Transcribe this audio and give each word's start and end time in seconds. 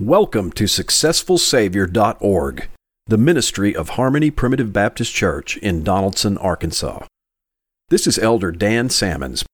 Welcome 0.00 0.52
to 0.52 0.66
SuccessfulSavior.org, 0.66 2.68
the 3.06 3.18
ministry 3.18 3.74
of 3.74 3.88
Harmony 3.88 4.30
Primitive 4.30 4.72
Baptist 4.72 5.12
Church 5.12 5.56
in 5.56 5.82
Donaldson, 5.82 6.38
Arkansas. 6.38 7.04
This 7.88 8.06
is 8.06 8.16
Elder 8.16 8.52
Dan 8.52 8.90
Salmons. 8.90 9.44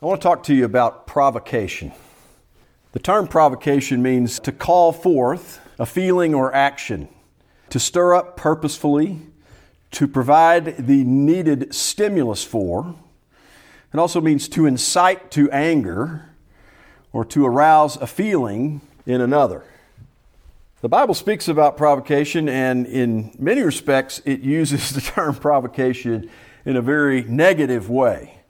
I 0.00 0.06
want 0.06 0.22
to 0.22 0.26
talk 0.26 0.44
to 0.44 0.54
you 0.54 0.64
about 0.64 1.06
provocation. 1.06 1.92
The 2.92 3.00
term 3.00 3.28
provocation 3.28 4.02
means 4.02 4.40
to 4.40 4.50
call 4.50 4.92
forth 4.92 5.60
a 5.78 5.84
feeling 5.84 6.34
or 6.34 6.54
action, 6.54 7.10
to 7.68 7.78
stir 7.78 8.14
up 8.14 8.34
purposefully, 8.34 9.18
to 9.90 10.08
provide 10.08 10.86
the 10.86 11.04
needed 11.04 11.74
stimulus 11.74 12.42
for. 12.42 12.94
It 13.92 13.98
also 13.98 14.22
means 14.22 14.48
to 14.48 14.64
incite 14.64 15.30
to 15.32 15.50
anger 15.50 16.30
or 17.12 17.26
to 17.26 17.44
arouse 17.44 17.98
a 17.98 18.06
feeling 18.06 18.80
in 19.04 19.20
another. 19.20 19.64
The 20.82 20.88
Bible 20.88 21.14
speaks 21.14 21.46
about 21.46 21.76
provocation, 21.76 22.48
and 22.48 22.88
in 22.88 23.36
many 23.38 23.62
respects, 23.62 24.20
it 24.24 24.40
uses 24.40 24.90
the 24.94 25.00
term 25.00 25.36
provocation 25.36 26.28
in 26.64 26.76
a 26.76 26.82
very 26.82 27.22
negative 27.22 27.88
way. 27.88 28.40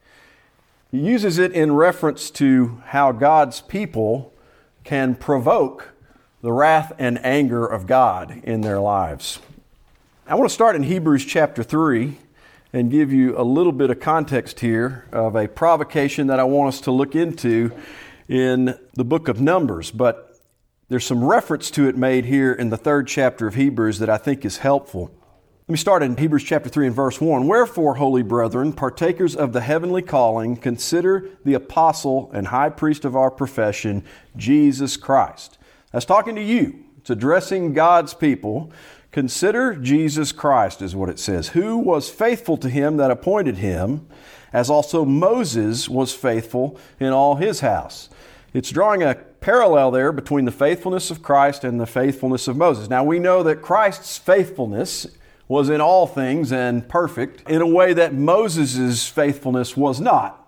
It 0.92 1.00
uses 1.00 1.36
it 1.36 1.52
in 1.52 1.72
reference 1.72 2.30
to 2.30 2.80
how 2.86 3.12
God's 3.12 3.60
people 3.60 4.32
can 4.82 5.14
provoke 5.14 5.92
the 6.40 6.52
wrath 6.52 6.94
and 6.98 7.22
anger 7.22 7.66
of 7.66 7.86
God 7.86 8.40
in 8.44 8.62
their 8.62 8.80
lives. 8.80 9.38
I 10.26 10.34
want 10.34 10.48
to 10.48 10.54
start 10.54 10.74
in 10.74 10.84
Hebrews 10.84 11.26
chapter 11.26 11.62
3 11.62 12.16
and 12.72 12.90
give 12.90 13.12
you 13.12 13.38
a 13.38 13.44
little 13.44 13.72
bit 13.72 13.90
of 13.90 14.00
context 14.00 14.60
here 14.60 15.06
of 15.12 15.36
a 15.36 15.48
provocation 15.48 16.28
that 16.28 16.40
I 16.40 16.44
want 16.44 16.68
us 16.68 16.80
to 16.82 16.92
look 16.92 17.14
into 17.14 17.72
in 18.26 18.78
the 18.94 19.04
book 19.04 19.28
of 19.28 19.38
Numbers. 19.38 19.90
But 19.90 20.31
there's 20.92 21.06
some 21.06 21.24
reference 21.24 21.70
to 21.70 21.88
it 21.88 21.96
made 21.96 22.26
here 22.26 22.52
in 22.52 22.68
the 22.68 22.76
third 22.76 23.08
chapter 23.08 23.46
of 23.46 23.54
Hebrews 23.54 23.98
that 24.00 24.10
I 24.10 24.18
think 24.18 24.44
is 24.44 24.58
helpful. 24.58 25.10
Let 25.66 25.72
me 25.72 25.78
start 25.78 26.02
in 26.02 26.18
Hebrews 26.18 26.44
chapter 26.44 26.68
3 26.68 26.88
and 26.88 26.94
verse 26.94 27.18
1. 27.18 27.46
Wherefore, 27.46 27.94
holy 27.94 28.22
brethren, 28.22 28.74
partakers 28.74 29.34
of 29.34 29.54
the 29.54 29.62
heavenly 29.62 30.02
calling, 30.02 30.54
consider 30.54 31.30
the 31.46 31.54
apostle 31.54 32.30
and 32.34 32.48
high 32.48 32.68
priest 32.68 33.06
of 33.06 33.16
our 33.16 33.30
profession, 33.30 34.04
Jesus 34.36 34.98
Christ. 34.98 35.56
That's 35.92 36.04
talking 36.04 36.34
to 36.34 36.42
you. 36.42 36.84
It's 36.98 37.08
addressing 37.08 37.72
God's 37.72 38.12
people. 38.12 38.70
Consider 39.12 39.74
Jesus 39.74 40.30
Christ, 40.30 40.82
is 40.82 40.94
what 40.94 41.08
it 41.08 41.18
says, 41.18 41.48
who 41.48 41.78
was 41.78 42.10
faithful 42.10 42.58
to 42.58 42.68
him 42.68 42.98
that 42.98 43.10
appointed 43.10 43.56
him, 43.56 44.06
as 44.52 44.68
also 44.68 45.06
Moses 45.06 45.88
was 45.88 46.12
faithful 46.12 46.78
in 47.00 47.14
all 47.14 47.36
his 47.36 47.60
house. 47.60 48.10
It's 48.52 48.68
drawing 48.68 49.02
a 49.02 49.16
parallel 49.42 49.90
there 49.90 50.12
between 50.12 50.44
the 50.44 50.52
faithfulness 50.52 51.10
of 51.10 51.22
Christ 51.22 51.64
and 51.64 51.78
the 51.78 51.86
faithfulness 51.86 52.48
of 52.48 52.56
Moses. 52.56 52.88
Now 52.88 53.04
we 53.04 53.18
know 53.18 53.42
that 53.42 53.60
Christ's 53.60 54.16
faithfulness 54.16 55.06
was 55.48 55.68
in 55.68 55.80
all 55.80 56.06
things 56.06 56.52
and 56.52 56.88
perfect 56.88 57.48
in 57.50 57.60
a 57.60 57.66
way 57.66 57.92
that 57.92 58.14
Moses' 58.14 59.06
faithfulness 59.06 59.76
was 59.76 60.00
not. 60.00 60.38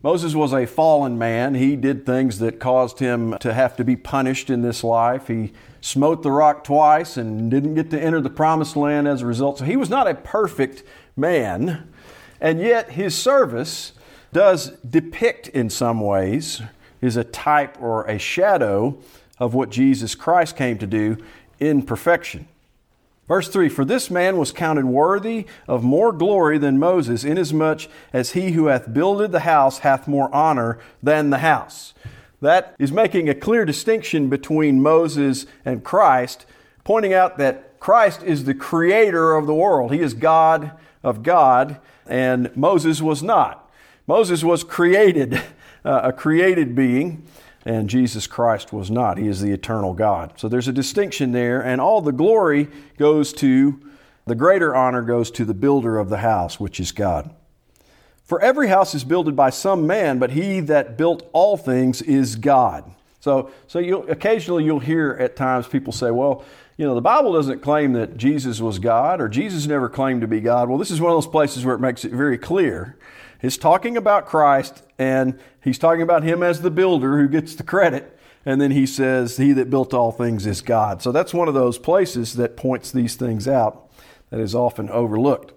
Moses 0.00 0.34
was 0.36 0.52
a 0.52 0.64
fallen 0.64 1.18
man. 1.18 1.56
He 1.56 1.74
did 1.74 2.06
things 2.06 2.38
that 2.38 2.60
caused 2.60 3.00
him 3.00 3.36
to 3.38 3.52
have 3.52 3.74
to 3.76 3.84
be 3.84 3.96
punished 3.96 4.48
in 4.48 4.62
this 4.62 4.84
life. 4.84 5.26
He 5.26 5.52
smote 5.80 6.22
the 6.22 6.30
rock 6.30 6.62
twice 6.62 7.16
and 7.16 7.50
didn't 7.50 7.74
get 7.74 7.90
to 7.90 8.00
enter 8.00 8.20
the 8.20 8.30
promised 8.30 8.76
land 8.76 9.08
as 9.08 9.22
a 9.22 9.26
result. 9.26 9.58
So 9.58 9.64
he 9.64 9.74
was 9.76 9.90
not 9.90 10.06
a 10.06 10.14
perfect 10.14 10.84
man. 11.16 11.92
And 12.40 12.60
yet 12.60 12.92
his 12.92 13.18
service 13.18 13.92
does 14.32 14.70
depict 14.88 15.48
in 15.48 15.68
some 15.68 16.00
ways 16.00 16.62
is 17.00 17.16
a 17.16 17.24
type 17.24 17.80
or 17.80 18.04
a 18.06 18.18
shadow 18.18 18.98
of 19.38 19.54
what 19.54 19.70
Jesus 19.70 20.14
Christ 20.14 20.56
came 20.56 20.78
to 20.78 20.86
do 20.86 21.16
in 21.60 21.82
perfection. 21.82 22.48
Verse 23.28 23.48
3 23.48 23.68
For 23.68 23.84
this 23.84 24.10
man 24.10 24.38
was 24.38 24.52
counted 24.52 24.86
worthy 24.86 25.46
of 25.68 25.84
more 25.84 26.12
glory 26.12 26.58
than 26.58 26.78
Moses, 26.78 27.24
inasmuch 27.24 27.82
as 28.12 28.32
he 28.32 28.52
who 28.52 28.66
hath 28.66 28.92
builded 28.92 29.32
the 29.32 29.40
house 29.40 29.80
hath 29.80 30.08
more 30.08 30.34
honor 30.34 30.78
than 31.02 31.30
the 31.30 31.38
house. 31.38 31.94
That 32.40 32.74
is 32.78 32.90
making 32.90 33.28
a 33.28 33.34
clear 33.34 33.64
distinction 33.64 34.28
between 34.28 34.80
Moses 34.80 35.46
and 35.64 35.84
Christ, 35.84 36.46
pointing 36.84 37.12
out 37.12 37.36
that 37.38 37.78
Christ 37.80 38.22
is 38.22 38.44
the 38.44 38.54
creator 38.54 39.34
of 39.34 39.46
the 39.46 39.54
world. 39.54 39.92
He 39.92 40.00
is 40.00 40.14
God 40.14 40.72
of 41.02 41.22
God, 41.22 41.80
and 42.06 42.54
Moses 42.56 43.02
was 43.02 43.22
not. 43.22 43.70
Moses 44.06 44.42
was 44.42 44.64
created 44.64 45.40
uh, 45.88 46.00
a 46.04 46.12
created 46.12 46.74
being, 46.74 47.26
and 47.64 47.88
Jesus 47.88 48.26
Christ 48.26 48.72
was 48.72 48.90
not. 48.90 49.16
He 49.16 49.26
is 49.26 49.40
the 49.40 49.52
eternal 49.52 49.94
God. 49.94 50.34
So 50.36 50.46
there's 50.48 50.68
a 50.68 50.72
distinction 50.72 51.32
there, 51.32 51.62
and 51.64 51.80
all 51.80 52.02
the 52.02 52.12
glory 52.12 52.68
goes 52.98 53.32
to, 53.34 53.80
the 54.26 54.34
greater 54.34 54.76
honor 54.76 55.00
goes 55.00 55.30
to 55.32 55.46
the 55.46 55.54
builder 55.54 55.98
of 55.98 56.10
the 56.10 56.18
house, 56.18 56.60
which 56.60 56.78
is 56.78 56.92
God. 56.92 57.34
For 58.22 58.38
every 58.42 58.68
house 58.68 58.94
is 58.94 59.02
builded 59.02 59.34
by 59.34 59.48
some 59.48 59.86
man, 59.86 60.18
but 60.18 60.32
he 60.32 60.60
that 60.60 60.98
built 60.98 61.26
all 61.32 61.56
things 61.56 62.02
is 62.02 62.36
God. 62.36 62.84
So, 63.20 63.50
so 63.66 63.78
you'll, 63.78 64.08
occasionally 64.10 64.64
you'll 64.64 64.80
hear 64.80 65.16
at 65.18 65.34
times 65.34 65.66
people 65.66 65.94
say, 65.94 66.10
well, 66.10 66.44
you 66.76 66.84
know, 66.84 66.94
the 66.94 67.00
Bible 67.00 67.32
doesn't 67.32 67.62
claim 67.62 67.94
that 67.94 68.18
Jesus 68.18 68.60
was 68.60 68.78
God 68.78 69.22
or 69.22 69.28
Jesus 69.28 69.66
never 69.66 69.88
claimed 69.88 70.20
to 70.20 70.28
be 70.28 70.40
God. 70.40 70.68
Well, 70.68 70.78
this 70.78 70.90
is 70.90 71.00
one 71.00 71.10
of 71.10 71.16
those 71.16 71.26
places 71.26 71.64
where 71.64 71.74
it 71.74 71.80
makes 71.80 72.04
it 72.04 72.12
very 72.12 72.36
clear 72.36 72.98
He's 73.40 73.58
talking 73.58 73.96
about 73.96 74.26
Christ 74.26 74.82
and 74.98 75.38
he's 75.62 75.78
talking 75.78 76.02
about 76.02 76.24
him 76.24 76.42
as 76.42 76.60
the 76.60 76.70
builder 76.70 77.18
who 77.18 77.28
gets 77.28 77.54
the 77.54 77.62
credit. 77.62 78.18
And 78.44 78.60
then 78.60 78.70
he 78.70 78.86
says, 78.86 79.36
He 79.36 79.52
that 79.52 79.70
built 79.70 79.92
all 79.92 80.10
things 80.10 80.46
is 80.46 80.60
God. 80.60 81.02
So 81.02 81.12
that's 81.12 81.34
one 81.34 81.48
of 81.48 81.54
those 81.54 81.78
places 81.78 82.34
that 82.34 82.56
points 82.56 82.90
these 82.90 83.14
things 83.14 83.46
out 83.46 83.90
that 84.30 84.40
is 84.40 84.54
often 84.54 84.88
overlooked. 84.90 85.52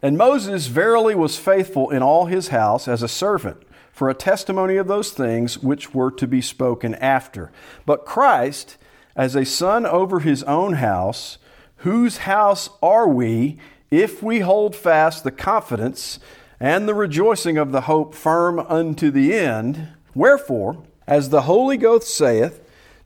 And 0.00 0.16
Moses 0.16 0.66
verily 0.66 1.14
was 1.14 1.38
faithful 1.38 1.90
in 1.90 2.02
all 2.02 2.26
his 2.26 2.48
house 2.48 2.86
as 2.86 3.02
a 3.02 3.08
servant 3.08 3.62
for 3.92 4.08
a 4.08 4.14
testimony 4.14 4.76
of 4.76 4.86
those 4.86 5.10
things 5.10 5.58
which 5.58 5.92
were 5.92 6.12
to 6.12 6.26
be 6.26 6.40
spoken 6.40 6.94
after. 6.96 7.50
But 7.84 8.06
Christ, 8.06 8.76
as 9.16 9.34
a 9.34 9.44
son 9.44 9.84
over 9.84 10.20
his 10.20 10.44
own 10.44 10.74
house, 10.74 11.38
whose 11.78 12.18
house 12.18 12.70
are 12.80 13.08
we 13.08 13.58
if 13.90 14.22
we 14.22 14.40
hold 14.40 14.76
fast 14.76 15.24
the 15.24 15.32
confidence 15.32 16.20
and 16.60 16.88
the 16.88 16.94
rejoicing 16.94 17.56
of 17.56 17.72
the 17.72 17.82
hope 17.82 18.14
firm 18.14 18.58
unto 18.58 19.10
the 19.10 19.34
end. 19.34 19.88
Wherefore, 20.14 20.82
as 21.06 21.30
the 21.30 21.42
Holy 21.42 21.76
Ghost 21.76 22.14
saith, 22.14 22.60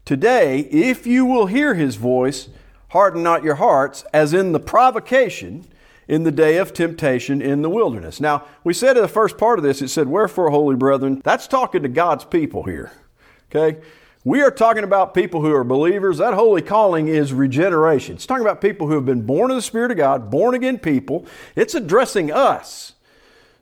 Today, 0.05 0.61
if 0.71 1.07
you 1.07 1.25
will 1.25 1.47
hear 1.47 1.75
his 1.75 1.97
voice, 1.97 2.49
harden 2.89 3.23
not 3.23 3.45
your 3.45 3.55
hearts, 3.57 4.05
as 4.13 4.35
in 4.35 4.53
the 4.53 4.61
provocation 4.61 5.67
in 6.09 6.25
the 6.25 6.33
day 6.33 6.57
of 6.57 6.73
temptation 6.73 7.41
in 7.41 7.63
the 7.63 7.71
wilderness. 7.71 8.21
Now, 8.21 8.45
we 8.65 8.75
said 8.75 8.97
in 8.97 9.03
the 9.03 9.09
first 9.09 9.39
part 9.39 9.59
of 9.59 9.63
this, 9.63 9.81
it 9.81 9.89
said, 9.89 10.09
Wherefore, 10.09 10.51
holy 10.51 10.75
brethren, 10.75 11.23
that's 11.25 11.47
talking 11.47 11.83
to 11.83 11.89
God's 11.89 12.25
people 12.25 12.65
here. 12.65 12.93
Okay? 13.51 13.81
We 14.25 14.43
are 14.43 14.51
talking 14.51 14.85
about 14.85 15.15
people 15.15 15.41
who 15.41 15.55
are 15.55 15.65
believers. 15.65 16.19
That 16.19 16.35
holy 16.35 16.63
calling 16.63 17.09
is 17.09 17.33
regeneration. 17.33 18.17
It's 18.17 18.27
talking 18.27 18.45
about 18.45 18.61
people 18.61 18.87
who 18.87 18.95
have 18.95 19.07
been 19.07 19.23
born 19.23 19.51
of 19.51 19.57
the 19.57 19.63
Spirit 19.63 19.91
of 19.91 19.97
God, 19.97 20.31
born 20.31 20.55
again 20.55 20.79
people. 20.79 21.27
It's 21.57 21.75
addressing 21.75 22.31
us. 22.31 22.92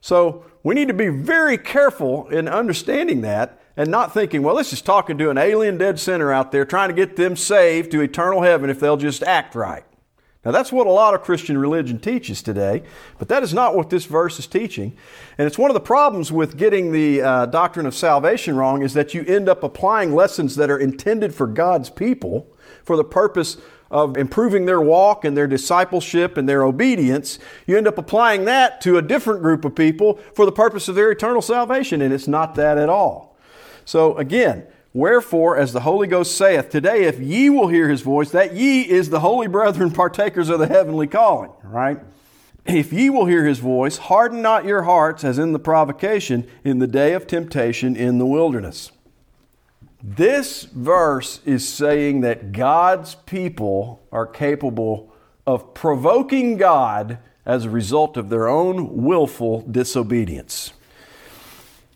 So 0.01 0.45
we 0.63 0.75
need 0.75 0.89
to 0.89 0.95
be 0.95 1.09
very 1.09 1.59
careful 1.59 2.29
in 2.29 2.49
understanding 2.49 3.21
that 3.23 3.61
and 3.77 3.91
not 3.91 4.13
thinking, 4.13 4.43
well, 4.43 4.57
this 4.57 4.73
is 4.73 4.83
talking 4.83 5.17
to 5.19 5.31
an 5.31 5.39
alien 5.39 5.79
dead 5.79 5.99
sinner 5.99 6.33
out 6.33 6.53
there 6.53 6.65
trying 6.65 6.89
to 6.89 6.95
get 6.95 7.17
them 7.17 7.37
saved 7.37 7.91
to 7.93 8.01
eternal 8.01 8.43
heaven 8.43 8.69
if 8.69 8.81
they'll 8.81 8.97
just 8.97 9.23
act 9.23 9.55
right. 9.55 9.85
Now, 10.45 10.53
that's 10.53 10.73
what 10.73 10.87
a 10.87 10.91
lot 10.91 11.13
of 11.13 11.21
Christian 11.21 11.59
religion 11.59 11.99
teaches 11.99 12.41
today, 12.41 12.83
but 13.19 13.29
that 13.29 13.43
is 13.43 13.53
not 13.53 13.77
what 13.77 13.91
this 13.91 14.07
verse 14.07 14.39
is 14.39 14.47
teaching. 14.47 14.97
And 15.37 15.47
it's 15.47 15.59
one 15.59 15.71
of 15.71 15.75
the 15.75 15.81
problems 15.81 16.33
with 16.33 16.57
getting 16.57 16.93
the 16.93 17.21
uh, 17.21 17.47
doctrine 17.47 17.85
of 17.85 17.95
salvation 17.95 18.57
wrong 18.57 18.81
is 18.83 18.95
that 18.95 19.13
you 19.13 19.23
end 19.27 19.51
up 19.51 19.63
applying 19.63 20.15
lessons 20.15 20.57
that 20.57 20.71
are 20.71 20.79
intended 20.79 21.35
for 21.35 21.47
God's 21.47 21.91
people 21.91 22.47
for 22.85 22.97
the 22.97 23.05
purpose 23.05 23.59
of 23.91 24.17
improving 24.17 24.67
their 24.67 24.81
walk 24.81 25.25
and 25.25 25.37
their 25.37 25.47
discipleship 25.47 26.37
and 26.37 26.49
their 26.49 26.63
obedience, 26.63 27.39
you 27.67 27.77
end 27.77 27.89
up 27.89 27.99
applying 27.99 28.45
that 28.45 28.81
to 28.83 28.99
a 28.99 29.03
different 29.03 29.43
group 29.43 29.65
of 29.65 29.75
people 29.75 30.15
for 30.35 30.45
the 30.45 30.53
purpose 30.53 30.89
of 30.89 30.95
their 30.95 31.11
eternal 31.11 31.43
salvation, 31.43 32.01
and 32.01 32.15
it's 32.15 32.29
not 32.29 32.55
that 32.55 32.79
at 32.79 32.89
all. 32.89 33.37
So 33.85 34.17
again, 34.17 34.67
Wherefore, 34.93 35.57
as 35.57 35.73
the 35.73 35.81
Holy 35.81 36.09
Ghost 36.09 36.37
saith, 36.37 36.69
Today, 36.69 37.05
if 37.05 37.21
ye 37.21 37.49
will 37.49 37.69
hear 37.69 37.89
his 37.89 38.01
voice, 38.01 38.31
that 38.31 38.55
ye 38.55 38.83
is 38.83 39.11
the 39.11 39.21
holy 39.21 39.47
brethren 39.47 39.91
partakers 39.93 40.49
of 40.49 40.59
the 40.59 40.67
heavenly 40.67 41.07
calling, 41.07 41.53
right? 41.63 42.01
If 42.67 42.93
ye 42.93 43.09
will 43.09 43.27
hear 43.27 43.45
his 43.47 43.61
voice, 43.61 43.99
harden 43.99 44.43
not 44.43 44.65
your 44.65 44.83
hearts 44.83 45.25
as 45.25 45.39
in 45.39 45.53
the 45.53 45.59
provocation 45.59 46.47
in 46.65 46.79
the 46.79 46.87
day 46.87 47.15
of 47.15 47.27
temptation 47.27 47.97
in 47.97 48.19
the 48.19 48.27
wilderness. 48.27 48.91
This 50.03 50.63
verse 50.65 51.41
is 51.45 51.69
saying 51.69 52.23
that 52.23 52.53
God's 52.53 53.17
people 53.17 54.01
are 54.11 54.27
capable 54.27 55.13
of 55.47 55.75
provoking 55.75 56.57
God 56.57 57.19
as 57.45 57.65
a 57.65 57.71
result 57.71 58.17
of 58.17 58.31
their 58.31 58.49
own 58.49 59.03
willful 59.03 59.63
disobedience. 59.63 60.73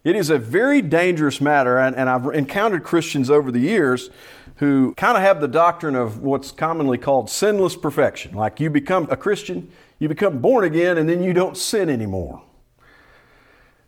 It 0.03 0.17
is 0.17 0.29
a 0.29 0.39
very 0.39 0.83
dangerous 0.83 1.41
matter, 1.41 1.79
and, 1.79 1.97
and 1.97 2.11
I've 2.11 2.27
encountered 2.35 2.85
Christians 2.85 3.31
over 3.31 3.51
the 3.51 3.61
years 3.61 4.11
who 4.57 4.95
kind 4.97 5.17
of 5.17 5.23
have 5.23 5.41
the 5.41 5.49
doctrine 5.49 5.97
of 5.97 6.19
what's 6.19 6.53
commonly 6.53 6.99
called 6.99 7.31
sinless 7.31 7.75
perfection. 7.75 8.35
Like 8.35 8.61
you 8.61 8.69
become 8.69 9.09
a 9.11 9.17
Christian, 9.17 9.71
you 9.99 10.09
become 10.09 10.41
born 10.41 10.65
again, 10.65 10.99
and 10.99 11.09
then 11.09 11.23
you 11.23 11.33
don't 11.33 11.57
sin 11.57 11.89
anymore. 11.89 12.43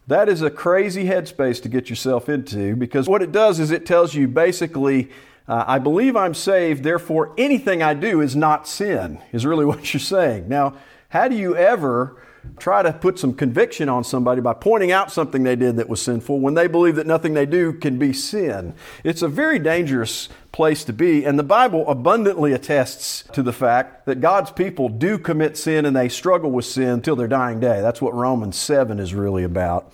That 0.08 0.28
is 0.28 0.40
a 0.40 0.50
crazy 0.50 1.04
headspace 1.06 1.60
to 1.62 1.68
get 1.68 1.90
yourself 1.90 2.28
into 2.28 2.76
because 2.76 3.08
what 3.08 3.22
it 3.22 3.32
does 3.32 3.58
is 3.58 3.72
it 3.72 3.84
tells 3.84 4.14
you 4.14 4.28
basically, 4.28 5.10
uh, 5.48 5.64
I 5.66 5.80
believe 5.80 6.14
I'm 6.14 6.34
saved, 6.34 6.84
therefore 6.84 7.34
anything 7.36 7.82
I 7.82 7.94
do 7.94 8.20
is 8.20 8.36
not 8.36 8.68
sin, 8.68 9.18
is 9.32 9.44
really 9.44 9.64
what 9.66 9.92
you're 9.92 10.00
saying. 10.00 10.48
Now, 10.48 10.76
how 11.08 11.26
do 11.26 11.34
you 11.34 11.56
ever 11.56 12.22
try 12.58 12.82
to 12.82 12.92
put 12.92 13.18
some 13.18 13.34
conviction 13.34 13.88
on 13.88 14.04
somebody 14.04 14.40
by 14.40 14.54
pointing 14.54 14.92
out 14.92 15.12
something 15.12 15.42
they 15.42 15.56
did 15.56 15.76
that 15.76 15.88
was 15.88 16.00
sinful 16.00 16.40
when 16.40 16.54
they 16.54 16.66
believe 16.66 16.96
that 16.96 17.06
nothing 17.06 17.34
they 17.34 17.46
do 17.46 17.72
can 17.72 17.98
be 17.98 18.12
sin. 18.12 18.74
It's 19.04 19.22
a 19.22 19.28
very 19.28 19.58
dangerous 19.58 20.28
place 20.52 20.84
to 20.84 20.92
be, 20.92 21.24
and 21.24 21.38
the 21.38 21.42
Bible 21.42 21.88
abundantly 21.88 22.52
attests 22.52 23.24
to 23.32 23.42
the 23.42 23.52
fact 23.52 24.06
that 24.06 24.20
God's 24.20 24.50
people 24.50 24.88
do 24.88 25.18
commit 25.18 25.56
sin 25.56 25.84
and 25.84 25.94
they 25.94 26.08
struggle 26.08 26.50
with 26.50 26.64
sin 26.64 27.02
till 27.02 27.16
their 27.16 27.28
dying 27.28 27.60
day. 27.60 27.80
That's 27.80 28.00
what 28.00 28.14
Romans 28.14 28.56
7 28.56 28.98
is 28.98 29.14
really 29.14 29.44
about. 29.44 29.92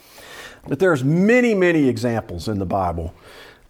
But 0.69 0.79
there's 0.79 1.03
many, 1.03 1.55
many 1.55 1.89
examples 1.89 2.49
in 2.49 2.59
the 2.59 2.67
Bible 2.67 3.13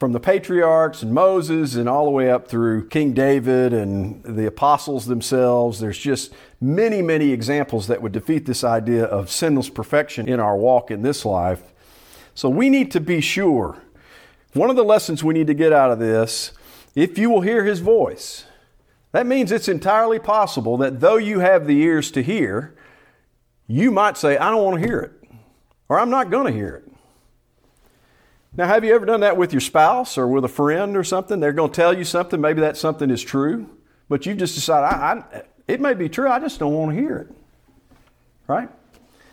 from 0.03 0.11
the 0.11 0.19
patriarchs 0.19 1.05
and 1.05 1.15
Moses 1.15 1.77
and 1.77 1.89
all 1.89 2.05
the 2.07 2.11
way 2.11 2.29
up 2.29 2.49
through 2.49 2.89
King 2.89 3.13
David 3.13 3.73
and 3.73 4.21
the 4.25 4.47
apostles 4.47 5.07
themselves. 5.07 5.79
There's 5.79 5.97
just 5.97 6.35
many, 6.63 7.03
many 7.03 7.33
examples 7.33 7.89
that 7.89 8.01
would 8.01 8.13
defeat 8.13 8.47
this 8.47 8.63
idea 8.63 9.05
of 9.05 9.31
sinless 9.31 9.69
perfection 9.69 10.29
in 10.29 10.39
our 10.39 10.57
walk 10.57 10.91
in 10.91 11.03
this 11.03 11.25
life. 11.25 11.73
So 12.35 12.49
we 12.49 12.71
need 12.71 12.93
to 12.93 13.01
be 13.01 13.21
sure. 13.21 13.83
One 14.55 14.71
of 14.71 14.77
the 14.77 14.85
lessons 14.85 15.25
we 15.25 15.35
need 15.35 15.49
to 15.49 15.55
get 15.55 15.73
out 15.73 15.91
of 15.91 15.99
this 15.99 16.53
if 16.95 17.19
you 17.19 17.31
will 17.31 17.41
hear 17.41 17.65
his 17.65 17.81
voice, 17.81 18.45
that 19.13 19.27
means 19.27 19.51
it's 19.51 19.69
entirely 19.69 20.19
possible 20.19 20.77
that 20.77 21.01
though 21.01 21.17
you 21.17 21.41
have 21.41 21.67
the 21.67 21.81
ears 21.81 22.11
to 22.13 22.23
hear, 22.23 22.75
you 23.67 23.91
might 23.91 24.19
say, 24.19 24.37
I 24.37 24.51
don't 24.51 24.63
want 24.63 24.81
to 24.81 24.87
hear 24.87 25.01
it, 25.01 25.13
or 25.89 25.99
I'm 25.99 26.11
not 26.11 26.31
going 26.31 26.47
to 26.47 26.53
hear 26.53 26.77
it. 26.77 26.93
Now, 28.55 28.67
have 28.67 28.85
you 28.85 28.95
ever 28.95 29.07
done 29.07 29.21
that 29.21 29.39
with 29.39 29.55
your 29.55 29.61
spouse 29.61 30.19
or 30.19 30.29
with 30.29 30.45
a 30.45 30.49
friend 30.49 30.95
or 30.95 31.03
something? 31.05 31.41
They're 31.41 31.55
going 31.55 31.71
to 31.71 31.75
tell 31.77 31.97
you 31.97 32.05
something, 32.05 32.39
maybe 32.39 32.61
that 32.61 32.77
something 32.77 33.09
is 33.09 33.23
true, 33.23 33.71
but 34.11 34.27
you 34.27 34.35
just 34.35 34.55
decide, 34.55 34.85
I, 34.85 35.25
I, 35.39 35.43
it 35.69 35.81
may 35.81 35.95
be 35.95 36.09
true, 36.09 36.29
I 36.29 36.39
just 36.39 36.59
don't 36.59 36.75
want 36.75 36.95
to 36.95 37.01
hear 37.01 37.17
it. 37.19 37.29
Right? 38.47 38.69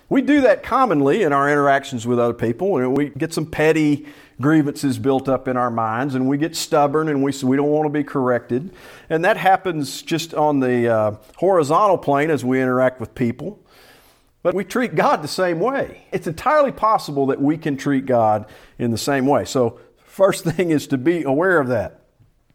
We 0.09 0.23
do 0.23 0.41
that 0.41 0.63
commonly 0.63 1.21
in 1.21 1.33
our 1.33 1.49
interactions 1.49 2.07
with 2.07 2.19
other 2.19 2.33
people, 2.33 2.77
and 2.77 2.97
we 2.97 3.09
get 3.09 3.31
some 3.31 3.45
petty 3.45 4.07
grievances 4.41 4.97
built 4.97 5.29
up 5.29 5.47
in 5.47 5.55
our 5.55 5.69
minds, 5.69 6.15
and 6.15 6.27
we 6.27 6.37
get 6.37 6.55
stubborn 6.55 7.09
and 7.09 7.21
we, 7.21 7.31
we 7.43 7.55
don't 7.55 7.69
want 7.69 7.85
to 7.85 7.91
be 7.91 8.03
corrected. 8.03 8.71
And 9.09 9.23
that 9.23 9.37
happens 9.37 10.01
just 10.01 10.33
on 10.33 10.61
the 10.61 10.87
uh, 10.87 11.15
horizontal 11.37 11.97
plane 11.97 12.31
as 12.31 12.43
we 12.43 12.59
interact 12.59 12.99
with 12.99 13.13
people. 13.13 13.59
But 14.41 14.55
we 14.55 14.63
treat 14.63 14.95
God 14.95 15.21
the 15.21 15.27
same 15.27 15.59
way. 15.59 16.07
It's 16.11 16.25
entirely 16.25 16.71
possible 16.71 17.27
that 17.27 17.41
we 17.41 17.57
can 17.57 17.77
treat 17.77 18.05
God 18.05 18.45
in 18.79 18.91
the 18.91 18.97
same 18.97 19.27
way. 19.27 19.45
So, 19.45 19.79
first 20.05 20.43
thing 20.55 20.71
is 20.71 20.87
to 20.87 20.97
be 20.97 21.23
aware 21.23 21.59
of 21.59 21.67
that. 21.67 22.01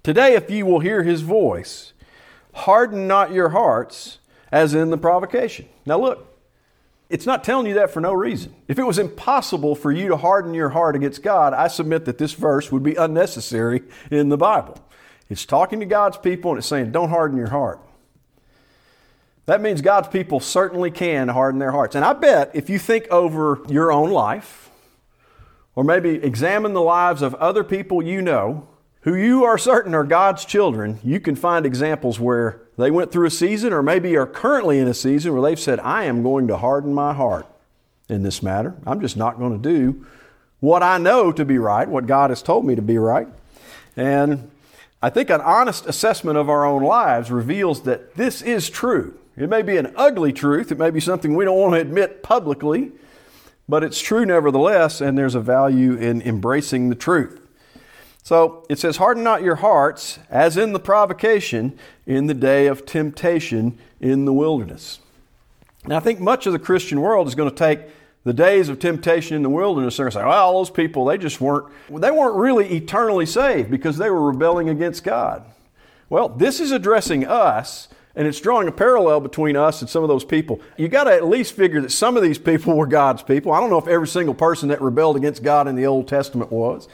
Today, 0.02 0.34
if 0.34 0.50
you 0.50 0.66
will 0.66 0.80
hear 0.80 1.02
his 1.02 1.22
voice, 1.22 1.93
harden 2.54 3.06
not 3.06 3.32
your 3.32 3.50
hearts 3.50 4.18
as 4.50 4.74
in 4.74 4.90
the 4.90 4.98
provocation. 4.98 5.68
Now, 5.84 6.00
look, 6.00 6.30
it's 7.10 7.26
not 7.26 7.44
telling 7.44 7.66
you 7.66 7.74
that 7.74 7.90
for 7.90 8.00
no 8.00 8.12
reason. 8.12 8.54
If 8.66 8.78
it 8.78 8.84
was 8.84 8.98
impossible 8.98 9.74
for 9.74 9.92
you 9.92 10.08
to 10.08 10.16
harden 10.16 10.54
your 10.54 10.70
heart 10.70 10.96
against 10.96 11.22
God, 11.22 11.52
I 11.52 11.68
submit 11.68 12.06
that 12.06 12.18
this 12.18 12.32
verse 12.32 12.72
would 12.72 12.82
be 12.82 12.94
unnecessary 12.94 13.82
in 14.10 14.30
the 14.30 14.36
Bible. 14.36 14.78
It's 15.28 15.44
talking 15.44 15.80
to 15.80 15.86
God's 15.86 16.16
people 16.16 16.52
and 16.52 16.58
it's 16.58 16.66
saying, 16.66 16.92
don't 16.92 17.10
harden 17.10 17.36
your 17.36 17.50
heart. 17.50 17.80
That 19.46 19.60
means 19.60 19.82
God's 19.82 20.08
people 20.08 20.40
certainly 20.40 20.90
can 20.90 21.28
harden 21.28 21.58
their 21.58 21.72
hearts. 21.72 21.94
And 21.94 22.04
I 22.04 22.14
bet 22.14 22.50
if 22.54 22.70
you 22.70 22.78
think 22.78 23.06
over 23.08 23.60
your 23.68 23.92
own 23.92 24.10
life, 24.10 24.70
or 25.74 25.84
maybe 25.84 26.10
examine 26.10 26.72
the 26.72 26.80
lives 26.80 27.20
of 27.20 27.34
other 27.34 27.64
people 27.64 28.02
you 28.02 28.22
know, 28.22 28.68
who 29.04 29.14
you 29.14 29.44
are 29.44 29.58
certain 29.58 29.94
are 29.94 30.02
God's 30.02 30.46
children, 30.46 30.98
you 31.04 31.20
can 31.20 31.36
find 31.36 31.66
examples 31.66 32.18
where 32.18 32.62
they 32.78 32.90
went 32.90 33.12
through 33.12 33.26
a 33.26 33.30
season 33.30 33.72
or 33.72 33.82
maybe 33.82 34.16
are 34.16 34.26
currently 34.26 34.78
in 34.78 34.88
a 34.88 34.94
season 34.94 35.34
where 35.34 35.42
they've 35.42 35.60
said, 35.60 35.78
I 35.80 36.04
am 36.04 36.22
going 36.22 36.48
to 36.48 36.56
harden 36.56 36.94
my 36.94 37.12
heart 37.12 37.46
in 38.08 38.22
this 38.22 38.42
matter. 38.42 38.74
I'm 38.86 39.02
just 39.02 39.16
not 39.16 39.38
going 39.38 39.60
to 39.60 39.68
do 39.68 40.06
what 40.60 40.82
I 40.82 40.96
know 40.96 41.32
to 41.32 41.44
be 41.44 41.58
right, 41.58 41.86
what 41.86 42.06
God 42.06 42.30
has 42.30 42.42
told 42.42 42.64
me 42.64 42.74
to 42.74 42.82
be 42.82 42.96
right. 42.96 43.28
And 43.94 44.50
I 45.02 45.10
think 45.10 45.28
an 45.28 45.42
honest 45.42 45.84
assessment 45.84 46.38
of 46.38 46.48
our 46.48 46.64
own 46.64 46.82
lives 46.82 47.30
reveals 47.30 47.82
that 47.82 48.14
this 48.14 48.40
is 48.40 48.70
true. 48.70 49.18
It 49.36 49.50
may 49.50 49.60
be 49.60 49.76
an 49.76 49.92
ugly 49.96 50.32
truth, 50.32 50.72
it 50.72 50.78
may 50.78 50.90
be 50.90 51.00
something 51.00 51.34
we 51.34 51.44
don't 51.44 51.58
want 51.58 51.74
to 51.74 51.80
admit 51.80 52.22
publicly, 52.22 52.92
but 53.68 53.84
it's 53.84 54.00
true 54.00 54.24
nevertheless, 54.24 55.02
and 55.02 55.18
there's 55.18 55.34
a 55.34 55.40
value 55.40 55.94
in 55.94 56.22
embracing 56.22 56.88
the 56.88 56.94
truth. 56.94 57.43
So 58.24 58.64
it 58.70 58.78
says, 58.78 58.96
Harden 58.96 59.22
not 59.22 59.42
your 59.42 59.56
hearts, 59.56 60.18
as 60.30 60.56
in 60.56 60.72
the 60.72 60.80
provocation 60.80 61.78
in 62.06 62.26
the 62.26 62.34
day 62.34 62.66
of 62.66 62.86
temptation 62.86 63.78
in 64.00 64.24
the 64.24 64.32
wilderness. 64.32 64.98
Now, 65.86 65.98
I 65.98 66.00
think 66.00 66.20
much 66.20 66.46
of 66.46 66.54
the 66.54 66.58
Christian 66.58 67.02
world 67.02 67.28
is 67.28 67.34
going 67.34 67.50
to 67.50 67.54
take 67.54 67.80
the 68.24 68.32
days 68.32 68.70
of 68.70 68.78
temptation 68.78 69.36
in 69.36 69.42
the 69.42 69.50
wilderness 69.50 69.98
and 69.98 70.10
say, 70.10 70.24
well, 70.24 70.54
those 70.54 70.70
people, 70.70 71.04
they 71.04 71.18
just 71.18 71.38
weren't, 71.42 71.66
they 71.90 72.10
weren't 72.10 72.36
really 72.36 72.74
eternally 72.74 73.26
saved 73.26 73.70
because 73.70 73.98
they 73.98 74.08
were 74.08 74.22
rebelling 74.22 74.70
against 74.70 75.04
God. 75.04 75.44
Well, 76.08 76.30
this 76.30 76.60
is 76.60 76.72
addressing 76.72 77.26
us 77.26 77.88
and 78.16 78.26
it's 78.26 78.40
drawing 78.40 78.68
a 78.68 78.72
parallel 78.72 79.20
between 79.20 79.54
us 79.54 79.82
and 79.82 79.90
some 79.90 80.02
of 80.02 80.08
those 80.08 80.24
people. 80.24 80.62
You 80.78 80.88
got 80.88 81.04
to 81.04 81.12
at 81.12 81.26
least 81.26 81.54
figure 81.54 81.82
that 81.82 81.92
some 81.92 82.16
of 82.16 82.22
these 82.22 82.38
people 82.38 82.74
were 82.74 82.86
God's 82.86 83.22
people. 83.22 83.52
I 83.52 83.60
don't 83.60 83.68
know 83.68 83.78
if 83.78 83.88
every 83.88 84.08
single 84.08 84.34
person 84.34 84.70
that 84.70 84.80
rebelled 84.80 85.16
against 85.16 85.42
God 85.42 85.68
in 85.68 85.74
the 85.74 85.84
Old 85.84 86.08
Testament 86.08 86.50
was. 86.50 86.88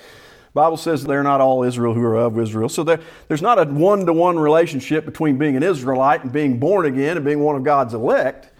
Bible 0.52 0.76
says 0.76 1.04
they're 1.04 1.22
not 1.22 1.40
all 1.40 1.62
Israel 1.62 1.94
who 1.94 2.02
are 2.02 2.16
of 2.16 2.38
Israel. 2.38 2.68
So 2.68 2.82
there, 2.82 3.00
there's 3.28 3.42
not 3.42 3.58
a 3.58 3.70
one 3.70 4.06
to 4.06 4.12
one 4.12 4.38
relationship 4.38 5.04
between 5.04 5.38
being 5.38 5.56
an 5.56 5.62
Israelite 5.62 6.24
and 6.24 6.32
being 6.32 6.58
born 6.58 6.86
again 6.86 7.16
and 7.16 7.24
being 7.24 7.40
one 7.40 7.56
of 7.56 7.62
God's 7.62 7.94
elect. 7.94 8.50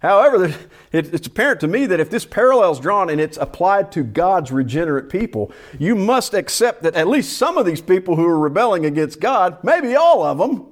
However, 0.00 0.54
it's 0.92 1.26
apparent 1.26 1.60
to 1.60 1.68
me 1.68 1.86
that 1.86 2.00
if 2.00 2.08
this 2.08 2.24
parallel 2.24 2.72
is 2.72 2.78
drawn 2.78 3.10
and 3.10 3.20
it's 3.20 3.36
applied 3.36 3.92
to 3.92 4.02
God's 4.02 4.50
regenerate 4.50 5.10
people, 5.10 5.52
you 5.78 5.94
must 5.94 6.32
accept 6.32 6.82
that 6.84 6.94
at 6.94 7.06
least 7.06 7.36
some 7.36 7.58
of 7.58 7.66
these 7.66 7.82
people 7.82 8.16
who 8.16 8.26
are 8.26 8.38
rebelling 8.38 8.86
against 8.86 9.20
God, 9.20 9.62
maybe 9.62 9.94
all 9.94 10.22
of 10.22 10.38
them, 10.38 10.69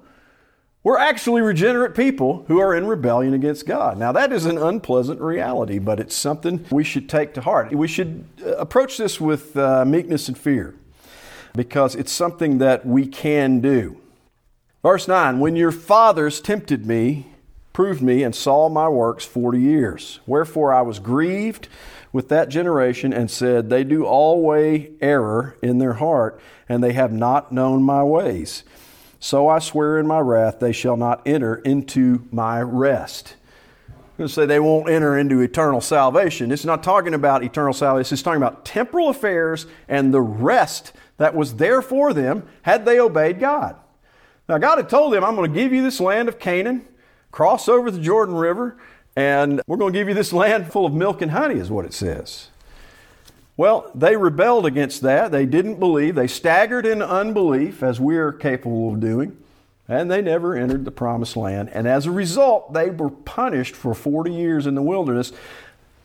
we're 0.89 0.97
actually 0.97 1.43
regenerate 1.43 1.95
people 1.95 2.47
who 2.49 2.59
are 2.61 2.75
in 2.75 2.87
rebellion 2.87 3.35
against 3.35 3.67
God. 3.67 3.99
Now, 3.99 4.11
that 4.13 4.33
is 4.33 4.47
an 4.47 4.57
unpleasant 4.57 5.21
reality, 5.21 5.79
but 5.79 6.01
it's 6.01 6.17
something 6.17 6.65
we 6.71 6.83
should 6.83 7.11
take 7.11 7.35
to 7.35 7.43
heart. 7.43 7.71
We 7.75 7.87
should 7.87 8.25
uh, 8.43 8.57
approach 8.57 8.97
this 8.97 9.21
with 9.21 9.55
uh, 9.55 9.85
meekness 9.85 10.29
and 10.29 10.39
fear 10.39 10.75
because 11.53 11.95
it's 11.95 12.11
something 12.11 12.57
that 12.57 12.87
we 12.87 13.07
can 13.07 13.61
do. 13.61 13.99
Verse 14.83 15.07
9 15.07 15.41
When 15.41 15.57
your 15.57 15.73
fathers 15.73 16.41
tempted 16.41 16.87
me, 16.87 17.27
proved 17.75 18.01
me, 18.01 18.23
and 18.23 18.35
saw 18.35 18.71
my 18.71 18.89
works 18.89 19.27
forty 19.27 19.61
years, 19.61 20.21
wherefore 20.25 20.73
I 20.73 20.81
was 20.81 21.01
grieved 21.01 21.69
with 22.15 22.31
that 22.31 22.49
generation 22.49 23.13
and 23.13 23.31
said, 23.31 23.69
They 23.69 23.85
do 23.85 24.07
always 24.07 24.89
error 25.03 25.55
in 25.61 25.81
their 25.81 25.95
heart, 25.95 26.41
and 26.67 26.83
they 26.83 26.95
have 26.95 27.13
not 27.13 27.53
known 27.53 27.83
my 27.83 28.03
ways. 28.03 28.65
So 29.21 29.49
I 29.49 29.59
swear 29.59 29.99
in 29.99 30.07
my 30.07 30.21
wrath, 30.21 30.61
they 30.61 30.73
shall 30.73 30.97
not 30.97 31.27
enter 31.27 31.57
into 31.57 32.27
my 32.31 32.63
rest. 32.63 33.35
I'm 33.89 33.95
going 34.19 34.29
to 34.29 34.35
say 34.35 34.47
they 34.47 34.61
won't 34.61 34.89
enter 34.89 35.19
into 35.19 35.41
eternal 35.41 35.81
salvation. 35.81 36.51
It's 36.51 36.65
not 36.65 36.83
talking 36.83 37.15
about 37.15 37.45
eternal 37.45 37.73
salvation. 37.73 38.15
It's 38.15 38.23
talking 38.23 38.43
about 38.43 38.65
temporal 38.65 39.09
affairs 39.09 39.67
and 39.89 40.13
the 40.13 40.21
rest 40.21 40.93
that 41.19 41.35
was 41.35 41.57
there 41.57 41.83
for 41.83 42.13
them 42.13 42.49
had 42.63 42.85
they 42.85 42.99
obeyed 42.99 43.39
God. 43.39 43.77
Now, 44.49 44.59
God 44.59 44.79
had 44.79 44.89
told 44.89 45.13
them, 45.13 45.25
I'm 45.25 45.37
going 45.37 45.53
to 45.53 45.61
give 45.61 45.73
you 45.73 45.83
this 45.83 46.01
land 46.01 46.29
of 46.29 46.39
Canaan, 46.39 46.87
cross 47.31 47.69
over 47.69 47.91
the 47.91 48.01
Jordan 48.01 48.35
River, 48.35 48.79
and 49.15 49.61
we're 49.67 49.77
going 49.77 49.93
to 49.93 49.99
give 49.99 50.09
you 50.09 50.15
this 50.15 50.33
land 50.33 50.73
full 50.73 50.87
of 50.87 50.95
milk 50.95 51.21
and 51.23 51.33
honey, 51.33 51.57
is 51.57 51.71
what 51.71 51.85
it 51.85 51.93
says. 51.93 52.49
Well, 53.59 53.91
they 53.93 54.17
rebelled 54.17 54.67
against 54.67 55.03
that. 55.03 55.33
They 55.33 55.45
didn't 55.45 55.81
believe. 55.81 56.15
They 56.15 56.29
staggered 56.29 56.87
in 56.87 57.03
unbelief, 57.03 57.83
as 57.83 57.99
we're 57.99 58.33
capable 58.33 58.95
of 58.95 59.01
doing, 59.01 59.37
and 59.89 60.09
they 60.09 60.23
never 60.23 60.55
entered 60.55 60.85
the 60.85 60.93
promised 60.93 61.37
land. 61.37 61.69
And 61.75 61.89
as 61.89 62.07
a 62.07 62.13
result, 62.13 62.73
they 62.73 62.89
were 62.89 63.11
punished 63.11 63.75
for 63.75 63.95
40 63.95 64.33
years 64.33 64.69
in 64.69 64.77
the 64.77 64.83
wilderness, 64.83 65.33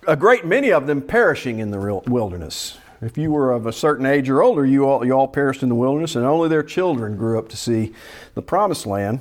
a 0.08 0.16
great 0.16 0.46
many 0.46 0.72
of 0.72 0.88
them 0.88 1.00
perishing 1.00 1.60
in 1.60 1.70
the 1.70 2.02
wilderness. 2.08 2.80
If 3.02 3.20
you 3.20 3.32
were 3.32 3.52
of 3.52 3.68
a 3.68 3.72
certain 3.72 4.08
age 4.08 4.30
or 4.30 4.42
older, 4.42 4.66
you 4.66 4.86
all, 4.86 5.06
you 5.06 5.14
all 5.14 5.28
perished 5.28 5.62
in 5.62 5.70
the 5.70 5.76
wilderness, 5.76 6.16
and 6.16 6.26
only 6.26 6.50
their 6.50 6.64
children 6.64 7.18
grew 7.18 7.38
up 7.38 7.50
to 7.50 7.58
see 7.58 7.94
the 8.34 8.42
promised 8.42 8.88
land. 8.88 9.20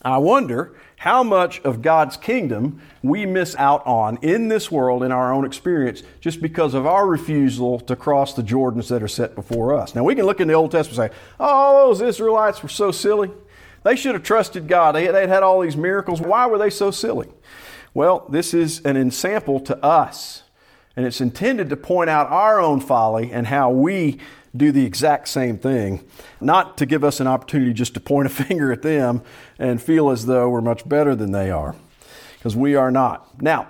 I 0.00 0.18
wonder 0.18 0.76
how 0.98 1.22
much 1.22 1.60
of 1.60 1.80
God's 1.80 2.16
kingdom 2.16 2.82
we 3.02 3.24
miss 3.24 3.54
out 3.56 3.86
on 3.86 4.18
in 4.20 4.48
this 4.48 4.70
world 4.70 5.04
in 5.04 5.12
our 5.12 5.32
own 5.32 5.44
experience 5.44 6.02
just 6.20 6.42
because 6.42 6.74
of 6.74 6.86
our 6.86 7.06
refusal 7.06 7.78
to 7.80 7.94
cross 7.94 8.34
the 8.34 8.42
Jordans 8.42 8.88
that 8.88 9.02
are 9.02 9.08
set 9.08 9.36
before 9.36 9.74
us. 9.74 9.94
Now, 9.94 10.02
we 10.02 10.16
can 10.16 10.26
look 10.26 10.40
in 10.40 10.48
the 10.48 10.54
Old 10.54 10.72
Testament 10.72 11.00
and 11.00 11.12
say, 11.12 11.20
oh, 11.38 11.86
those 11.86 12.00
Israelites 12.00 12.62
were 12.64 12.68
so 12.68 12.90
silly. 12.90 13.30
They 13.84 13.94
should 13.94 14.14
have 14.14 14.24
trusted 14.24 14.66
God. 14.66 14.96
They 14.96 15.04
had 15.04 15.14
had 15.14 15.44
all 15.44 15.60
these 15.60 15.76
miracles. 15.76 16.20
Why 16.20 16.46
were 16.48 16.58
they 16.58 16.70
so 16.70 16.90
silly? 16.90 17.28
Well, 17.94 18.26
this 18.28 18.52
is 18.52 18.80
an 18.84 18.96
example 18.96 19.60
to 19.60 19.76
us, 19.84 20.42
and 20.96 21.06
it's 21.06 21.20
intended 21.20 21.70
to 21.70 21.76
point 21.76 22.10
out 22.10 22.28
our 22.28 22.60
own 22.60 22.80
folly 22.80 23.30
and 23.32 23.46
how 23.46 23.70
we 23.70 24.18
do 24.56 24.72
the 24.72 24.84
exact 24.84 25.28
same 25.28 25.58
thing, 25.58 26.04
not 26.40 26.76
to 26.78 26.86
give 26.86 27.04
us 27.04 27.20
an 27.20 27.26
opportunity 27.26 27.72
just 27.72 27.94
to 27.94 28.00
point 28.00 28.26
a 28.26 28.30
finger 28.44 28.72
at 28.72 28.82
them 28.82 29.22
and 29.58 29.80
feel 29.82 30.10
as 30.10 30.26
though 30.26 30.48
we're 30.48 30.60
much 30.60 30.88
better 30.88 31.14
than 31.14 31.32
they 31.32 31.50
are, 31.50 31.74
because 32.36 32.56
we 32.56 32.74
are 32.74 32.90
not. 32.90 33.42
Now, 33.42 33.68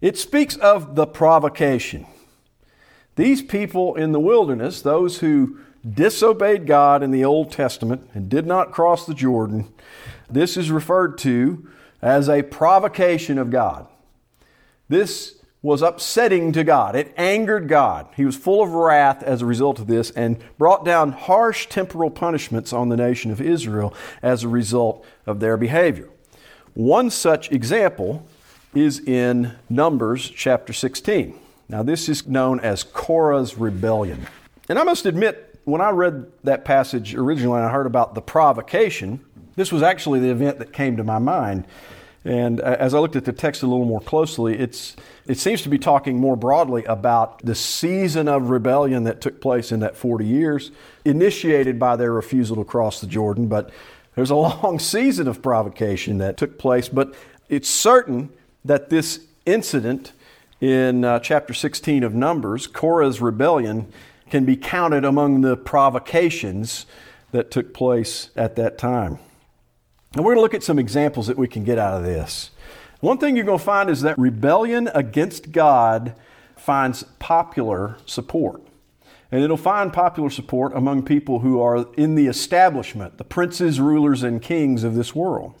it 0.00 0.18
speaks 0.18 0.56
of 0.56 0.94
the 0.94 1.06
provocation. 1.06 2.06
These 3.16 3.42
people 3.42 3.94
in 3.94 4.12
the 4.12 4.20
wilderness, 4.20 4.82
those 4.82 5.20
who 5.20 5.58
disobeyed 5.88 6.66
God 6.66 7.02
in 7.02 7.10
the 7.10 7.24
Old 7.24 7.50
Testament 7.50 8.10
and 8.12 8.28
did 8.28 8.46
not 8.46 8.72
cross 8.72 9.06
the 9.06 9.14
Jordan, 9.14 9.72
this 10.28 10.56
is 10.56 10.70
referred 10.70 11.16
to 11.18 11.68
as 12.02 12.28
a 12.28 12.42
provocation 12.42 13.38
of 13.38 13.50
God. 13.50 13.86
This 14.88 15.35
was 15.62 15.82
upsetting 15.82 16.52
to 16.52 16.62
God. 16.62 16.94
It 16.94 17.12
angered 17.16 17.68
God. 17.68 18.06
He 18.14 18.24
was 18.24 18.36
full 18.36 18.62
of 18.62 18.72
wrath 18.72 19.22
as 19.22 19.42
a 19.42 19.46
result 19.46 19.78
of 19.78 19.86
this 19.86 20.10
and 20.12 20.38
brought 20.58 20.84
down 20.84 21.12
harsh 21.12 21.66
temporal 21.66 22.10
punishments 22.10 22.72
on 22.72 22.88
the 22.88 22.96
nation 22.96 23.30
of 23.30 23.40
Israel 23.40 23.92
as 24.22 24.44
a 24.44 24.48
result 24.48 25.04
of 25.26 25.40
their 25.40 25.56
behavior. 25.56 26.08
One 26.74 27.10
such 27.10 27.50
example 27.50 28.26
is 28.74 29.00
in 29.00 29.52
Numbers 29.70 30.28
chapter 30.28 30.72
16. 30.72 31.38
Now, 31.68 31.82
this 31.82 32.08
is 32.08 32.26
known 32.26 32.60
as 32.60 32.82
Korah's 32.84 33.56
rebellion. 33.56 34.26
And 34.68 34.78
I 34.78 34.84
must 34.84 35.06
admit, 35.06 35.58
when 35.64 35.80
I 35.80 35.90
read 35.90 36.30
that 36.44 36.64
passage 36.64 37.14
originally 37.14 37.58
and 37.58 37.66
I 37.66 37.72
heard 37.72 37.86
about 37.86 38.14
the 38.14 38.22
provocation, 38.22 39.24
this 39.56 39.72
was 39.72 39.82
actually 39.82 40.20
the 40.20 40.30
event 40.30 40.58
that 40.58 40.72
came 40.72 40.96
to 40.98 41.04
my 41.04 41.18
mind. 41.18 41.66
And 42.24 42.60
as 42.60 42.92
I 42.92 42.98
looked 42.98 43.16
at 43.16 43.24
the 43.24 43.32
text 43.32 43.62
a 43.62 43.66
little 43.66 43.86
more 43.86 44.00
closely, 44.00 44.58
it's, 44.58 44.96
it 45.26 45.38
seems 45.38 45.62
to 45.62 45.68
be 45.68 45.78
talking 45.78 46.18
more 46.18 46.36
broadly 46.36 46.84
about 46.84 47.44
the 47.44 47.54
season 47.54 48.28
of 48.28 48.50
rebellion 48.50 49.04
that 49.04 49.20
took 49.20 49.40
place 49.40 49.72
in 49.72 49.80
that 49.80 49.96
40 49.96 50.24
years, 50.24 50.70
initiated 51.04 51.78
by 51.78 51.96
their 51.96 52.12
refusal 52.12 52.56
to 52.56 52.64
cross 52.64 53.00
the 53.00 53.06
Jordan. 53.06 53.48
But 53.48 53.70
there's 54.14 54.30
a 54.30 54.36
long 54.36 54.78
season 54.78 55.28
of 55.28 55.42
provocation 55.42 56.18
that 56.18 56.36
took 56.36 56.58
place. 56.58 56.88
But 56.88 57.14
it's 57.48 57.68
certain 57.68 58.30
that 58.64 58.90
this 58.90 59.20
incident 59.44 60.12
in 60.60 61.04
uh, 61.04 61.18
chapter 61.20 61.52
16 61.52 62.02
of 62.02 62.14
Numbers, 62.14 62.66
Korah's 62.66 63.20
rebellion, 63.20 63.92
can 64.30 64.44
be 64.44 64.56
counted 64.56 65.04
among 65.04 65.42
the 65.42 65.56
provocations 65.56 66.86
that 67.32 67.50
took 67.50 67.74
place 67.74 68.30
at 68.36 68.56
that 68.56 68.78
time. 68.78 69.18
And 70.14 70.24
we're 70.24 70.34
going 70.34 70.38
to 70.38 70.42
look 70.42 70.54
at 70.54 70.62
some 70.62 70.78
examples 70.78 71.26
that 71.26 71.36
we 71.36 71.46
can 71.46 71.64
get 71.64 71.78
out 71.78 71.94
of 71.94 72.04
this. 72.04 72.50
One 73.06 73.18
thing 73.18 73.36
you're 73.36 73.44
going 73.44 73.60
to 73.60 73.64
find 73.64 73.88
is 73.88 74.00
that 74.00 74.18
rebellion 74.18 74.90
against 74.92 75.52
God 75.52 76.16
finds 76.56 77.04
popular 77.20 77.98
support. 78.04 78.60
And 79.30 79.44
it'll 79.44 79.56
find 79.56 79.92
popular 79.92 80.28
support 80.28 80.72
among 80.74 81.04
people 81.04 81.38
who 81.38 81.60
are 81.60 81.86
in 81.96 82.16
the 82.16 82.26
establishment, 82.26 83.16
the 83.16 83.22
princes, 83.22 83.78
rulers, 83.78 84.24
and 84.24 84.42
kings 84.42 84.82
of 84.82 84.96
this 84.96 85.14
world. 85.14 85.54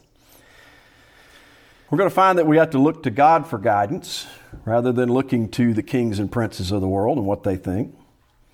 We're 1.88 1.98
going 1.98 2.10
to 2.10 2.14
find 2.16 2.36
that 2.36 2.48
we 2.48 2.56
have 2.56 2.70
to 2.70 2.80
look 2.80 3.04
to 3.04 3.12
God 3.12 3.46
for 3.46 3.58
guidance 3.58 4.26
rather 4.64 4.90
than 4.90 5.08
looking 5.08 5.48
to 5.50 5.72
the 5.72 5.84
kings 5.84 6.18
and 6.18 6.32
princes 6.32 6.72
of 6.72 6.80
the 6.80 6.88
world 6.88 7.16
and 7.16 7.28
what 7.28 7.44
they 7.44 7.56
think. 7.56 7.96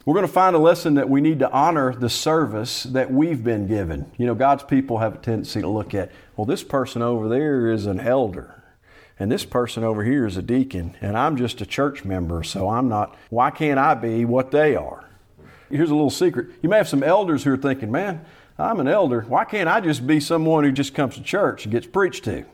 We're 0.05 0.13
going 0.13 0.27
to 0.27 0.33
find 0.33 0.55
a 0.55 0.59
lesson 0.59 0.93
that 0.97 1.09
we 1.09 1.23
need 1.23 1.39
to 1.39 1.51
honor 1.51 1.95
the 1.95 2.11
service 2.11 2.83
that 2.83 3.11
we've 3.11 3.43
been 3.43 3.67
given. 3.67 4.13
You 4.19 4.27
know, 4.27 4.35
God's 4.35 4.65
people 4.65 4.99
have 4.99 5.15
a 5.15 5.19
tendency 5.19 5.63
to 5.63 5.69
look 5.69 5.95
at, 5.95 6.13
well, 6.37 6.45
this 6.45 6.63
person 6.63 7.01
over 7.01 7.27
there 7.27 7.73
is 7.73 7.87
an 7.87 7.99
elder, 7.99 8.62
and 9.23 9.31
this 9.31 9.45
person 9.45 9.85
over 9.85 10.03
here 10.03 10.27
is 10.27 10.37
a 10.37 10.43
deacon, 10.43 10.97
and 11.01 11.17
I'm 11.17 11.37
just 11.37 11.61
a 11.61 11.65
church 11.65 12.05
member, 12.05 12.43
so 12.43 12.69
I'm 12.69 12.89
not, 12.89 13.17
why 13.31 13.53
can't 13.53 13.79
I 13.79 13.95
be 13.95 14.25
what 14.25 14.51
they 14.51 14.75
are? 14.75 15.09
Here's 15.71 15.91
a 15.91 15.95
little 15.95 16.11
secret. 16.11 16.49
You 16.61 16.69
may 16.69 16.79
have 16.79 16.89
some 16.89 17.05
elders 17.05 17.45
who 17.45 17.53
are 17.53 17.57
thinking, 17.57 17.93
man, 17.93 18.25
I'm 18.59 18.81
an 18.81 18.89
elder. 18.89 19.21
Why 19.21 19.45
can't 19.45 19.69
I 19.69 19.81
just 19.81 20.09
be 20.09 20.19
someone 20.19 20.65
who 20.65 20.73
just 20.73 20.93
comes 20.93 21.15
to 21.15 21.23
church 21.23 21.65
and 21.65 21.71
gets 21.71 21.87
preached 21.87 22.25
to? 22.25 22.45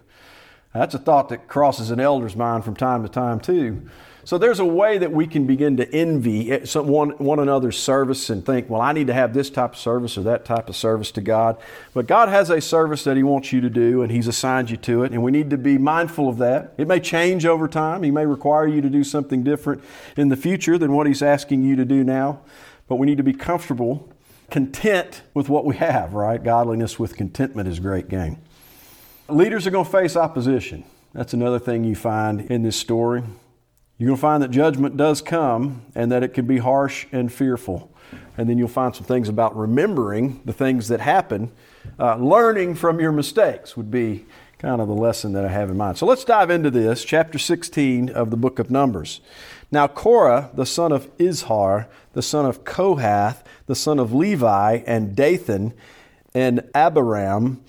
That's 0.74 0.94
a 0.94 0.98
thought 0.98 1.30
that 1.30 1.48
crosses 1.48 1.90
an 1.90 2.00
elder's 2.00 2.36
mind 2.36 2.66
from 2.66 2.76
time 2.76 3.02
to 3.02 3.08
time, 3.08 3.40
too. 3.40 3.88
So 4.28 4.36
there's 4.36 4.60
a 4.60 4.64
way 4.66 4.98
that 4.98 5.10
we 5.10 5.26
can 5.26 5.46
begin 5.46 5.78
to 5.78 5.90
envy 5.90 6.52
eh, 6.52 6.78
one, 6.78 7.12
one 7.12 7.38
another's 7.38 7.78
service 7.78 8.28
and 8.28 8.44
think, 8.44 8.68
well, 8.68 8.82
I 8.82 8.92
need 8.92 9.06
to 9.06 9.14
have 9.14 9.32
this 9.32 9.48
type 9.48 9.72
of 9.72 9.78
service 9.78 10.18
or 10.18 10.22
that 10.24 10.44
type 10.44 10.68
of 10.68 10.76
service 10.76 11.10
to 11.12 11.22
God. 11.22 11.56
But 11.94 12.06
God 12.06 12.28
has 12.28 12.50
a 12.50 12.60
service 12.60 13.04
that 13.04 13.16
He 13.16 13.22
wants 13.22 13.54
you 13.54 13.62
to 13.62 13.70
do, 13.70 14.02
and 14.02 14.12
He's 14.12 14.26
assigned 14.26 14.68
you 14.68 14.76
to 14.76 15.02
it, 15.02 15.12
and 15.12 15.22
we 15.22 15.30
need 15.30 15.48
to 15.48 15.56
be 15.56 15.78
mindful 15.78 16.28
of 16.28 16.36
that. 16.36 16.74
It 16.76 16.86
may 16.86 17.00
change 17.00 17.46
over 17.46 17.66
time. 17.66 18.02
He 18.02 18.10
may 18.10 18.26
require 18.26 18.66
you 18.66 18.82
to 18.82 18.90
do 18.90 19.02
something 19.02 19.44
different 19.44 19.82
in 20.14 20.28
the 20.28 20.36
future 20.36 20.76
than 20.76 20.92
what 20.92 21.06
He's 21.06 21.22
asking 21.22 21.62
you 21.62 21.74
to 21.76 21.86
do 21.86 22.04
now. 22.04 22.40
But 22.86 22.96
we 22.96 23.06
need 23.06 23.16
to 23.16 23.24
be 23.24 23.32
comfortable, 23.32 24.12
content 24.50 25.22
with 25.32 25.48
what 25.48 25.64
we 25.64 25.76
have, 25.76 26.12
right? 26.12 26.44
Godliness 26.44 26.98
with 26.98 27.16
contentment 27.16 27.66
is 27.66 27.80
great 27.80 28.10
gain. 28.10 28.42
Leaders 29.30 29.66
are 29.66 29.70
going 29.70 29.86
to 29.86 29.90
face 29.90 30.16
opposition. 30.16 30.84
That's 31.14 31.32
another 31.32 31.58
thing 31.58 31.84
you 31.84 31.96
find 31.96 32.42
in 32.42 32.62
this 32.62 32.76
story. 32.76 33.22
You're 33.98 34.06
going 34.06 34.16
to 34.16 34.20
find 34.20 34.42
that 34.44 34.52
judgment 34.52 34.96
does 34.96 35.20
come 35.20 35.82
and 35.96 36.12
that 36.12 36.22
it 36.22 36.32
can 36.32 36.46
be 36.46 36.58
harsh 36.58 37.06
and 37.10 37.32
fearful. 37.32 37.92
And 38.36 38.48
then 38.48 38.56
you'll 38.56 38.68
find 38.68 38.94
some 38.94 39.04
things 39.04 39.28
about 39.28 39.56
remembering 39.56 40.40
the 40.44 40.52
things 40.52 40.86
that 40.86 41.00
happen. 41.00 41.50
Uh, 41.98 42.14
learning 42.14 42.76
from 42.76 43.00
your 43.00 43.10
mistakes 43.10 43.76
would 43.76 43.90
be 43.90 44.24
kind 44.58 44.80
of 44.80 44.86
the 44.86 44.94
lesson 44.94 45.32
that 45.32 45.44
I 45.44 45.48
have 45.48 45.68
in 45.68 45.76
mind. 45.76 45.98
So 45.98 46.06
let's 46.06 46.22
dive 46.22 46.48
into 46.48 46.70
this, 46.70 47.04
chapter 47.04 47.38
16 47.38 48.08
of 48.10 48.30
the 48.30 48.36
book 48.36 48.60
of 48.60 48.70
Numbers. 48.70 49.20
Now, 49.72 49.88
Korah, 49.88 50.50
the 50.54 50.64
son 50.64 50.92
of 50.92 51.14
Izhar, 51.18 51.86
the 52.12 52.22
son 52.22 52.46
of 52.46 52.64
Kohath, 52.64 53.42
the 53.66 53.74
son 53.74 53.98
of 53.98 54.12
Levi, 54.12 54.82
and 54.86 55.16
Dathan, 55.16 55.74
and 56.34 56.68
Abiram, 56.72 57.64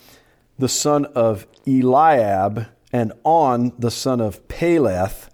the 0.60 0.70
son 0.70 1.06
of 1.06 1.48
Eliab, 1.66 2.68
and 2.94 3.14
On, 3.24 3.74
the 3.80 3.92
son 3.92 4.22
of 4.22 4.48
Peleth, 4.48 5.29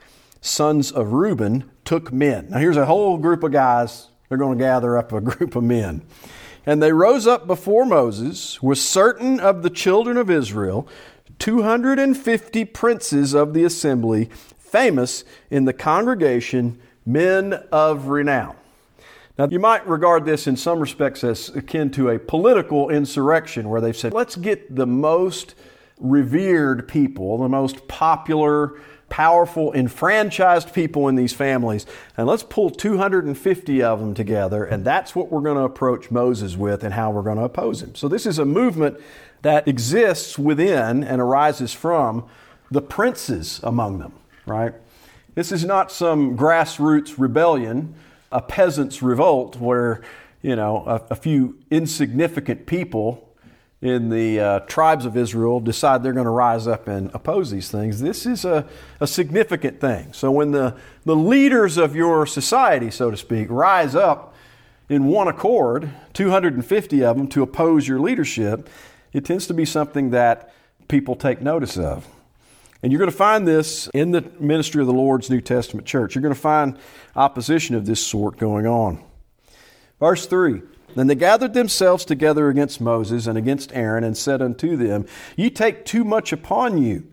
sons 0.45 0.91
of 0.91 1.11
Reuben 1.11 1.69
took 1.83 2.13
men. 2.13 2.47
Now, 2.49 2.59
here's 2.59 2.77
a 2.77 2.85
whole 2.85 3.17
group 3.17 3.43
of 3.43 3.51
guys. 3.51 4.09
They're 4.29 4.37
going 4.37 4.57
to 4.57 4.63
gather 4.63 4.97
up 4.97 5.11
a 5.11 5.21
group 5.21 5.55
of 5.55 5.63
men. 5.63 6.03
And 6.65 6.81
they 6.81 6.91
rose 6.91 7.27
up 7.27 7.47
before 7.47 7.85
Moses 7.85 8.61
with 8.61 8.77
certain 8.77 9.39
of 9.39 9.63
the 9.63 9.69
children 9.69 10.17
of 10.17 10.29
Israel, 10.29 10.87
250 11.39 12.65
princes 12.65 13.33
of 13.33 13.53
the 13.53 13.63
assembly, 13.63 14.29
famous 14.57 15.23
in 15.49 15.65
the 15.65 15.73
congregation, 15.73 16.79
men 17.05 17.53
of 17.71 18.07
renown. 18.07 18.55
Now, 19.37 19.47
you 19.47 19.59
might 19.59 19.85
regard 19.87 20.25
this 20.25 20.47
in 20.47 20.55
some 20.55 20.79
respects 20.79 21.23
as 21.23 21.49
akin 21.49 21.91
to 21.91 22.09
a 22.09 22.17
political 22.17 22.89
insurrection 22.89 23.67
where 23.67 23.81
they've 23.81 23.97
said, 23.97 24.13
let's 24.13 24.37
get 24.37 24.75
the 24.75 24.87
most 24.87 25.55
revered 25.99 26.87
people, 26.87 27.37
the 27.37 27.49
most 27.49 27.87
popular, 27.87 28.79
powerful, 29.09 29.73
enfranchised 29.73 30.73
people 30.73 31.07
in 31.07 31.15
these 31.15 31.33
families, 31.33 31.85
and 32.17 32.27
let's 32.27 32.43
pull 32.43 32.69
250 32.69 33.83
of 33.83 33.99
them 33.99 34.13
together, 34.13 34.65
and 34.65 34.83
that's 34.83 35.15
what 35.15 35.31
we're 35.31 35.41
going 35.41 35.57
to 35.57 35.63
approach 35.63 36.11
Moses 36.11 36.57
with 36.57 36.83
and 36.83 36.93
how 36.93 37.11
we're 37.11 37.21
going 37.21 37.37
to 37.37 37.43
oppose 37.43 37.81
him. 37.81 37.95
So, 37.95 38.07
this 38.07 38.25
is 38.25 38.39
a 38.39 38.45
movement 38.45 38.99
that 39.41 39.67
exists 39.67 40.39
within 40.39 41.03
and 41.03 41.21
arises 41.21 41.73
from 41.73 42.25
the 42.71 42.81
princes 42.81 43.59
among 43.63 43.99
them, 43.99 44.13
right? 44.45 44.73
This 45.35 45.51
is 45.51 45.63
not 45.63 45.91
some 45.91 46.37
grassroots 46.37 47.15
rebellion, 47.17 47.93
a 48.31 48.41
peasant's 48.41 49.01
revolt 49.01 49.57
where, 49.57 50.01
you 50.41 50.55
know, 50.55 50.83
a, 50.87 51.01
a 51.11 51.15
few 51.15 51.57
insignificant 51.69 52.65
people 52.65 53.29
in 53.85 54.09
the 54.09 54.39
uh, 54.39 54.59
tribes 54.61 55.05
of 55.05 55.15
Israel 55.15 55.59
decide 55.59 56.01
they're 56.01 56.11
going 56.11 56.25
to 56.25 56.31
rise 56.31 56.65
up 56.65 56.87
and 56.87 57.13
oppose 57.13 57.51
these 57.51 57.69
things. 57.69 58.01
This 58.01 58.25
is 58.25 58.43
a, 58.43 58.67
a 58.99 59.05
significant 59.05 59.79
thing. 59.79 60.11
So 60.11 60.31
when 60.31 60.49
the, 60.49 60.75
the 61.05 61.15
leaders 61.15 61.77
of 61.77 61.95
your 61.95 62.25
society, 62.25 62.89
so 62.89 63.11
to 63.11 63.17
speak, 63.17 63.45
rise 63.51 63.93
up 63.93 64.33
in 64.89 65.05
one 65.05 65.27
accord, 65.27 65.91
250 66.13 67.03
of 67.03 67.15
them, 67.15 67.27
to 67.27 67.43
oppose 67.43 67.87
your 67.87 67.99
leadership, 67.99 68.69
it 69.13 69.23
tends 69.23 69.45
to 69.47 69.53
be 69.53 69.65
something 69.65 70.09
that 70.09 70.51
people 70.87 71.15
take 71.15 71.39
notice 71.39 71.77
of. 71.77 72.07
And 72.81 72.91
you're 72.91 72.99
going 72.99 73.11
to 73.11 73.15
find 73.15 73.47
this 73.47 73.87
in 73.93 74.09
the 74.09 74.21
ministry 74.39 74.81
of 74.81 74.87
the 74.87 74.93
Lord's 74.93 75.29
New 75.29 75.41
Testament 75.41 75.85
church. 75.85 76.15
You're 76.15 76.23
going 76.23 76.33
to 76.33 76.39
find 76.39 76.79
opposition 77.15 77.75
of 77.75 77.85
this 77.85 78.03
sort 78.03 78.37
going 78.37 78.65
on. 78.65 79.03
Verse 79.99 80.25
3 80.25 80.63
Then 80.95 81.07
they 81.07 81.15
gathered 81.15 81.53
themselves 81.53 82.05
together 82.05 82.49
against 82.49 82.81
Moses 82.81 83.27
and 83.27 83.37
against 83.37 83.73
Aaron, 83.73 84.03
and 84.03 84.17
said 84.17 84.41
unto 84.41 84.75
them, 84.75 85.05
Ye 85.35 85.49
take 85.49 85.85
too 85.85 86.03
much 86.03 86.31
upon 86.31 86.81
you. 86.81 87.05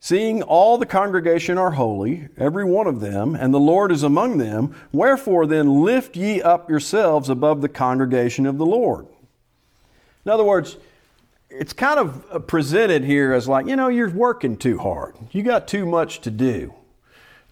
Seeing 0.00 0.42
all 0.42 0.76
the 0.76 0.84
congregation 0.84 1.56
are 1.56 1.70
holy, 1.70 2.28
every 2.36 2.64
one 2.64 2.86
of 2.86 3.00
them, 3.00 3.34
and 3.34 3.54
the 3.54 3.58
Lord 3.60 3.90
is 3.90 4.02
among 4.02 4.36
them, 4.36 4.74
wherefore 4.92 5.46
then 5.46 5.82
lift 5.82 6.14
ye 6.14 6.42
up 6.42 6.68
yourselves 6.68 7.30
above 7.30 7.62
the 7.62 7.70
congregation 7.70 8.44
of 8.44 8.58
the 8.58 8.66
Lord. 8.66 9.06
In 10.26 10.30
other 10.30 10.44
words, 10.44 10.76
it's 11.48 11.72
kind 11.72 11.98
of 11.98 12.46
presented 12.46 13.04
here 13.04 13.32
as 13.32 13.48
like, 13.48 13.66
you 13.66 13.76
know, 13.76 13.88
you're 13.88 14.10
working 14.10 14.56
too 14.56 14.76
hard. 14.76 15.14
You 15.30 15.42
got 15.42 15.68
too 15.68 15.86
much 15.86 16.20
to 16.22 16.30
do. 16.30 16.74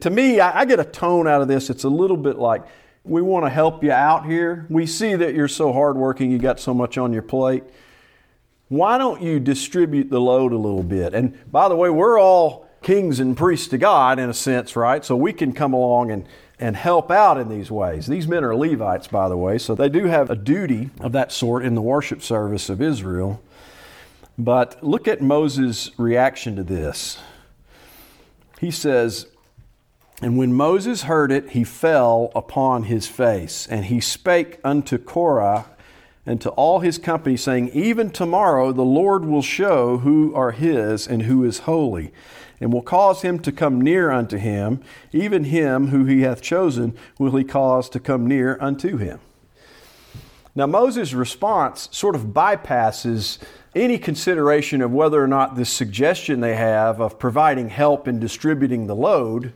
To 0.00 0.10
me, 0.10 0.40
I, 0.40 0.64
get 0.64 0.80
a 0.80 0.84
tone 0.84 1.28
out 1.28 1.40
of 1.40 1.48
this. 1.48 1.70
It's 1.70 1.84
a 1.84 1.88
little 1.88 2.16
bit 2.16 2.36
like, 2.36 2.64
we 3.04 3.20
want 3.22 3.44
to 3.44 3.50
help 3.50 3.82
you 3.82 3.92
out 3.92 4.26
here. 4.26 4.66
We 4.68 4.86
see 4.86 5.14
that 5.14 5.34
you're 5.34 5.48
so 5.48 5.72
hardworking, 5.72 6.30
you 6.30 6.38
got 6.38 6.60
so 6.60 6.72
much 6.72 6.98
on 6.98 7.12
your 7.12 7.22
plate. 7.22 7.64
Why 8.68 8.96
don't 8.96 9.20
you 9.20 9.38
distribute 9.38 10.08
the 10.08 10.20
load 10.20 10.52
a 10.52 10.56
little 10.56 10.82
bit? 10.82 11.12
And 11.14 11.38
by 11.50 11.68
the 11.68 11.76
way, 11.76 11.90
we're 11.90 12.18
all 12.18 12.68
kings 12.82 13.20
and 13.20 13.36
priests 13.36 13.68
to 13.68 13.78
God 13.78 14.18
in 14.18 14.30
a 14.30 14.34
sense, 14.34 14.76
right? 14.76 15.04
So 15.04 15.16
we 15.16 15.32
can 15.32 15.52
come 15.52 15.72
along 15.72 16.10
and, 16.10 16.26
and 16.58 16.76
help 16.76 17.10
out 17.10 17.38
in 17.38 17.48
these 17.48 17.70
ways. 17.70 18.06
These 18.06 18.26
men 18.26 18.44
are 18.44 18.56
Levites, 18.56 19.08
by 19.08 19.28
the 19.28 19.36
way, 19.36 19.58
so 19.58 19.74
they 19.74 19.88
do 19.88 20.06
have 20.06 20.30
a 20.30 20.36
duty 20.36 20.90
of 21.00 21.12
that 21.12 21.32
sort 21.32 21.64
in 21.64 21.74
the 21.74 21.82
worship 21.82 22.22
service 22.22 22.68
of 22.68 22.80
Israel. 22.80 23.42
But 24.38 24.82
look 24.82 25.06
at 25.06 25.20
Moses' 25.20 25.90
reaction 25.98 26.56
to 26.56 26.62
this. 26.62 27.18
He 28.58 28.70
says, 28.70 29.26
and 30.22 30.38
when 30.38 30.54
Moses 30.54 31.02
heard 31.02 31.32
it, 31.32 31.50
he 31.50 31.64
fell 31.64 32.30
upon 32.36 32.84
his 32.84 33.08
face, 33.08 33.66
and 33.66 33.86
he 33.86 34.00
spake 34.00 34.60
unto 34.62 34.96
Korah 34.96 35.66
and 36.24 36.40
to 36.40 36.50
all 36.50 36.78
his 36.78 36.96
company, 36.96 37.36
saying, 37.36 37.70
Even 37.70 38.08
tomorrow 38.08 38.70
the 38.70 38.82
Lord 38.82 39.24
will 39.24 39.42
show 39.42 39.98
who 39.98 40.32
are 40.36 40.52
his 40.52 41.08
and 41.08 41.22
who 41.22 41.42
is 41.44 41.60
holy, 41.60 42.12
and 42.60 42.72
will 42.72 42.82
cause 42.82 43.22
him 43.22 43.40
to 43.40 43.50
come 43.50 43.80
near 43.80 44.12
unto 44.12 44.36
him, 44.36 44.80
even 45.10 45.42
him 45.42 45.88
who 45.88 46.04
he 46.04 46.20
hath 46.20 46.40
chosen 46.40 46.96
will 47.18 47.36
he 47.36 47.42
cause 47.42 47.88
to 47.88 47.98
come 47.98 48.24
near 48.24 48.56
unto 48.60 48.98
him. 48.98 49.18
Now, 50.54 50.66
Moses' 50.66 51.14
response 51.14 51.88
sort 51.90 52.14
of 52.14 52.26
bypasses 52.26 53.38
any 53.74 53.98
consideration 53.98 54.82
of 54.82 54.92
whether 54.92 55.20
or 55.20 55.26
not 55.26 55.56
this 55.56 55.70
suggestion 55.70 56.40
they 56.40 56.54
have 56.54 57.00
of 57.00 57.18
providing 57.18 57.70
help 57.70 58.06
in 58.06 58.20
distributing 58.20 58.86
the 58.86 58.94
load 58.94 59.52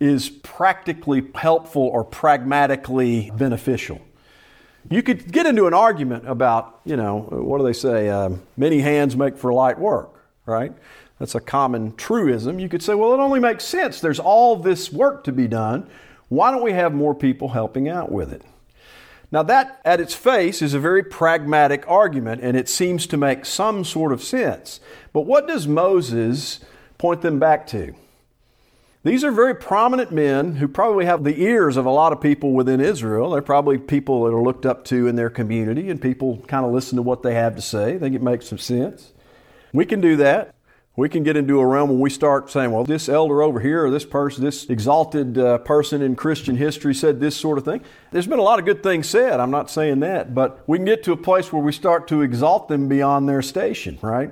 is 0.00 0.28
practically 0.28 1.22
helpful 1.34 1.82
or 1.82 2.04
pragmatically 2.04 3.30
beneficial. 3.36 4.00
You 4.90 5.02
could 5.02 5.32
get 5.32 5.46
into 5.46 5.66
an 5.66 5.74
argument 5.74 6.28
about, 6.28 6.80
you 6.84 6.96
know, 6.96 7.20
what 7.20 7.58
do 7.58 7.64
they 7.64 7.72
say? 7.72 8.10
Um, 8.10 8.42
many 8.56 8.80
hands 8.80 9.16
make 9.16 9.38
for 9.38 9.52
light 9.52 9.78
work, 9.78 10.26
right? 10.46 10.72
That's 11.18 11.34
a 11.34 11.40
common 11.40 11.96
truism. 11.96 12.58
You 12.58 12.68
could 12.68 12.82
say, 12.82 12.94
well, 12.94 13.14
it 13.14 13.18
only 13.18 13.40
makes 13.40 13.64
sense. 13.64 14.00
There's 14.00 14.20
all 14.20 14.56
this 14.56 14.92
work 14.92 15.24
to 15.24 15.32
be 15.32 15.48
done. 15.48 15.88
Why 16.28 16.50
don't 16.50 16.62
we 16.62 16.72
have 16.72 16.92
more 16.92 17.14
people 17.14 17.50
helping 17.50 17.88
out 17.88 18.10
with 18.10 18.32
it? 18.32 18.42
Now, 19.30 19.42
that 19.44 19.80
at 19.84 20.00
its 20.00 20.14
face 20.14 20.60
is 20.60 20.74
a 20.74 20.78
very 20.78 21.02
pragmatic 21.02 21.84
argument, 21.88 22.42
and 22.42 22.56
it 22.56 22.68
seems 22.68 23.06
to 23.08 23.16
make 23.16 23.44
some 23.44 23.84
sort 23.84 24.12
of 24.12 24.22
sense. 24.22 24.80
But 25.12 25.22
what 25.22 25.48
does 25.48 25.66
Moses 25.66 26.60
point 26.98 27.22
them 27.22 27.38
back 27.38 27.66
to? 27.68 27.94
These 29.04 29.22
are 29.22 29.30
very 29.30 29.54
prominent 29.54 30.12
men 30.12 30.56
who 30.56 30.66
probably 30.66 31.04
have 31.04 31.24
the 31.24 31.42
ears 31.42 31.76
of 31.76 31.84
a 31.84 31.90
lot 31.90 32.14
of 32.14 32.22
people 32.22 32.52
within 32.52 32.80
Israel. 32.80 33.30
They're 33.30 33.42
probably 33.42 33.76
people 33.76 34.24
that 34.24 34.30
are 34.30 34.42
looked 34.42 34.64
up 34.64 34.82
to 34.86 35.06
in 35.06 35.14
their 35.14 35.28
community, 35.28 35.90
and 35.90 36.00
people 36.00 36.38
kind 36.48 36.64
of 36.64 36.72
listen 36.72 36.96
to 36.96 37.02
what 37.02 37.22
they 37.22 37.34
have 37.34 37.54
to 37.56 37.60
say. 37.60 37.96
I 37.96 37.98
think 37.98 38.16
it 38.16 38.22
makes 38.22 38.48
some 38.48 38.56
sense. 38.56 39.12
We 39.74 39.84
can 39.84 40.00
do 40.00 40.16
that. 40.16 40.54
We 40.96 41.10
can 41.10 41.22
get 41.22 41.36
into 41.36 41.60
a 41.60 41.66
realm 41.66 41.90
when 41.90 42.00
we 42.00 42.08
start 42.08 42.50
saying, 42.50 42.70
well, 42.70 42.84
this 42.84 43.10
elder 43.10 43.42
over 43.42 43.60
here, 43.60 43.84
or 43.84 43.90
this 43.90 44.06
person, 44.06 44.42
this 44.42 44.70
exalted 44.70 45.36
uh, 45.36 45.58
person 45.58 46.00
in 46.00 46.16
Christian 46.16 46.56
history 46.56 46.94
said 46.94 47.20
this 47.20 47.36
sort 47.36 47.58
of 47.58 47.64
thing. 47.66 47.82
There's 48.10 48.26
been 48.26 48.38
a 48.38 48.42
lot 48.42 48.58
of 48.58 48.64
good 48.64 48.82
things 48.82 49.06
said. 49.06 49.38
I'm 49.38 49.50
not 49.50 49.70
saying 49.70 50.00
that. 50.00 50.34
But 50.34 50.66
we 50.66 50.78
can 50.78 50.86
get 50.86 51.02
to 51.02 51.12
a 51.12 51.16
place 51.18 51.52
where 51.52 51.62
we 51.62 51.72
start 51.72 52.08
to 52.08 52.22
exalt 52.22 52.68
them 52.68 52.88
beyond 52.88 53.28
their 53.28 53.42
station, 53.42 53.98
right? 54.00 54.30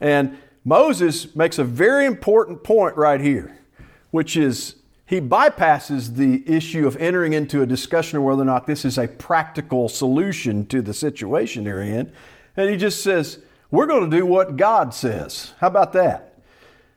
And 0.00 0.38
Moses 0.64 1.34
makes 1.34 1.58
a 1.58 1.64
very 1.64 2.06
important 2.06 2.62
point 2.62 2.96
right 2.96 3.20
here 3.20 3.56
which 4.10 4.36
is 4.36 4.76
he 5.06 5.20
bypasses 5.20 6.16
the 6.16 6.42
issue 6.46 6.86
of 6.86 6.96
entering 6.96 7.32
into 7.32 7.62
a 7.62 7.66
discussion 7.66 8.18
of 8.18 8.24
whether 8.24 8.42
or 8.42 8.46
not 8.46 8.66
this 8.66 8.84
is 8.84 8.98
a 8.98 9.06
practical 9.06 9.88
solution 9.88 10.66
to 10.66 10.82
the 10.82 10.92
situation 10.92 11.62
they're 11.62 11.80
in. 11.80 12.12
And 12.56 12.68
he 12.68 12.76
just 12.76 13.02
says, 13.04 13.38
We're 13.70 13.86
going 13.86 14.10
to 14.10 14.16
do 14.16 14.26
what 14.26 14.56
God 14.56 14.92
says. 14.92 15.54
How 15.60 15.68
about 15.68 15.92
that? 15.92 16.38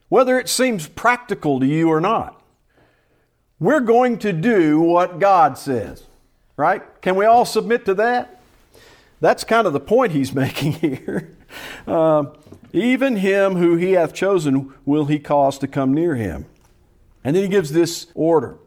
Whether 0.10 0.40
it 0.40 0.50
seems 0.50 0.88
practical 0.88 1.60
to 1.60 1.68
you 1.68 1.90
or 1.90 2.02
not, 2.02 2.42
we're 3.60 3.80
going 3.80 4.18
to 4.20 4.34
do 4.34 4.80
what 4.80 5.20
God 5.20 5.58
says. 5.58 6.04
Right? 6.58 6.82
Can 7.02 7.16
we 7.16 7.26
all 7.26 7.46
submit 7.46 7.86
to 7.86 7.94
that? 7.96 8.42
That's 9.22 9.44
kind 9.44 9.68
of 9.68 9.74
the 9.74 9.80
point 9.80 10.14
he's 10.14 10.34
making 10.34 10.74
here. 10.74 11.38
Uh, 11.86 12.26
even 12.74 13.18
him 13.18 13.56
who 13.56 13.76
he 13.76 13.92
hath 13.92 14.14
chosen 14.14 14.74
will 14.84 15.06
he 15.06 15.20
cause 15.20 15.60
to 15.60 15.68
come 15.68 15.94
near 15.94 16.16
him. 16.16 16.46
And 17.24 17.36
then 17.36 17.44
he 17.44 17.50
gives 17.50 17.72
this 17.72 18.08
order. 18.16 18.58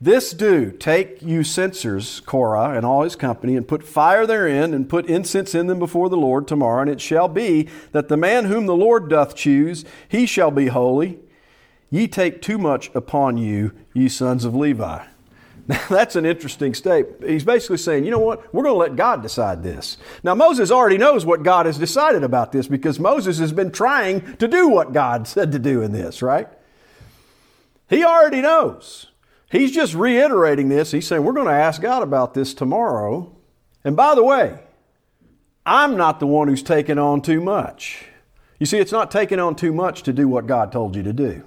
This 0.00 0.32
do, 0.32 0.70
take 0.70 1.22
you 1.22 1.44
censers, 1.44 2.20
Korah 2.20 2.76
and 2.76 2.84
all 2.84 3.04
his 3.04 3.16
company, 3.16 3.56
and 3.56 3.66
put 3.66 3.82
fire 3.82 4.26
therein, 4.26 4.74
and 4.74 4.88
put 4.88 5.06
incense 5.06 5.54
in 5.54 5.66
them 5.66 5.78
before 5.78 6.10
the 6.10 6.16
Lord 6.16 6.46
tomorrow. 6.46 6.82
And 6.82 6.90
it 6.90 7.00
shall 7.00 7.28
be 7.28 7.68
that 7.92 8.08
the 8.08 8.16
man 8.16 8.44
whom 8.46 8.66
the 8.66 8.76
Lord 8.76 9.08
doth 9.08 9.34
choose, 9.34 9.84
he 10.06 10.26
shall 10.26 10.50
be 10.50 10.66
holy. 10.66 11.20
Ye 11.90 12.08
take 12.08 12.42
too 12.42 12.58
much 12.58 12.90
upon 12.94 13.38
you, 13.38 13.72
ye 13.94 14.08
sons 14.08 14.44
of 14.44 14.54
Levi. 14.54 15.04
Now, 15.66 15.80
that's 15.88 16.14
an 16.14 16.26
interesting 16.26 16.74
statement. 16.74 17.26
He's 17.26 17.42
basically 17.42 17.78
saying, 17.78 18.04
you 18.04 18.10
know 18.10 18.18
what? 18.18 18.52
We're 18.52 18.64
going 18.64 18.74
to 18.74 18.78
let 18.78 18.96
God 18.96 19.22
decide 19.22 19.62
this. 19.62 19.96
Now, 20.22 20.34
Moses 20.34 20.70
already 20.70 20.98
knows 20.98 21.24
what 21.24 21.42
God 21.42 21.64
has 21.64 21.78
decided 21.78 22.22
about 22.22 22.52
this 22.52 22.66
because 22.66 23.00
Moses 23.00 23.38
has 23.38 23.50
been 23.50 23.70
trying 23.70 24.36
to 24.36 24.46
do 24.46 24.68
what 24.68 24.92
God 24.92 25.26
said 25.26 25.52
to 25.52 25.58
do 25.58 25.80
in 25.80 25.92
this, 25.92 26.20
right? 26.20 26.48
He 27.88 28.04
already 28.04 28.40
knows. 28.40 29.06
He's 29.50 29.72
just 29.72 29.94
reiterating 29.94 30.68
this. 30.68 30.90
He's 30.90 31.06
saying, 31.06 31.22
We're 31.22 31.32
going 31.32 31.48
to 31.48 31.52
ask 31.52 31.80
God 31.80 32.02
about 32.02 32.34
this 32.34 32.54
tomorrow. 32.54 33.34
And 33.84 33.96
by 33.96 34.14
the 34.14 34.24
way, 34.24 34.58
I'm 35.66 35.96
not 35.96 36.20
the 36.20 36.26
one 36.26 36.48
who's 36.48 36.62
taking 36.62 36.98
on 36.98 37.22
too 37.22 37.40
much. 37.40 38.06
You 38.58 38.66
see, 38.66 38.78
it's 38.78 38.92
not 38.92 39.10
taking 39.10 39.38
on 39.38 39.56
too 39.56 39.72
much 39.72 40.02
to 40.04 40.12
do 40.12 40.28
what 40.28 40.46
God 40.46 40.72
told 40.72 40.96
you 40.96 41.02
to 41.02 41.12
do. 41.12 41.44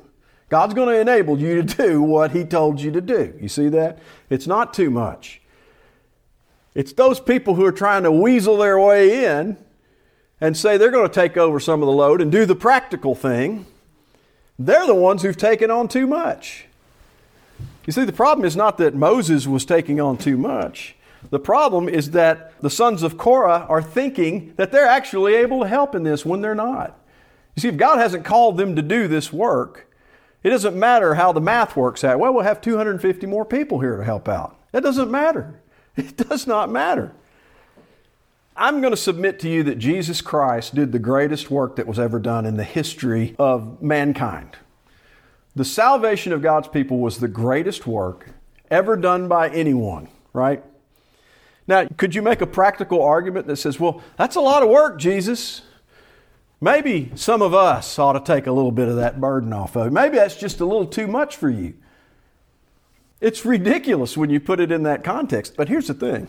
God's 0.50 0.74
going 0.74 0.90
to 0.90 1.00
enable 1.00 1.40
you 1.40 1.62
to 1.62 1.76
do 1.76 2.02
what 2.02 2.32
He 2.32 2.46
told 2.46 2.80
you 2.80 2.92
to 2.92 3.02
do. 3.02 3.38
You 3.42 3.50
see 3.50 3.70
that? 3.70 4.00
It's 4.30 4.48
not 4.48 4.74
too 4.74 4.90
much. 4.90 5.42
It's 6.74 6.94
those 6.94 7.20
people 7.20 7.56
who 7.56 7.66
are 7.66 7.72
trying 7.72 8.04
to 8.04 8.12
weasel 8.12 8.58
their 8.58 8.80
way 8.80 9.26
in 9.26 9.58
and 10.40 10.56
say 10.56 10.78
they're 10.78 10.92
going 10.92 11.10
to 11.10 11.14
take 11.14 11.36
over 11.36 11.60
some 11.60 11.82
of 11.82 11.88
the 11.88 11.92
load 11.92 12.22
and 12.22 12.32
do 12.32 12.46
the 12.46 12.56
practical 12.56 13.16
thing 13.16 13.66
they're 14.60 14.88
the 14.88 14.96
ones 14.96 15.22
who've 15.22 15.38
taken 15.38 15.70
on 15.70 15.88
too 15.88 16.08
much. 16.08 16.66
You 17.86 17.94
see, 17.94 18.04
the 18.04 18.14
problem 18.14 18.46
is 18.46 18.56
not 18.56 18.78
that 18.80 18.96
Moses 18.96 19.48
was 19.48 19.66
taking 19.66 20.02
on 20.02 20.18
too 20.18 20.38
much. 20.38 20.96
The 21.30 21.40
problem 21.40 21.88
is 21.90 22.12
that 22.12 22.60
the 22.62 22.70
sons 22.70 23.04
of 23.04 23.18
Korah 23.18 23.66
are 23.70 23.82
thinking 23.82 24.54
that 24.58 24.72
they're 24.72 24.88
actually 24.88 25.36
able 25.36 25.62
to 25.62 25.68
help 25.68 25.96
in 25.96 26.04
this 26.04 26.26
when 26.26 26.42
they're 26.42 26.56
not. 26.56 27.00
You 27.56 27.62
see, 27.62 27.70
if 27.70 27.78
God 27.78 27.98
hasn't 27.98 28.26
called 28.26 28.58
them 28.58 28.76
to 28.76 28.82
do 28.82 29.08
this 29.08 29.34
work, 29.34 29.92
it 30.44 30.50
doesn't 30.50 30.76
matter 30.76 31.16
how 31.16 31.32
the 31.32 31.42
math 31.42 31.76
works 31.76 32.04
out. 32.04 32.20
Well, 32.20 32.34
we'll 32.34 32.44
have 32.44 32.62
250 32.62 33.26
more 33.26 33.46
people 33.46 33.80
here 33.80 33.98
to 33.98 34.04
help 34.04 34.30
out. 34.30 34.58
It 34.74 34.82
doesn't 34.82 35.12
matter. 35.12 35.60
It 35.98 36.16
does 36.16 36.46
not 36.46 36.70
matter. 36.70 37.12
I'm 38.60 38.82
going 38.82 38.92
to 38.92 38.98
submit 38.98 39.40
to 39.42 39.50
you 39.50 39.62
that 39.64 39.78
Jesus 39.78 40.20
Christ 40.20 40.74
did 40.74 40.92
the 40.92 41.00
greatest 41.00 41.52
work 41.52 41.76
that 41.76 41.86
was 41.86 42.00
ever 42.00 42.18
done 42.18 42.46
in 42.46 42.58
the 42.58 42.64
history 42.64 43.36
of 43.38 43.84
mankind. 43.84 44.58
The 45.56 45.64
salvation 45.64 46.34
of 46.34 46.42
God's 46.42 46.68
people 46.68 46.98
was 46.98 47.20
the 47.20 47.28
greatest 47.28 47.86
work 47.86 48.30
ever 48.72 48.96
done 48.96 49.28
by 49.28 49.50
anyone, 49.50 50.08
right? 50.34 50.64
Now, 51.68 51.86
could 51.98 52.16
you 52.16 52.24
make 52.24 52.42
a 52.42 52.48
practical 52.48 53.04
argument 53.04 53.46
that 53.46 53.58
says, 53.58 53.80
well, 53.80 54.02
that's 54.18 54.36
a 54.36 54.42
lot 54.42 54.64
of 54.64 54.70
work, 54.70 54.98
Jesus? 54.98 55.62
Maybe 56.60 57.12
some 57.14 57.44
of 57.44 57.54
us 57.54 58.00
ought 58.00 58.14
to 58.14 58.20
take 58.20 58.48
a 58.48 58.52
little 58.52 58.72
bit 58.72 58.88
of 58.88 58.96
that 58.96 59.22
burden 59.22 59.54
off 59.54 59.76
of 59.76 59.88
it. 59.88 59.94
Maybe 59.94 60.18
that's 60.18 60.36
just 60.36 60.62
a 60.62 60.66
little 60.66 60.88
too 60.88 61.06
much 61.06 61.36
for 61.36 61.50
you. 61.50 61.76
It's 63.22 63.46
ridiculous 63.46 64.18
when 64.18 64.32
you 64.32 64.40
put 64.40 64.60
it 64.60 64.72
in 64.72 64.82
that 64.84 65.04
context. 65.04 65.56
But 65.56 65.70
here's 65.70 65.88
the 65.88 65.94
thing 65.94 66.28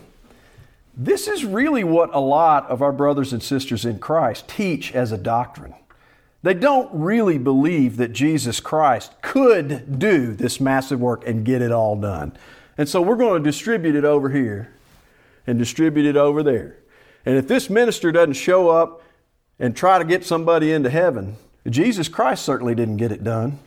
this 1.01 1.29
is 1.29 1.45
really 1.45 1.85
what 1.85 2.13
a 2.13 2.19
lot 2.19 2.69
of 2.69 2.81
our 2.81 2.91
brothers 2.91 3.31
and 3.31 3.41
sisters 3.41 3.85
in 3.85 3.99
Christ 3.99 4.49
teach 4.49 4.93
as 4.93 5.13
a 5.13 5.17
doctrine. 5.17 5.73
They 6.43 6.53
don't 6.53 6.89
really 6.93 7.37
believe 7.37 7.95
that 7.97 8.11
Jesus 8.11 8.59
Christ 8.59 9.13
could 9.21 9.97
do 9.97 10.33
this 10.33 10.59
massive 10.59 10.99
work 10.99 11.25
and 11.25 11.45
get 11.45 11.61
it 11.61 11.71
all 11.71 11.95
done. 11.95 12.37
And 12.77 12.87
so 12.87 13.01
we're 13.01 13.15
going 13.15 13.41
to 13.41 13.49
distribute 13.49 13.95
it 13.95 14.03
over 14.03 14.29
here. 14.29 14.73
and 15.47 15.57
distribute 15.57 16.05
it 16.05 16.15
over 16.15 16.43
there. 16.43 16.77
And 17.25 17.35
if 17.35 17.47
this 17.47 17.69
minister 17.69 18.11
doesn't 18.11 18.33
show 18.33 18.69
up 18.69 19.01
and 19.57 19.75
try 19.75 19.97
to 19.97 20.05
get 20.05 20.23
somebody 20.23 20.71
into 20.71 20.89
heaven, 20.89 21.37
Jesus 21.67 22.07
Christ 22.07 22.43
certainly 22.45 22.75
didn't 22.75 22.97
get 22.97 23.11
it 23.11 23.23
done. 23.23 23.57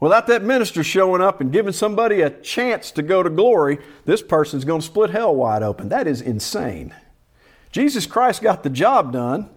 Without 0.00 0.26
that 0.28 0.42
minister 0.42 0.82
showing 0.82 1.20
up 1.20 1.42
and 1.42 1.52
giving 1.52 1.74
somebody 1.74 2.22
a 2.22 2.30
chance 2.30 2.90
to 2.92 3.02
go 3.02 3.22
to 3.22 3.28
glory, 3.28 3.78
this 4.06 4.22
person's 4.22 4.64
going 4.64 4.80
to 4.80 4.86
split 4.86 5.10
hell 5.10 5.34
wide 5.34 5.62
open. 5.62 5.90
That 5.90 6.06
is 6.06 6.22
insane. 6.22 6.94
Jesus 7.70 8.06
Christ 8.06 8.42
got 8.42 8.62
the 8.62 8.70
job 8.70 9.12
done. 9.12 9.50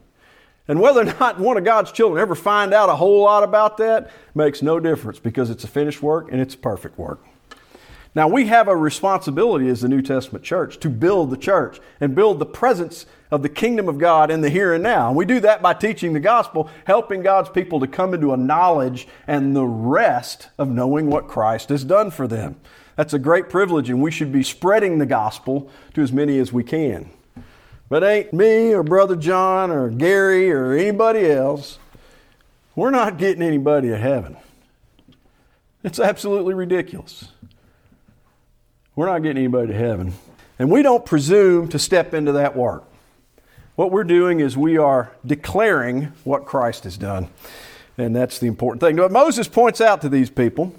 And 0.67 0.79
whether 0.79 1.01
or 1.01 1.06
not 1.19 1.39
one 1.39 1.58
of 1.58 1.63
God's 1.63 1.91
children 1.91 2.21
ever 2.21 2.36
find 2.36 2.73
out 2.73 2.89
a 2.89 2.95
whole 2.95 3.23
lot 3.23 3.43
about 3.43 3.77
that 3.77 4.12
makes 4.36 4.62
no 4.62 4.79
difference 4.79 5.19
because 5.19 5.49
it's 5.49 5.63
a 5.63 5.67
finished 5.67 6.01
work 6.01 6.29
and 6.32 6.41
it's 6.41 6.56
perfect 6.56 6.97
work. 6.97 7.25
Now, 8.15 8.28
we 8.28 8.45
have 8.45 8.67
a 8.67 8.76
responsibility 8.76 9.67
as 9.69 9.82
the 9.82 9.89
New 9.89 10.04
Testament 10.04 10.45
church 10.45 10.80
to 10.82 10.89
build 10.89 11.32
the 11.32 11.38
church 11.38 11.80
and 11.99 12.13
build 12.13 12.38
the 12.38 12.45
presence 12.45 13.08
of 13.32 13.41
the 13.41 13.49
kingdom 13.49 13.89
of 13.89 13.97
God 13.97 14.30
in 14.30 14.41
the 14.41 14.52
here 14.52 14.71
and 14.71 14.84
now. 14.84 15.08
And 15.08 15.17
we 15.17 15.26
do 15.26 15.39
that 15.39 15.63
by 15.63 15.73
teaching 15.73 16.13
the 16.13 16.19
gospel, 16.19 16.69
helping 16.86 17.23
God's 17.23 17.49
people 17.49 17.80
to 17.80 17.88
come 17.88 18.13
into 18.13 18.32
a 18.32 18.38
knowledge 18.38 19.08
and 19.26 19.56
the 19.56 19.65
rest 19.65 20.49
of 20.60 20.69
knowing 20.69 21.08
what 21.08 21.28
Christ 21.28 21.69
has 21.69 21.84
done 21.84 22.12
for 22.12 22.28
them. 22.28 22.58
That's 22.95 23.15
a 23.15 23.19
great 23.19 23.49
privilege, 23.49 23.89
and 23.89 24.04
we 24.04 24.12
should 24.12 24.32
be 24.32 24.43
spreading 24.43 24.99
the 24.99 25.08
gospel 25.08 25.71
to 25.95 26.02
as 26.02 26.13
many 26.13 26.38
as 26.38 26.54
we 26.54 26.63
can. 26.63 27.10
But 27.89 28.04
ain't 28.04 28.32
me 28.32 28.73
or 28.73 28.84
Brother 28.84 29.15
John 29.15 29.71
or 29.71 29.89
Gary 29.89 30.52
or 30.52 30.73
anybody 30.73 31.32
else, 31.32 31.80
we're 32.76 32.91
not 32.91 33.17
getting 33.17 33.41
anybody 33.41 33.88
to 33.89 33.97
heaven. 33.97 34.38
It's 35.84 35.99
absolutely 35.99 36.54
ridiculous. 36.54 37.33
We're 38.95 39.08
not 39.08 39.19
getting 39.23 39.38
anybody 39.38 39.67
to 39.67 39.77
heaven. 39.77 40.13
And 40.60 40.71
we 40.71 40.84
don't 40.84 41.06
presume 41.06 41.67
to 41.69 41.79
step 41.79 42.13
into 42.13 42.32
that 42.34 42.56
work. 42.56 42.86
What 43.75 43.91
we're 43.91 44.03
doing 44.03 44.39
is 44.39 44.56
we 44.56 44.77
are 44.77 45.12
declaring 45.25 46.13
what 46.23 46.45
Christ 46.45 46.84
has 46.84 46.97
done. 46.97 47.29
And 47.97 48.15
that's 48.15 48.39
the 48.39 48.47
important 48.47 48.82
thing. 48.82 48.95
But 48.95 49.12
Moses 49.12 49.47
points 49.47 49.82
out 49.82 50.01
to 50.01 50.10
these 50.10 50.29
people, 50.29 50.75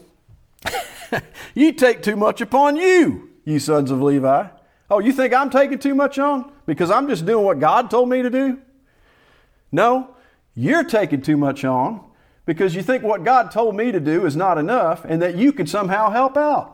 You 1.55 1.72
take 1.72 2.03
too 2.03 2.16
much 2.16 2.40
upon 2.40 2.77
you, 2.77 3.31
you 3.44 3.59
sons 3.59 3.90
of 3.90 4.00
Levi. 4.00 4.48
Oh, 4.90 4.98
you 4.98 5.12
think 5.12 5.33
I'm 5.33 5.50
taking 5.50 5.79
too 5.79 5.94
much 5.94 6.18
on 6.18 6.53
because 6.66 6.90
I'm 6.90 7.09
just 7.09 7.27
doing 7.27 7.44
what 7.44 7.59
God 7.59 7.90
told 7.90 8.09
me 8.09 8.22
to 8.22 8.31
do? 8.31 8.61
No, 9.72 10.14
you're 10.55 10.85
taking 10.85 11.22
too 11.22 11.37
much 11.37 11.64
on 11.64 12.05
because 12.46 12.74
you 12.74 12.83
think 12.83 13.03
what 13.03 13.24
God 13.24 13.50
told 13.50 13.74
me 13.74 13.90
to 13.92 14.00
do 14.00 14.27
is 14.27 14.37
not 14.37 14.59
enough 14.59 15.05
and 15.05 15.20
that 15.22 15.37
you 15.37 15.53
can 15.53 15.66
somehow 15.66 16.11
help 16.11 16.37
out. 16.37 16.74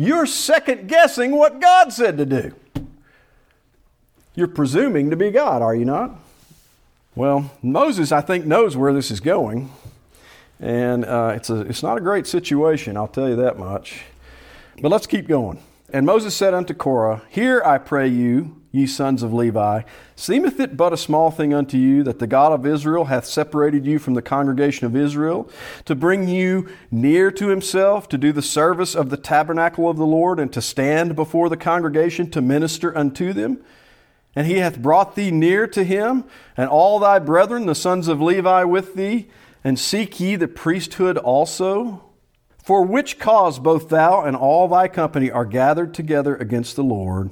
You're 0.00 0.26
second 0.26 0.88
guessing 0.88 1.32
what 1.32 1.60
God 1.60 1.92
said 1.92 2.16
to 2.18 2.24
do. 2.24 2.54
You're 4.36 4.46
presuming 4.46 5.10
to 5.10 5.16
be 5.16 5.32
God, 5.32 5.60
are 5.60 5.74
you 5.74 5.84
not? 5.84 6.12
Well, 7.16 7.50
Moses, 7.62 8.12
I 8.12 8.20
think, 8.20 8.46
knows 8.46 8.76
where 8.76 8.92
this 8.92 9.10
is 9.10 9.18
going. 9.18 9.72
And 10.60 11.04
uh, 11.04 11.32
it's, 11.34 11.50
a, 11.50 11.62
it's 11.62 11.82
not 11.82 11.98
a 11.98 12.00
great 12.00 12.28
situation, 12.28 12.96
I'll 12.96 13.08
tell 13.08 13.28
you 13.28 13.34
that 13.36 13.58
much. 13.58 14.02
But 14.80 14.92
let's 14.92 15.08
keep 15.08 15.26
going. 15.26 15.60
And 15.92 16.06
Moses 16.06 16.36
said 16.36 16.54
unto 16.54 16.74
Korah, 16.74 17.22
Hear, 17.28 17.60
I 17.64 17.78
pray 17.78 18.06
you, 18.06 18.57
ye 18.78 18.86
sons 18.86 19.22
of 19.22 19.34
Levi, 19.34 19.82
seemeth 20.16 20.58
it 20.60 20.76
but 20.76 20.92
a 20.92 20.96
small 20.96 21.30
thing 21.30 21.52
unto 21.52 21.76
you 21.76 22.02
that 22.04 22.18
the 22.18 22.26
God 22.26 22.52
of 22.52 22.64
Israel 22.64 23.06
hath 23.06 23.26
separated 23.26 23.84
you 23.84 23.98
from 23.98 24.14
the 24.14 24.22
congregation 24.22 24.86
of 24.86 24.96
Israel, 24.96 25.50
to 25.84 25.94
bring 25.94 26.28
you 26.28 26.68
near 26.90 27.30
to 27.32 27.48
himself, 27.48 28.08
to 28.08 28.16
do 28.16 28.32
the 28.32 28.42
service 28.42 28.94
of 28.94 29.10
the 29.10 29.16
tabernacle 29.16 29.88
of 29.88 29.96
the 29.96 30.06
Lord, 30.06 30.38
and 30.40 30.52
to 30.52 30.62
stand 30.62 31.16
before 31.16 31.48
the 31.48 31.56
congregation 31.56 32.30
to 32.30 32.40
minister 32.40 32.96
unto 32.96 33.32
them? 33.32 33.58
And 34.34 34.46
he 34.46 34.58
hath 34.58 34.80
brought 34.80 35.16
thee 35.16 35.30
near 35.30 35.66
to 35.66 35.84
him, 35.84 36.24
and 36.56 36.70
all 36.70 36.98
thy 36.98 37.18
brethren, 37.18 37.66
the 37.66 37.74
sons 37.74 38.08
of 38.08 38.22
Levi, 38.22 38.64
with 38.64 38.94
thee, 38.94 39.28
and 39.64 39.78
seek 39.78 40.20
ye 40.20 40.36
the 40.36 40.48
priesthood 40.48 41.18
also? 41.18 42.04
For 42.62 42.84
which 42.84 43.18
cause 43.18 43.58
both 43.58 43.88
thou 43.88 44.22
and 44.22 44.36
all 44.36 44.68
thy 44.68 44.88
company 44.88 45.30
are 45.30 45.46
gathered 45.46 45.94
together 45.94 46.36
against 46.36 46.76
the 46.76 46.84
Lord? 46.84 47.30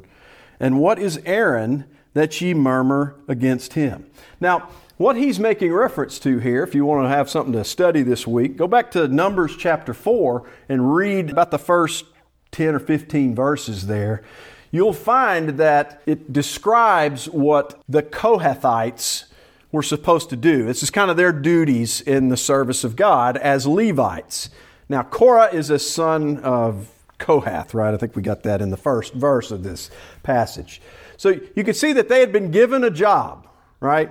And 0.59 0.81
what 0.81 0.99
is 0.99 1.21
Aaron 1.25 1.85
that 2.15 2.41
ye 2.41 2.55
murmur 2.55 3.17
against 3.29 3.75
him? 3.75 4.07
Now, 4.41 4.69
what 4.97 5.17
he's 5.17 5.39
making 5.39 5.75
reference 5.75 6.19
to 6.21 6.39
here, 6.39 6.63
if 6.63 6.75
you 6.75 6.87
want 6.87 7.05
to 7.05 7.09
have 7.09 7.29
something 7.29 7.53
to 7.53 7.65
study 7.65 8.03
this 8.03 8.27
week, 8.27 8.57
go 8.57 8.67
back 8.67 8.91
to 8.93 9.07
Numbers 9.09 9.55
chapter 9.57 9.93
4 9.93 10.49
and 10.71 10.95
read 10.95 11.31
about 11.31 11.51
the 11.51 11.59
first 11.59 12.07
10 12.53 12.75
or 12.75 12.79
15 12.79 13.35
verses 13.35 13.87
there. 13.87 14.23
You'll 14.71 14.95
find 14.95 15.51
that 15.59 16.01
it 16.07 16.33
describes 16.33 17.29
what 17.29 17.79
the 17.89 18.03
Kohathites 18.03 19.25
were 19.71 19.83
supposed 19.83 20.31
to 20.31 20.37
do. 20.37 20.65
This 20.65 20.83
is 20.83 20.89
kind 20.89 21.11
of 21.11 21.19
their 21.19 21.33
duties 21.33 22.01
in 22.01 22.31
the 22.31 22.37
service 22.37 22.83
of 22.83 22.97
God 22.97 23.37
as 23.37 23.67
Levites. 23.67 24.49
Now, 24.89 25.03
Korah 25.03 25.51
is 25.53 25.69
a 25.69 25.79
son 25.79 26.39
of 26.39 26.91
Kohath, 27.19 27.75
right? 27.75 27.95
I 27.95 27.97
think 27.97 28.15
we 28.15 28.23
got 28.23 28.43
that 28.43 28.61
in 28.61 28.71
the 28.71 28.77
first 28.77 29.15
verse 29.15 29.51
of 29.51 29.63
this 29.63 29.91
passage. 30.23 30.83
So 31.17 31.31
you 31.55 31.65
can 31.65 31.75
see 31.75 31.93
that 31.95 32.09
they 32.09 32.21
had 32.21 32.33
been 32.33 32.51
given 32.51 32.85
a 32.85 32.91
job, 32.91 33.47
right? 33.81 34.11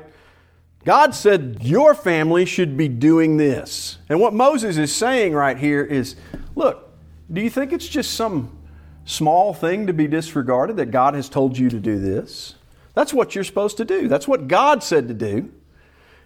God 0.86 1.16
said, 1.16 1.58
Your 1.62 1.94
family 1.94 2.46
should 2.46 2.78
be 2.78 2.88
doing 2.88 3.38
this. 3.38 3.98
And 4.10 4.20
what 4.20 4.34
Moses 4.34 4.78
is 4.78 4.96
saying 4.96 5.34
right 5.34 5.58
here 5.58 5.84
is 5.84 6.16
look, 6.56 6.94
do 7.32 7.42
you 7.42 7.50
think 7.50 7.74
it's 7.74 7.88
just 7.88 8.14
some 8.14 8.58
small 9.06 9.54
thing 9.54 9.88
to 9.88 9.94
be 9.94 10.08
disregarded 10.08 10.78
that 10.78 10.92
God 10.92 11.16
has 11.16 11.28
told 11.28 11.58
you 11.58 11.70
to 11.70 11.80
do 11.80 12.00
this? 12.00 12.56
That's 12.94 13.14
what 13.14 13.36
you're 13.36 13.44
supposed 13.44 13.78
to 13.78 13.86
do. 13.86 14.08
That's 14.08 14.28
what 14.28 14.48
God 14.48 14.84
said 14.84 15.08
to 15.10 15.14
do. 15.14 15.52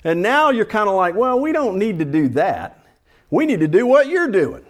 And 0.03 0.21
now 0.21 0.49
you're 0.49 0.65
kind 0.65 0.87
of 0.87 0.95
like, 0.95 1.15
well, 1.15 1.39
we 1.39 1.51
don't 1.51 1.77
need 1.77 1.99
to 1.99 2.05
do 2.05 2.29
that. 2.29 2.85
We 3.29 3.45
need 3.45 3.59
to 3.59 3.67
do 3.67 3.85
what 3.85 4.07
you're 4.07 4.29
doing. 4.29 4.65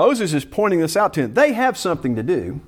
Moses 0.00 0.32
is 0.32 0.46
pointing 0.46 0.80
this 0.80 0.96
out 0.96 1.12
to 1.12 1.20
them. 1.20 1.34
They 1.34 1.52
have 1.52 1.76
something 1.76 2.16
to 2.16 2.22
do, 2.22 2.62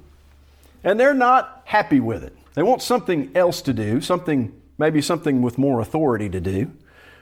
and 0.85 1.01
they're 1.01 1.15
not 1.15 1.63
happy 1.65 1.99
with 1.99 2.23
it. 2.23 2.37
They 2.53 2.63
want 2.63 2.83
something 2.83 3.35
else 3.35 3.63
to 3.63 3.73
do, 3.73 4.03
something 4.03 4.53
maybe 4.77 5.01
something 5.01 5.41
with 5.41 5.57
more 5.57 5.81
authority 5.81 6.29
to 6.29 6.43
do. 6.43 6.71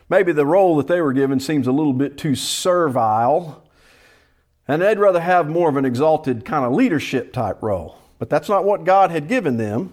Maybe 0.08 0.32
the 0.32 0.44
role 0.44 0.76
that 0.78 0.88
they 0.88 1.00
were 1.00 1.12
given 1.12 1.38
seems 1.38 1.68
a 1.68 1.72
little 1.72 1.92
bit 1.92 2.18
too 2.18 2.34
servile, 2.34 3.62
and 4.66 4.82
they'd 4.82 4.98
rather 4.98 5.20
have 5.20 5.48
more 5.48 5.68
of 5.68 5.76
an 5.76 5.84
exalted 5.84 6.44
kind 6.44 6.64
of 6.64 6.72
leadership 6.72 7.32
type 7.32 7.62
role. 7.62 7.96
But 8.18 8.28
that's 8.28 8.48
not 8.48 8.64
what 8.64 8.82
God 8.82 9.12
had 9.12 9.28
given 9.28 9.58
them. 9.58 9.92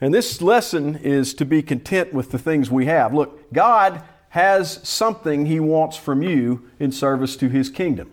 And 0.00 0.14
this 0.14 0.40
lesson 0.40 0.96
is 0.96 1.34
to 1.34 1.44
be 1.44 1.60
content 1.60 2.14
with 2.14 2.30
the 2.30 2.38
things 2.38 2.70
we 2.70 2.86
have. 2.86 3.12
Look, 3.12 3.52
God 3.52 4.02
has 4.30 4.80
something 4.88 5.44
He 5.44 5.60
wants 5.60 5.98
from 5.98 6.22
you 6.22 6.70
in 6.80 6.92
service 6.92 7.36
to 7.36 7.50
His 7.50 7.68
kingdom. 7.68 8.10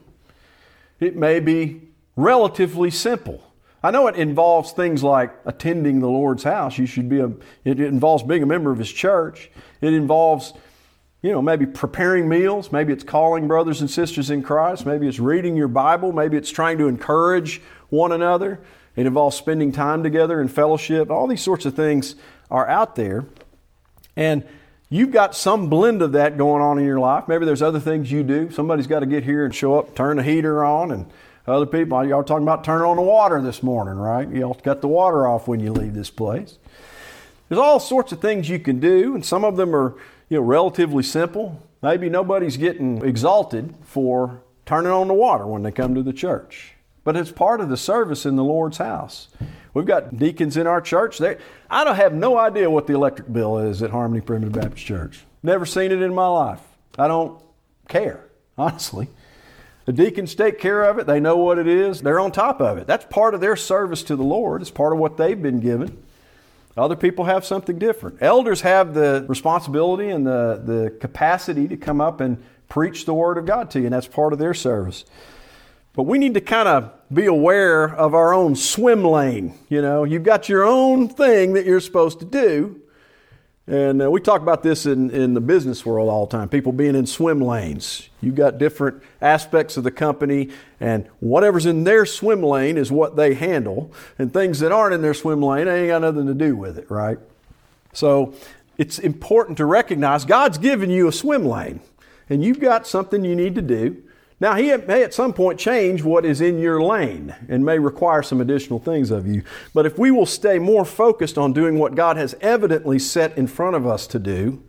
It 1.00 1.16
may 1.16 1.40
be 1.40 1.90
relatively 2.16 2.92
simple. 2.92 3.42
I 3.84 3.92
know 3.92 4.08
it 4.08 4.16
involves 4.16 4.72
things 4.72 5.04
like 5.04 5.32
attending 5.46 6.00
the 6.00 6.10
Lord's 6.10 6.44
house. 6.44 6.78
You 6.78 6.88
should 6.88 7.08
be 7.08 7.20
a, 7.20 7.32
it 7.64 7.80
involves 7.80 8.24
being 8.24 8.42
a 8.42 8.48
member 8.48 8.72
of 8.72 8.80
His 8.80 8.92
church. 8.92 9.52
It 9.82 9.94
involves, 9.94 10.54
you 11.22 11.32
know, 11.32 11.42
maybe 11.42 11.68
preparing 11.68 12.28
meals. 12.28 12.72
Maybe 12.72 12.94
it's 12.94 13.04
calling 13.04 13.48
brothers 13.48 13.82
and 13.82 13.90
sisters 13.90 14.32
in 14.32 14.42
Christ. 14.42 14.86
Maybe 14.86 15.08
it's 15.08 15.20
reading 15.20 15.56
your 15.56 15.68
Bible. 15.68 16.14
Maybe 16.14 16.36
it's 16.36 16.50
trying 16.50 16.80
to 16.80 16.88
encourage 16.88 17.62
one 17.90 18.12
another. 18.12 18.60
It 18.96 19.06
involves 19.06 19.36
spending 19.36 19.72
time 19.72 20.02
together 20.02 20.42
in 20.42 20.48
fellowship. 20.48 21.12
All 21.12 21.28
these 21.28 21.44
sorts 21.44 21.66
of 21.66 21.76
things 21.76 22.16
are 22.50 22.68
out 22.68 22.96
there. 22.96 23.26
And 24.16 24.46
you've 24.90 25.12
got 25.12 25.36
some 25.36 25.70
blend 25.70 26.02
of 26.02 26.14
that 26.14 26.38
going 26.38 26.62
on 26.62 26.80
in 26.80 26.86
your 26.86 27.00
life. 27.00 27.28
Maybe 27.28 27.46
there's 27.46 27.62
other 27.62 27.80
things 27.80 28.12
you 28.12 28.24
do. 28.24 28.52
Somebody's 28.52 28.88
got 28.88 29.00
to 29.00 29.06
get 29.06 29.24
here 29.24 29.46
and 29.46 29.54
show 29.54 29.80
up, 29.80 29.96
turn 29.96 30.18
the 30.18 30.24
heater 30.24 30.64
on, 30.64 30.92
and 30.92 31.12
other 31.48 31.66
people, 31.66 32.04
y'all 32.06 32.24
talking 32.24 32.44
about 32.44 32.64
turning 32.64 32.88
on 32.88 32.96
the 32.96 33.04
water 33.04 33.42
this 33.42 33.62
morning, 33.62 33.96
right? 33.96 34.28
Y'all 34.30 34.56
cut 34.56 34.82
the 34.82 34.88
water 34.88 35.28
off 35.28 35.48
when 35.48 35.60
you 35.60 35.72
leave 35.72 35.94
this 35.94 36.10
place. 36.10 36.58
There's 37.48 37.60
all 37.60 37.80
sorts 37.80 38.12
of 38.12 38.20
things 38.20 38.50
you 38.50 38.58
can 38.58 38.80
do, 38.80 39.14
and 39.14 39.24
some 39.24 39.44
of 39.44 39.56
them 39.56 39.76
are, 39.76 39.94
you 40.30 40.38
know, 40.38 40.44
relatively 40.44 41.04
simple. 41.04 41.62
Maybe 41.84 42.10
nobody's 42.10 42.58
getting 42.58 43.06
exalted 43.06 43.76
for 43.84 44.42
turning 44.66 44.92
on 44.92 45.08
the 45.08 45.14
water 45.14 45.46
when 45.46 45.62
they 45.62 45.72
come 45.72 45.94
to 45.94 46.02
the 46.02 46.14
church. 46.14 46.74
But 47.04 47.16
it's 47.16 47.32
part 47.32 47.62
of 47.62 47.70
the 47.70 47.78
service 47.78 48.26
in 48.26 48.36
the 48.36 48.44
Lord's 48.44 48.80
house. 48.80 49.28
We've 49.76 49.86
got 49.86 50.18
deacons 50.18 50.56
in 50.56 50.68
our 50.68 50.80
church. 50.80 51.18
They, 51.18 51.36
I 51.70 51.84
don't 51.84 51.98
have 51.98 52.14
no 52.14 52.40
idea 52.40 52.70
what 52.70 52.88
the 52.88 52.94
electric 52.94 53.32
bill 53.32 53.58
is 53.58 53.84
at 53.84 53.92
Harmony 53.92 54.22
Primitive 54.22 54.54
Baptist 54.54 54.86
Church. 54.86 55.26
Never 55.44 55.66
seen 55.66 55.92
it 55.92 56.02
in 56.02 56.16
my 56.16 56.28
life. 56.28 56.62
I 56.98 57.10
don't 57.10 57.40
care, 57.90 58.24
honestly. 58.58 59.10
The 59.84 59.92
deacons 59.92 60.34
take 60.34 60.60
care 60.60 60.84
of 60.84 60.98
it. 60.98 61.08
They 61.08 61.20
know 61.20 61.36
what 61.36 61.60
it 61.60 61.68
is. 61.68 62.02
They're 62.02 62.22
on 62.22 62.32
top 62.32 62.62
of 62.62 62.78
it. 62.78 62.88
That's 62.88 63.06
part 63.10 63.36
of 63.36 63.42
their 63.42 63.58
service 63.58 64.02
to 64.04 64.16
the 64.16 64.24
Lord. 64.24 64.62
It's 64.62 64.72
part 64.72 64.94
of 64.94 65.00
what 65.00 65.18
they've 65.18 65.40
been 65.40 65.60
given. 65.60 66.02
Other 66.78 66.96
people 66.96 67.26
have 67.26 67.46
something 67.46 67.78
different. 67.78 68.20
Elders 68.22 68.62
have 68.62 68.94
the 68.94 69.26
responsibility 69.28 70.10
and 70.10 70.26
the, 70.26 70.62
the 70.64 70.90
capacity 71.02 71.68
to 71.68 71.76
come 71.76 72.00
up 72.00 72.22
and 72.22 72.42
preach 72.70 73.04
the 73.04 73.14
Word 73.14 73.38
of 73.38 73.46
God 73.46 73.70
to 73.72 73.80
you, 73.80 73.86
and 73.86 73.94
that's 73.94 74.08
part 74.08 74.32
of 74.32 74.40
their 74.40 74.54
service. 74.54 75.04
But 75.96 76.04
we 76.04 76.18
need 76.18 76.34
to 76.34 76.42
kind 76.42 76.68
of 76.68 76.92
be 77.14 77.26
aware 77.26 77.86
of 77.86 78.14
our 78.14 78.34
own 78.34 78.56
swim 78.56 79.04
lane. 79.04 79.54
You 79.70 79.82
know, 79.82 80.04
you've 80.04 80.24
got 80.24 80.50
your 80.50 80.66
own 80.66 81.08
thing 81.08 81.54
that 81.54 81.66
you're 81.66 81.80
supposed 81.80 82.20
to 82.20 82.26
do. 82.26 82.82
And 83.68 84.00
uh, 84.04 84.12
we 84.12 84.22
talk 84.22 84.42
about 84.42 84.62
this 84.62 84.86
in, 84.86 85.10
in 85.10 85.34
the 85.34 85.42
business 85.42 85.84
world 85.86 86.08
all 86.08 86.28
the 86.28 86.38
time 86.38 86.50
people 86.50 86.72
being 86.72 86.96
in 86.96 87.08
swim 87.08 87.42
lanes. 87.42 88.10
You've 88.22 88.36
got 88.36 88.60
different 88.60 89.02
aspects 89.22 89.76
of 89.76 89.84
the 89.84 89.90
company, 89.90 90.50
and 90.80 91.08
whatever's 91.20 91.66
in 91.66 91.84
their 91.84 92.06
swim 92.06 92.44
lane 92.44 92.78
is 92.78 92.92
what 92.92 93.16
they 93.16 93.34
handle. 93.34 93.92
And 94.20 94.32
things 94.32 94.60
that 94.60 94.72
aren't 94.72 94.94
in 94.94 95.02
their 95.02 95.16
swim 95.16 95.42
lane, 95.42 95.66
they 95.66 95.82
ain't 95.82 95.90
got 95.90 96.02
nothing 96.02 96.28
to 96.28 96.36
do 96.36 96.56
with 96.56 96.78
it, 96.78 96.92
right? 96.92 97.18
So 97.94 98.36
it's 98.78 99.00
important 99.00 99.58
to 99.58 99.66
recognize 99.66 100.26
God's 100.26 100.60
given 100.60 100.92
you 100.92 101.08
a 101.08 101.12
swim 101.12 101.46
lane, 101.46 101.80
and 102.30 102.44
you've 102.44 102.60
got 102.60 102.86
something 102.86 103.24
you 103.24 103.36
need 103.36 103.56
to 103.56 103.64
do. 103.64 104.04
Now, 104.40 104.56
He 104.56 104.76
may 104.76 105.04
at 105.04 105.14
some 105.14 105.34
point 105.34 105.60
change 105.60 106.04
what 106.04 106.26
is 106.26 106.42
in 106.42 106.60
your 106.60 106.82
lane 106.82 107.36
and 107.48 107.64
may 107.64 107.80
require 107.80 108.22
some 108.22 108.42
additional 108.42 108.80
things 108.80 109.12
of 109.12 109.26
you. 109.28 109.44
But 109.74 109.86
if 109.86 109.98
we 109.98 110.12
will 110.12 110.26
stay 110.26 110.60
more 110.60 110.86
focused 110.86 111.38
on 111.38 111.54
doing 111.54 111.80
what 111.80 111.96
God 111.96 112.18
has 112.18 112.36
evidently 112.42 113.00
set 113.00 113.38
in 113.38 113.48
front 113.48 113.76
of 113.76 113.88
us 113.88 114.08
to 114.08 114.20
do, 114.20 114.62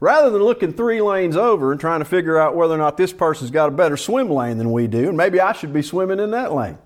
rather 0.00 0.30
than 0.30 0.42
looking 0.42 0.72
three 0.72 1.00
lanes 1.00 1.36
over 1.36 1.70
and 1.70 1.80
trying 1.80 2.00
to 2.00 2.04
figure 2.04 2.38
out 2.38 2.56
whether 2.56 2.74
or 2.74 2.78
not 2.78 2.96
this 2.96 3.12
person's 3.12 3.50
got 3.50 3.68
a 3.68 3.72
better 3.72 3.96
swim 3.96 4.30
lane 4.30 4.58
than 4.58 4.72
we 4.72 4.86
do, 4.86 5.08
and 5.08 5.16
maybe 5.16 5.40
I 5.40 5.52
should 5.52 5.72
be 5.72 5.82
swimming 5.82 6.20
in 6.20 6.30
that 6.32 6.52
lane. 6.52 6.78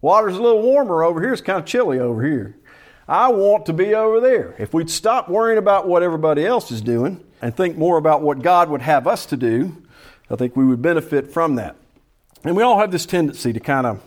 Water's 0.00 0.36
a 0.36 0.42
little 0.42 0.62
warmer 0.62 1.02
over 1.02 1.20
here, 1.20 1.32
it's 1.32 1.42
kind 1.42 1.58
of 1.58 1.66
chilly 1.66 1.98
over 1.98 2.24
here. 2.24 2.56
I 3.06 3.28
want 3.28 3.66
to 3.66 3.72
be 3.72 3.94
over 3.94 4.20
there. 4.20 4.54
If 4.58 4.72
we'd 4.72 4.88
stop 4.88 5.28
worrying 5.28 5.58
about 5.58 5.88
what 5.88 6.04
everybody 6.04 6.46
else 6.46 6.70
is 6.70 6.80
doing 6.80 7.24
and 7.42 7.54
think 7.54 7.76
more 7.76 7.98
about 7.98 8.22
what 8.22 8.40
God 8.40 8.70
would 8.70 8.82
have 8.82 9.08
us 9.08 9.26
to 9.26 9.36
do, 9.36 9.82
I 10.30 10.36
think 10.36 10.56
we 10.56 10.64
would 10.64 10.80
benefit 10.80 11.32
from 11.32 11.56
that. 11.56 11.76
And 12.44 12.56
we 12.56 12.62
all 12.62 12.78
have 12.78 12.92
this 12.92 13.04
tendency 13.04 13.52
to 13.52 13.60
kind 13.60 13.86
of 13.86 14.00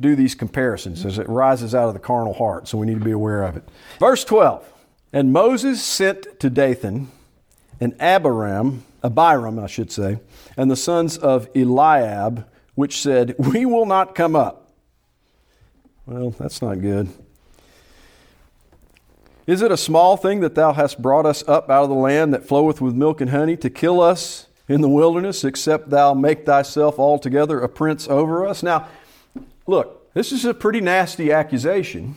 do 0.00 0.14
these 0.14 0.34
comparisons 0.34 1.04
as 1.04 1.18
it 1.18 1.28
rises 1.28 1.74
out 1.74 1.88
of 1.88 1.94
the 1.94 2.00
carnal 2.00 2.34
heart, 2.34 2.68
so 2.68 2.78
we 2.78 2.86
need 2.86 2.98
to 2.98 3.04
be 3.04 3.10
aware 3.10 3.42
of 3.42 3.56
it. 3.56 3.64
Verse 3.98 4.24
12 4.24 4.64
And 5.12 5.32
Moses 5.32 5.82
sent 5.82 6.38
to 6.40 6.50
Dathan 6.50 7.08
and 7.80 7.94
Abiram, 8.00 8.84
Abiram, 9.02 9.58
I 9.58 9.66
should 9.66 9.90
say, 9.90 10.20
and 10.56 10.70
the 10.70 10.76
sons 10.76 11.18
of 11.18 11.48
Eliab, 11.54 12.46
which 12.74 13.00
said, 13.00 13.34
We 13.38 13.66
will 13.66 13.86
not 13.86 14.14
come 14.14 14.36
up. 14.36 14.70
Well, 16.06 16.30
that's 16.30 16.62
not 16.62 16.80
good. 16.80 17.08
Is 19.46 19.62
it 19.62 19.70
a 19.70 19.76
small 19.76 20.16
thing 20.16 20.40
that 20.40 20.54
thou 20.54 20.72
hast 20.72 21.00
brought 21.00 21.24
us 21.24 21.46
up 21.48 21.70
out 21.70 21.84
of 21.84 21.88
the 21.88 21.94
land 21.94 22.34
that 22.34 22.46
floweth 22.46 22.80
with 22.80 22.94
milk 22.94 23.20
and 23.20 23.30
honey 23.30 23.56
to 23.58 23.70
kill 23.70 24.00
us 24.00 24.46
in 24.68 24.80
the 24.80 24.88
wilderness, 24.88 25.44
except 25.44 25.90
thou 25.90 26.14
make 26.14 26.44
thyself 26.44 26.98
altogether 26.98 27.60
a 27.60 27.68
prince 27.68 28.08
over 28.08 28.46
us? 28.46 28.62
Now, 28.62 28.88
look, 29.66 30.12
this 30.14 30.32
is 30.32 30.44
a 30.44 30.54
pretty 30.54 30.80
nasty 30.80 31.30
accusation, 31.32 32.16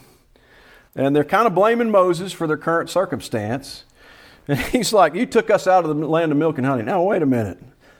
and 0.95 1.15
they're 1.15 1.23
kind 1.23 1.47
of 1.47 1.53
blaming 1.53 1.91
Moses 1.91 2.31
for 2.31 2.47
their 2.47 2.57
current 2.57 2.89
circumstance. 2.89 3.83
And 4.47 4.59
he's 4.71 4.93
like, 4.93 5.13
You 5.13 5.25
took 5.25 5.49
us 5.49 5.67
out 5.67 5.85
of 5.85 5.95
the 5.95 6.07
land 6.07 6.31
of 6.31 6.37
milk 6.37 6.57
and 6.57 6.65
honey. 6.65 6.83
Now, 6.83 7.03
wait 7.03 7.21
a 7.21 7.27
minute. 7.27 7.59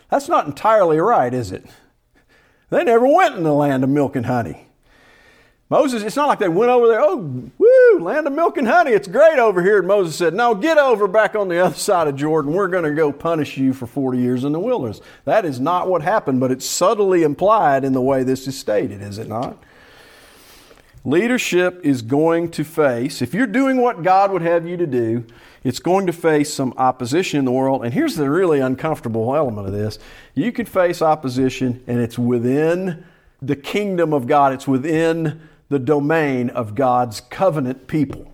That's 0.10 0.30
not 0.30 0.48
entirely 0.48 1.00
right, 1.00 1.34
is 1.34 1.52
it? 1.52 1.66
They 2.70 2.84
never 2.84 3.08
went 3.08 3.36
in 3.36 3.44
the 3.44 3.54
land 3.54 3.84
of 3.84 3.90
milk 3.90 4.16
and 4.16 4.26
honey. 4.26 4.69
Moses, 5.70 6.02
it's 6.02 6.16
not 6.16 6.28
like 6.28 6.40
they 6.40 6.50
went 6.50 6.72
over 6.72 6.88
there, 6.88 7.00
oh, 7.00 7.18
woo, 7.60 8.00
land 8.00 8.26
of 8.26 8.34
milk 8.34 8.58
and 8.58 8.68
honey, 8.68 8.92
it's 8.92 9.08
great 9.08 9.38
over 9.38 9.62
here. 9.62 9.78
And 9.78 9.88
Moses 9.88 10.16
said, 10.16 10.34
No, 10.34 10.56
get 10.56 10.80
over 10.80 11.08
back 11.08 11.36
on 11.36 11.48
the 11.48 11.60
other 11.64 11.76
side 11.76 12.08
of 12.08 12.16
Jordan. 12.16 12.54
We're 12.54 12.68
going 12.68 12.86
to 12.86 12.96
go 12.96 13.12
punish 13.12 13.56
you 13.56 13.74
for 13.74 13.86
40 13.86 14.18
years 14.18 14.44
in 14.44 14.52
the 14.52 14.60
wilderness. 14.60 15.00
That 15.26 15.46
is 15.46 15.60
not 15.60 15.88
what 15.88 16.02
happened, 16.02 16.40
but 16.40 16.52
it's 16.52 16.66
subtly 16.66 17.22
implied 17.22 17.84
in 17.84 17.94
the 17.94 18.02
way 18.02 18.24
this 18.24 18.48
is 18.48 18.58
stated, 18.58 19.04
is 19.04 19.20
it 19.20 19.28
not? 19.28 19.58
Leadership 21.06 21.80
is 21.84 22.02
going 22.02 22.50
to 22.52 22.64
face, 22.64 23.22
if 23.22 23.34
you're 23.34 23.48
doing 23.48 23.78
what 23.78 24.04
God 24.04 24.32
would 24.32 24.42
have 24.42 24.68
you 24.68 24.76
to 24.76 24.88
do, 24.88 25.24
it's 25.64 25.80
going 25.80 26.08
to 26.08 26.14
face 26.14 26.52
some 26.54 26.74
opposition 26.78 27.38
in 27.40 27.46
the 27.46 27.52
world. 27.52 27.86
And 27.86 27.94
here's 27.94 28.16
the 28.16 28.30
really 28.30 28.60
uncomfortable 28.60 29.36
element 29.36 29.68
of 29.68 29.74
this 29.74 30.00
you 30.34 30.52
can 30.52 30.66
face 30.66 31.02
opposition, 31.02 31.84
and 31.86 32.00
it's 32.00 32.18
within 32.18 33.06
the 33.42 33.56
kingdom 33.56 34.14
of 34.14 34.28
God, 34.28 34.52
it's 34.52 34.68
within 34.68 35.48
the 35.70 35.80
domain 35.80 36.50
of 36.50 36.76
God's 36.76 37.22
covenant 37.22 37.88
people. 37.88 38.32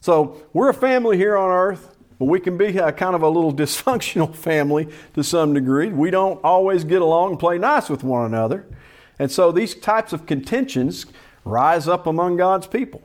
So 0.00 0.42
we're 0.52 0.68
a 0.68 0.74
family 0.74 1.16
here 1.16 1.36
on 1.36 1.50
earth, 1.50 1.96
but 2.18 2.26
we 2.26 2.38
can 2.38 2.56
be 2.56 2.78
a 2.78 2.92
kind 2.92 3.14
of 3.14 3.22
a 3.22 3.28
little 3.28 3.52
dysfunctional 3.54 4.34
family 4.34 4.88
to 5.14 5.24
some 5.24 5.54
degree. 5.54 5.88
We 5.88 6.10
don't 6.10 6.42
always 6.44 6.84
get 6.84 7.02
along 7.02 7.30
and 7.30 7.40
play 7.40 7.58
nice 7.58 7.88
with 7.88 8.04
one 8.04 8.26
another. 8.26 8.66
And 9.18 9.30
so 9.30 9.52
these 9.52 9.74
types 9.74 10.12
of 10.12 10.26
contentions 10.26 11.06
rise 11.44 11.88
up 11.88 12.06
among 12.06 12.36
God's 12.36 12.66
people. 12.66 13.02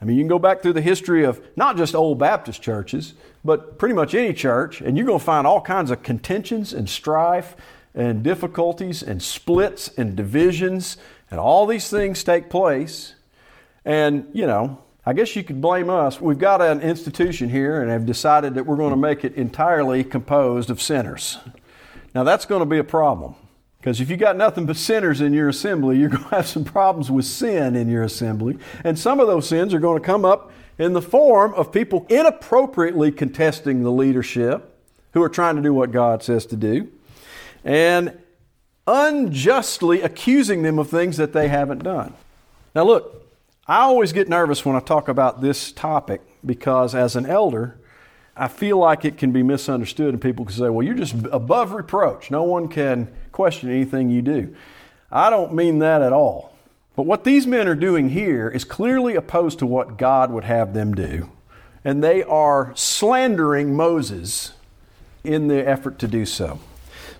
I 0.00 0.06
mean, 0.06 0.16
you 0.16 0.22
can 0.22 0.28
go 0.28 0.38
back 0.38 0.62
through 0.62 0.72
the 0.72 0.80
history 0.80 1.24
of 1.24 1.42
not 1.56 1.76
just 1.76 1.94
old 1.94 2.18
Baptist 2.18 2.62
churches, 2.62 3.14
but 3.44 3.78
pretty 3.78 3.94
much 3.94 4.14
any 4.14 4.32
church, 4.32 4.80
and 4.80 4.96
you're 4.96 5.06
going 5.06 5.18
to 5.18 5.24
find 5.24 5.46
all 5.46 5.60
kinds 5.60 5.90
of 5.90 6.02
contentions 6.02 6.72
and 6.72 6.88
strife 6.88 7.54
and 7.94 8.22
difficulties 8.22 9.02
and 9.02 9.22
splits 9.22 9.88
and 9.98 10.16
divisions 10.16 10.96
and 11.30 11.38
all 11.40 11.66
these 11.66 11.88
things 11.88 12.24
take 12.24 12.50
place. 12.50 13.14
And, 13.84 14.28
you 14.32 14.46
know, 14.46 14.82
I 15.06 15.12
guess 15.12 15.34
you 15.34 15.42
could 15.42 15.60
blame 15.60 15.88
us. 15.88 16.20
We've 16.20 16.38
got 16.38 16.60
an 16.60 16.80
institution 16.80 17.48
here 17.48 17.80
and 17.80 17.90
have 17.90 18.04
decided 18.04 18.54
that 18.54 18.66
we're 18.66 18.76
going 18.76 18.90
to 18.90 18.96
make 18.96 19.24
it 19.24 19.34
entirely 19.34 20.04
composed 20.04 20.70
of 20.70 20.82
sinners. 20.82 21.38
Now, 22.14 22.24
that's 22.24 22.44
going 22.44 22.60
to 22.60 22.66
be 22.66 22.78
a 22.78 22.84
problem. 22.84 23.34
Because 23.78 23.98
if 23.98 24.10
you 24.10 24.18
got 24.18 24.36
nothing 24.36 24.66
but 24.66 24.76
sinners 24.76 25.22
in 25.22 25.32
your 25.32 25.48
assembly, 25.48 25.98
you're 25.98 26.10
going 26.10 26.24
to 26.24 26.30
have 26.30 26.46
some 26.46 26.64
problems 26.64 27.10
with 27.10 27.24
sin 27.24 27.74
in 27.76 27.88
your 27.88 28.02
assembly. 28.02 28.58
And 28.84 28.98
some 28.98 29.20
of 29.20 29.26
those 29.26 29.48
sins 29.48 29.72
are 29.72 29.80
going 29.80 29.98
to 29.98 30.04
come 30.04 30.26
up 30.26 30.52
in 30.78 30.92
the 30.92 31.00
form 31.00 31.54
of 31.54 31.72
people 31.72 32.06
inappropriately 32.10 33.10
contesting 33.10 33.82
the 33.82 33.90
leadership 33.90 34.76
who 35.12 35.22
are 35.22 35.30
trying 35.30 35.56
to 35.56 35.62
do 35.62 35.72
what 35.72 35.92
God 35.92 36.22
says 36.22 36.44
to 36.46 36.56
do. 36.56 36.90
And 37.64 38.18
unjustly 38.90 40.02
accusing 40.02 40.62
them 40.62 40.78
of 40.78 40.90
things 40.90 41.16
that 41.16 41.32
they 41.32 41.48
haven't 41.48 41.84
done. 41.84 42.12
Now, 42.74 42.84
look, 42.84 43.24
I 43.66 43.82
always 43.82 44.12
get 44.12 44.28
nervous 44.28 44.64
when 44.64 44.74
I 44.74 44.80
talk 44.80 45.08
about 45.08 45.40
this 45.40 45.70
topic 45.70 46.22
because 46.44 46.94
as 46.94 47.14
an 47.14 47.24
elder, 47.24 47.78
I 48.36 48.48
feel 48.48 48.78
like 48.78 49.04
it 49.04 49.16
can 49.16 49.30
be 49.30 49.42
misunderstood 49.44 50.12
and 50.12 50.20
people 50.20 50.44
can 50.44 50.54
say, 50.54 50.68
well, 50.68 50.84
you're 50.84 50.94
just 50.94 51.14
above 51.30 51.72
reproach. 51.72 52.30
No 52.30 52.42
one 52.42 52.66
can 52.68 53.12
question 53.30 53.70
anything 53.70 54.10
you 54.10 54.22
do. 54.22 54.56
I 55.12 55.30
don't 55.30 55.54
mean 55.54 55.78
that 55.80 56.02
at 56.02 56.12
all. 56.12 56.56
But 56.96 57.06
what 57.06 57.22
these 57.24 57.46
men 57.46 57.68
are 57.68 57.76
doing 57.76 58.10
here 58.10 58.48
is 58.48 58.64
clearly 58.64 59.14
opposed 59.14 59.60
to 59.60 59.66
what 59.66 59.96
God 59.96 60.32
would 60.32 60.44
have 60.44 60.74
them 60.74 60.94
do. 60.94 61.30
And 61.84 62.02
they 62.02 62.22
are 62.24 62.72
slandering 62.74 63.76
Moses 63.76 64.52
in 65.22 65.48
the 65.48 65.66
effort 65.66 65.98
to 66.00 66.08
do 66.08 66.26
so. 66.26 66.58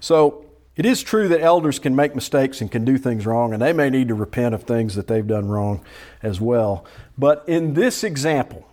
So 0.00 0.44
it 0.81 0.87
is 0.87 1.03
true 1.03 1.29
that 1.29 1.43
elders 1.43 1.79
can 1.79 1.95
make 1.95 2.14
mistakes 2.14 2.62
and 2.62 2.73
can 2.73 2.87
do 2.87 2.97
things 2.97 3.27
wrong, 3.27 3.53
and 3.53 3.61
they 3.61 3.75
may 3.75 3.90
need 3.90 4.09
to 4.09 4.14
repent 4.14 4.55
of 4.55 4.62
things 4.62 4.95
that 4.95 5.09
they've 5.09 5.27
done 5.27 5.51
wrong 5.51 5.85
as 6.23 6.40
well. 6.40 6.87
But 7.19 7.45
in 7.47 7.75
this 7.75 8.03
example, 8.03 8.66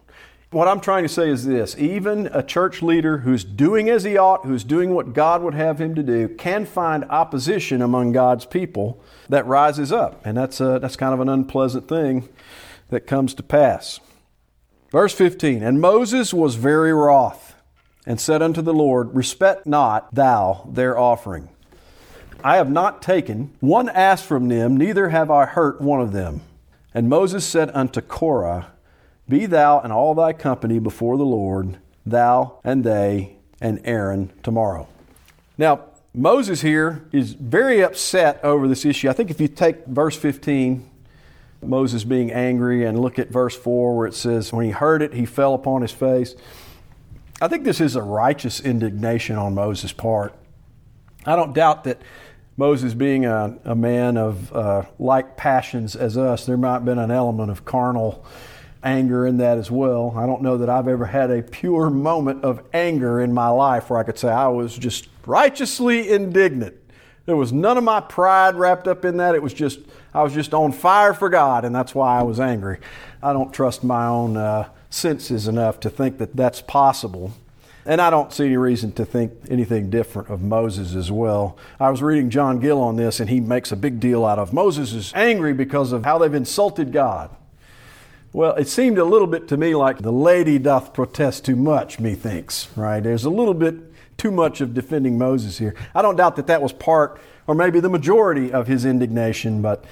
what 0.50 0.70
I'm 0.70 0.80
trying 0.80 1.04
to 1.04 1.10
say 1.10 1.30
is 1.30 1.44
this 1.44 1.78
even 1.78 2.28
a 2.28 2.42
church 2.42 2.82
leader 2.82 3.18
who's 3.18 3.44
doing 3.44 3.90
as 3.90 4.06
he 4.06 4.16
ought, 4.16 4.46
who's 4.46 4.64
doing 4.64 4.94
what 4.94 5.12
God 5.12 5.42
would 5.42 5.54
have 5.56 5.82
him 5.82 5.96
to 5.96 6.02
do, 6.02 6.30
can 6.30 6.66
find 6.66 7.04
opposition 7.10 7.82
among 7.82 8.14
God's 8.14 8.46
people 8.46 9.04
that 9.28 9.46
rises 9.46 9.92
up. 9.92 10.26
And 10.26 10.38
that's, 10.38 10.62
a, 10.62 10.80
that's 10.80 10.96
kind 10.96 11.14
of 11.14 11.20
an 11.20 11.28
unpleasant 11.28 11.90
thing 11.90 12.30
that 12.88 13.06
comes 13.06 13.34
to 13.34 13.44
pass. 13.44 14.00
Verse 14.92 15.14
15 15.14 15.62
And 15.62 15.82
Moses 15.82 16.34
was 16.34 16.56
very 16.56 16.94
wroth 16.94 17.56
and 18.06 18.18
said 18.18 18.42
unto 18.42 18.62
the 18.62 18.74
Lord, 18.74 19.14
Respect 19.14 19.68
not 19.68 20.16
thou 20.16 20.70
their 20.72 20.98
offering. 20.98 21.50
I 22.44 22.58
have 22.58 22.70
not 22.70 23.02
taken 23.02 23.54
one 23.60 23.90
ass 23.90 24.22
from 24.22 24.48
them, 24.48 24.78
neither 24.78 25.10
have 25.10 25.32
I 25.32 25.46
hurt 25.46 25.82
one 25.82 26.02
of 26.02 26.12
them. 26.12 26.42
And 26.94 27.10
Moses 27.10 27.46
said 27.46 27.72
unto 27.74 28.02
Korah, 28.02 28.68
Be 29.28 29.46
thou 29.46 29.80
and 29.80 29.92
all 29.92 30.16
thy 30.16 30.34
company 30.34 30.80
before 30.80 31.18
the 31.18 31.26
Lord, 31.26 31.78
thou 32.06 32.60
and 32.64 32.84
they 32.84 33.38
and 33.60 33.82
Aaron 33.84 34.32
tomorrow. 34.44 34.88
Now, 35.58 35.82
Moses 36.14 36.62
here 36.62 37.06
is 37.12 37.34
very 37.34 37.82
upset 37.82 38.44
over 38.44 38.68
this 38.68 38.86
issue. 38.86 39.10
I 39.10 39.14
think 39.14 39.30
if 39.30 39.40
you 39.40 39.48
take 39.48 39.86
verse 39.86 40.16
15, 40.16 40.90
Moses 41.64 42.04
being 42.04 42.32
angry, 42.32 42.86
and 42.86 43.00
look 43.00 43.20
at 43.20 43.30
verse 43.30 43.56
4 43.56 43.98
where 43.98 44.08
it 44.08 44.14
says, 44.14 44.54
When 44.54 44.66
he 44.66 44.72
heard 44.72 45.02
it, 45.02 45.14
he 45.14 45.26
fell 45.26 45.54
upon 45.54 45.82
his 45.82 45.92
face. 45.92 46.36
I 47.42 47.48
think 47.48 47.64
this 47.64 47.82
is 47.82 47.96
a 47.96 48.02
righteous 48.02 48.60
indignation 48.60 49.36
on 49.36 49.54
Moses' 49.54 49.92
part. 49.92 50.34
I 51.26 51.36
don't 51.36 51.54
doubt 51.54 51.84
that 51.84 52.02
Moses 52.60 52.96
being 52.96 53.26
a, 53.26 53.56
a 53.66 53.76
man 53.76 54.18
of 54.18 54.52
uh, 54.52 54.84
like 54.98 55.38
passions 55.38 55.96
as 55.96 56.18
us, 56.18 56.48
there 56.48 56.58
might 56.58 56.74
have 56.74 56.86
been 56.86 56.98
an 56.98 57.12
element 57.12 57.52
of 57.52 57.64
carnal 57.66 58.26
anger 58.84 59.28
in 59.28 59.38
that 59.38 59.60
as 59.60 59.70
well. 59.70 60.14
I 60.18 60.26
don't 60.26 60.42
know 60.42 60.58
that 60.58 60.68
I've 60.68 60.88
ever 60.88 61.06
had 61.06 61.30
a 61.30 61.44
pure 61.44 61.92
moment 61.92 62.44
of 62.44 62.64
anger 62.74 63.22
in 63.22 63.32
my 63.32 63.50
life 63.50 63.92
where 63.92 64.00
I 64.00 64.04
could 64.04 64.18
say 64.18 64.30
I 64.30 64.48
was 64.48 64.76
just 64.76 65.08
righteously 65.28 66.10
indignant. 66.10 66.76
There 67.28 67.36
was 67.36 67.54
none 67.54 67.78
of 67.78 67.84
my 67.84 68.00
pride 68.00 68.56
wrapped 68.56 68.88
up 68.88 69.06
in 69.06 69.18
that. 69.18 69.36
It 69.36 69.44
was 69.44 69.54
just, 69.54 69.80
I 70.14 70.24
was 70.24 70.34
just 70.34 70.54
on 70.54 70.72
fire 70.72 71.14
for 71.14 71.30
God, 71.30 71.64
and 71.64 71.76
that's 71.76 71.94
why 71.94 72.20
I 72.20 72.24
was 72.24 72.40
angry. 72.40 72.80
I 73.22 73.34
don't 73.34 73.54
trust 73.54 73.84
my 73.84 74.08
own 74.08 74.36
uh, 74.36 74.70
senses 74.90 75.48
enough 75.48 75.80
to 75.82 75.90
think 75.92 76.18
that 76.18 76.36
that's 76.36 76.62
possible. 76.62 77.34
And 77.88 78.02
I 78.02 78.10
don't 78.10 78.34
see 78.34 78.48
any 78.48 78.58
reason 78.58 78.92
to 78.94 79.06
think 79.06 79.32
anything 79.50 79.90
different 79.90 80.30
of 80.30 80.42
Moses 80.42 80.94
as 80.94 81.10
well. 81.10 81.58
I 81.80 81.90
was 81.90 82.02
reading 82.04 82.30
John 82.30 82.60
Gill 82.60 82.82
on 82.82 82.98
this, 82.98 83.22
and 83.22 83.30
he 83.30 83.40
makes 83.40 83.72
a 83.72 83.78
big 83.78 84.02
deal 84.02 84.26
out 84.26 84.38
of 84.38 84.52
Moses 84.52 84.92
is 84.92 85.14
angry 85.16 85.54
because 85.54 85.94
of 85.94 86.04
how 86.04 86.18
they've 86.18 86.34
insulted 86.34 86.92
God. 86.92 87.30
Well, 88.34 88.56
it 88.56 88.68
seemed 88.68 88.98
a 88.98 89.06
little 89.06 89.26
bit 89.26 89.48
to 89.48 89.58
me 89.58 89.74
like 89.74 90.00
the 90.00 90.12
lady 90.12 90.60
doth 90.60 90.94
protest 90.94 91.46
too 91.46 91.56
much, 91.56 91.98
methinks, 91.98 92.68
right? 92.76 93.00
There's 93.00 93.24
a 93.24 93.30
little 93.30 93.54
bit 93.54 93.76
too 94.18 94.32
much 94.32 94.60
of 94.60 94.74
defending 94.74 95.18
Moses 95.18 95.58
here. 95.58 95.74
I 95.96 96.02
don't 96.02 96.18
doubt 96.18 96.36
that 96.36 96.48
that 96.48 96.62
was 96.62 96.74
part, 96.74 97.22
or 97.48 97.56
maybe 97.56 97.80
the 97.80 97.90
majority, 97.90 98.52
of 98.52 98.68
his 98.68 98.84
indignation, 98.84 99.62
but 99.62 99.86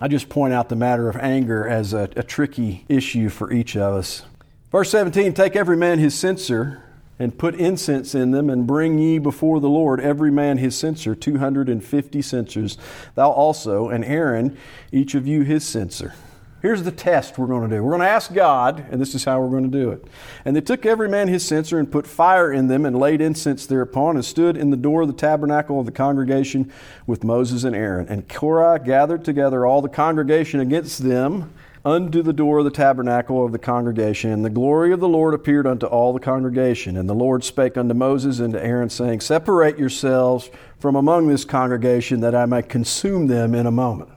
I 0.00 0.08
just 0.08 0.28
point 0.28 0.52
out 0.52 0.68
the 0.68 0.74
matter 0.74 1.08
of 1.08 1.16
anger 1.18 1.66
as 1.68 1.92
a, 1.92 2.10
a 2.16 2.24
tricky 2.24 2.84
issue 2.88 3.28
for 3.28 3.52
each 3.52 3.76
of 3.76 3.94
us. 3.94 4.24
Verse 4.72 4.90
17 4.90 5.32
Take 5.32 5.54
every 5.54 5.76
man 5.76 6.00
his 6.00 6.12
censer 6.12 6.82
and 7.18 7.38
put 7.38 7.54
incense 7.54 8.14
in 8.14 8.30
them, 8.30 8.50
and 8.50 8.66
bring 8.66 8.98
ye 8.98 9.18
before 9.18 9.60
the 9.60 9.68
Lord 9.68 10.00
every 10.00 10.30
man 10.30 10.58
his 10.58 10.76
censer, 10.76 11.14
250 11.14 12.22
censers, 12.22 12.76
thou 13.14 13.30
also, 13.30 13.88
and 13.88 14.04
Aaron, 14.04 14.56
each 14.92 15.14
of 15.14 15.26
you 15.26 15.42
his 15.42 15.64
censer. 15.64 16.14
Here's 16.62 16.82
the 16.82 16.90
test 16.90 17.38
we're 17.38 17.46
going 17.46 17.68
to 17.68 17.76
do. 17.76 17.82
We're 17.82 17.92
going 17.92 18.00
to 18.00 18.08
ask 18.08 18.32
God, 18.32 18.86
and 18.90 19.00
this 19.00 19.14
is 19.14 19.24
how 19.24 19.40
we're 19.40 19.50
going 19.50 19.70
to 19.70 19.78
do 19.78 19.90
it. 19.90 20.04
And 20.44 20.56
they 20.56 20.60
took 20.60 20.84
every 20.84 21.08
man 21.08 21.28
his 21.28 21.46
censer 21.46 21.78
and 21.78 21.92
put 21.92 22.06
fire 22.06 22.50
in 22.50 22.66
them 22.66 22.84
and 22.84 22.98
laid 22.98 23.20
incense 23.20 23.66
thereupon 23.66 24.16
and 24.16 24.24
stood 24.24 24.56
in 24.56 24.70
the 24.70 24.76
door 24.76 25.02
of 25.02 25.08
the 25.08 25.14
tabernacle 25.14 25.78
of 25.78 25.86
the 25.86 25.92
congregation 25.92 26.72
with 27.06 27.22
Moses 27.22 27.62
and 27.62 27.76
Aaron. 27.76 28.08
And 28.08 28.28
Korah 28.28 28.80
gathered 28.80 29.24
together 29.24 29.64
all 29.64 29.82
the 29.82 29.88
congregation 29.88 30.58
against 30.58 31.04
them 31.04 31.52
unto 31.86 32.20
the 32.20 32.32
door 32.32 32.58
of 32.58 32.64
the 32.64 32.70
tabernacle 32.72 33.44
of 33.44 33.52
the 33.52 33.60
congregation. 33.60 34.32
And 34.32 34.44
the 34.44 34.50
glory 34.50 34.92
of 34.92 34.98
the 34.98 35.08
Lord 35.08 35.34
appeared 35.34 35.68
unto 35.68 35.86
all 35.86 36.12
the 36.12 36.18
congregation. 36.18 36.96
And 36.96 37.08
the 37.08 37.14
Lord 37.14 37.44
spake 37.44 37.76
unto 37.76 37.94
Moses 37.94 38.40
and 38.40 38.54
to 38.54 38.62
Aaron, 38.62 38.90
saying, 38.90 39.20
Separate 39.20 39.78
yourselves 39.78 40.50
from 40.80 40.96
among 40.96 41.28
this 41.28 41.44
congregation, 41.44 42.20
that 42.20 42.34
I 42.34 42.44
may 42.44 42.62
consume 42.62 43.28
them 43.28 43.54
in 43.54 43.66
a 43.66 43.70
moment. 43.70 44.10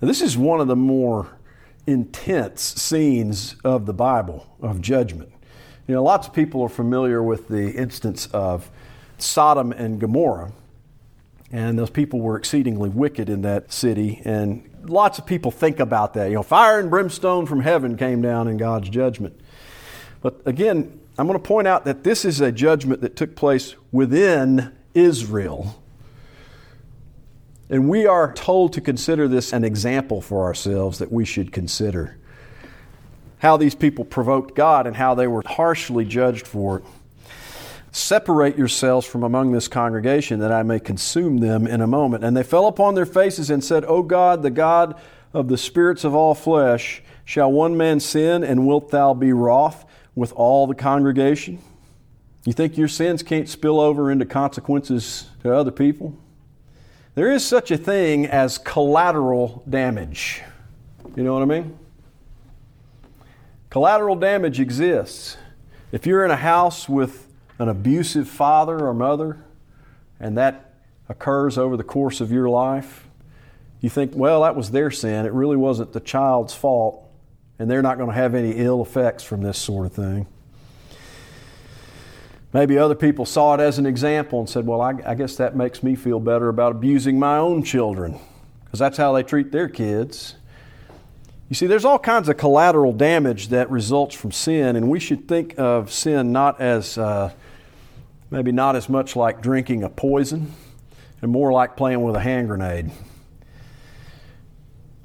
Now, 0.00 0.08
this 0.08 0.22
is 0.22 0.38
one 0.38 0.62
of 0.62 0.66
the 0.66 0.76
more 0.76 1.36
intense 1.86 2.62
scenes 2.62 3.54
of 3.64 3.84
the 3.84 3.92
Bible 3.92 4.56
of 4.62 4.80
judgment. 4.80 5.30
You 5.86 5.96
know, 5.96 6.02
lots 6.02 6.26
of 6.26 6.32
people 6.32 6.62
are 6.62 6.70
familiar 6.70 7.22
with 7.22 7.48
the 7.48 7.72
instance 7.72 8.28
of 8.32 8.70
Sodom 9.18 9.72
and 9.72 10.00
Gomorrah, 10.00 10.52
and 11.52 11.78
those 11.78 11.90
people 11.90 12.20
were 12.20 12.36
exceedingly 12.36 12.88
wicked 12.88 13.28
in 13.28 13.42
that 13.42 13.72
city. 13.72 14.22
And 14.24 14.68
lots 14.84 15.18
of 15.18 15.26
people 15.26 15.50
think 15.50 15.80
about 15.80 16.14
that. 16.14 16.28
You 16.28 16.36
know, 16.36 16.42
fire 16.42 16.78
and 16.78 16.90
brimstone 16.90 17.46
from 17.46 17.60
heaven 17.60 17.96
came 17.96 18.22
down 18.22 18.48
in 18.48 18.56
God's 18.56 18.88
judgment. 18.88 19.38
But 20.22 20.40
again, 20.46 21.00
I'm 21.18 21.26
going 21.26 21.38
to 21.38 21.44
point 21.44 21.66
out 21.66 21.84
that 21.84 22.04
this 22.04 22.24
is 22.24 22.40
a 22.40 22.52
judgment 22.52 23.00
that 23.00 23.16
took 23.16 23.34
place 23.34 23.74
within 23.90 24.72
Israel 24.94 25.80
and 27.70 27.88
we 27.88 28.04
are 28.04 28.32
told 28.32 28.72
to 28.72 28.80
consider 28.80 29.28
this 29.28 29.52
an 29.52 29.62
example 29.62 30.20
for 30.20 30.42
ourselves 30.44 30.98
that 30.98 31.12
we 31.12 31.24
should 31.24 31.52
consider. 31.52 32.16
How 33.38 33.56
these 33.56 33.76
people 33.76 34.04
provoked 34.04 34.56
God 34.56 34.88
and 34.88 34.96
how 34.96 35.14
they 35.14 35.28
were 35.28 35.44
harshly 35.46 36.04
judged 36.04 36.48
for 36.48 36.78
it. 36.78 36.84
Separate 37.92 38.56
yourselves 38.56 39.06
from 39.06 39.22
among 39.22 39.52
this 39.52 39.66
congregation 39.66 40.38
that 40.40 40.52
I 40.52 40.62
may 40.62 40.78
consume 40.78 41.38
them 41.38 41.66
in 41.66 41.80
a 41.80 41.86
moment. 41.86 42.22
And 42.22 42.36
they 42.36 42.42
fell 42.42 42.66
upon 42.66 42.94
their 42.94 43.06
faces 43.06 43.50
and 43.50 43.64
said, 43.64 43.84
O 43.84 44.02
God, 44.02 44.42
the 44.42 44.50
God 44.50 45.00
of 45.32 45.48
the 45.48 45.58
spirits 45.58 46.04
of 46.04 46.14
all 46.14 46.34
flesh, 46.34 47.02
shall 47.24 47.50
one 47.50 47.76
man 47.76 47.98
sin 48.00 48.44
and 48.44 48.66
wilt 48.66 48.90
thou 48.90 49.14
be 49.14 49.32
wroth 49.32 49.84
with 50.14 50.32
all 50.32 50.66
the 50.66 50.74
congregation? 50.74 51.58
You 52.44 52.52
think 52.52 52.78
your 52.78 52.88
sins 52.88 53.22
can't 53.22 53.48
spill 53.48 53.80
over 53.80 54.10
into 54.10 54.24
consequences 54.24 55.28
to 55.42 55.54
other 55.54 55.70
people? 55.70 56.16
There 57.14 57.32
is 57.32 57.44
such 57.44 57.70
a 57.70 57.76
thing 57.76 58.26
as 58.26 58.56
collateral 58.56 59.64
damage. 59.68 60.42
You 61.16 61.24
know 61.24 61.34
what 61.34 61.42
I 61.42 61.46
mean? 61.46 61.78
Collateral 63.68 64.16
damage 64.16 64.60
exists. 64.60 65.36
If 65.92 66.06
you're 66.06 66.24
in 66.24 66.30
a 66.30 66.36
house 66.36 66.88
with 66.88 67.29
an 67.60 67.68
abusive 67.68 68.26
father 68.26 68.86
or 68.86 68.94
mother, 68.94 69.38
and 70.18 70.36
that 70.38 70.72
occurs 71.10 71.58
over 71.58 71.76
the 71.76 71.84
course 71.84 72.22
of 72.22 72.32
your 72.32 72.48
life, 72.48 73.06
you 73.82 73.90
think, 73.90 74.12
well, 74.14 74.42
that 74.42 74.56
was 74.56 74.70
their 74.70 74.90
sin. 74.90 75.26
It 75.26 75.32
really 75.32 75.58
wasn't 75.58 75.92
the 75.92 76.00
child's 76.00 76.54
fault, 76.54 77.06
and 77.58 77.70
they're 77.70 77.82
not 77.82 77.98
going 77.98 78.08
to 78.08 78.16
have 78.16 78.34
any 78.34 78.52
ill 78.52 78.80
effects 78.80 79.22
from 79.22 79.42
this 79.42 79.58
sort 79.58 79.84
of 79.84 79.92
thing. 79.92 80.26
Maybe 82.54 82.78
other 82.78 82.94
people 82.94 83.26
saw 83.26 83.54
it 83.54 83.60
as 83.60 83.78
an 83.78 83.84
example 83.84 84.40
and 84.40 84.48
said, 84.48 84.66
Well, 84.66 84.80
I, 84.80 84.94
I 85.06 85.14
guess 85.14 85.36
that 85.36 85.54
makes 85.54 85.82
me 85.82 85.94
feel 85.94 86.18
better 86.18 86.48
about 86.48 86.72
abusing 86.72 87.18
my 87.18 87.36
own 87.36 87.62
children, 87.62 88.18
because 88.64 88.78
that's 88.78 88.96
how 88.96 89.12
they 89.12 89.22
treat 89.22 89.52
their 89.52 89.68
kids. 89.68 90.34
You 91.50 91.56
see, 91.56 91.66
there's 91.66 91.84
all 91.84 91.98
kinds 91.98 92.30
of 92.30 92.38
collateral 92.38 92.92
damage 92.92 93.48
that 93.48 93.70
results 93.70 94.14
from 94.14 94.32
sin, 94.32 94.76
and 94.76 94.88
we 94.88 94.98
should 94.98 95.28
think 95.28 95.58
of 95.58 95.92
sin 95.92 96.32
not 96.32 96.58
as 96.58 96.96
uh, 96.96 97.32
maybe 98.30 98.52
not 98.52 98.76
as 98.76 98.88
much 98.88 99.16
like 99.16 99.40
drinking 99.40 99.82
a 99.82 99.88
poison 99.88 100.52
and 101.22 101.30
more 101.30 101.52
like 101.52 101.76
playing 101.76 102.02
with 102.02 102.14
a 102.14 102.20
hand 102.20 102.48
grenade. 102.48 102.90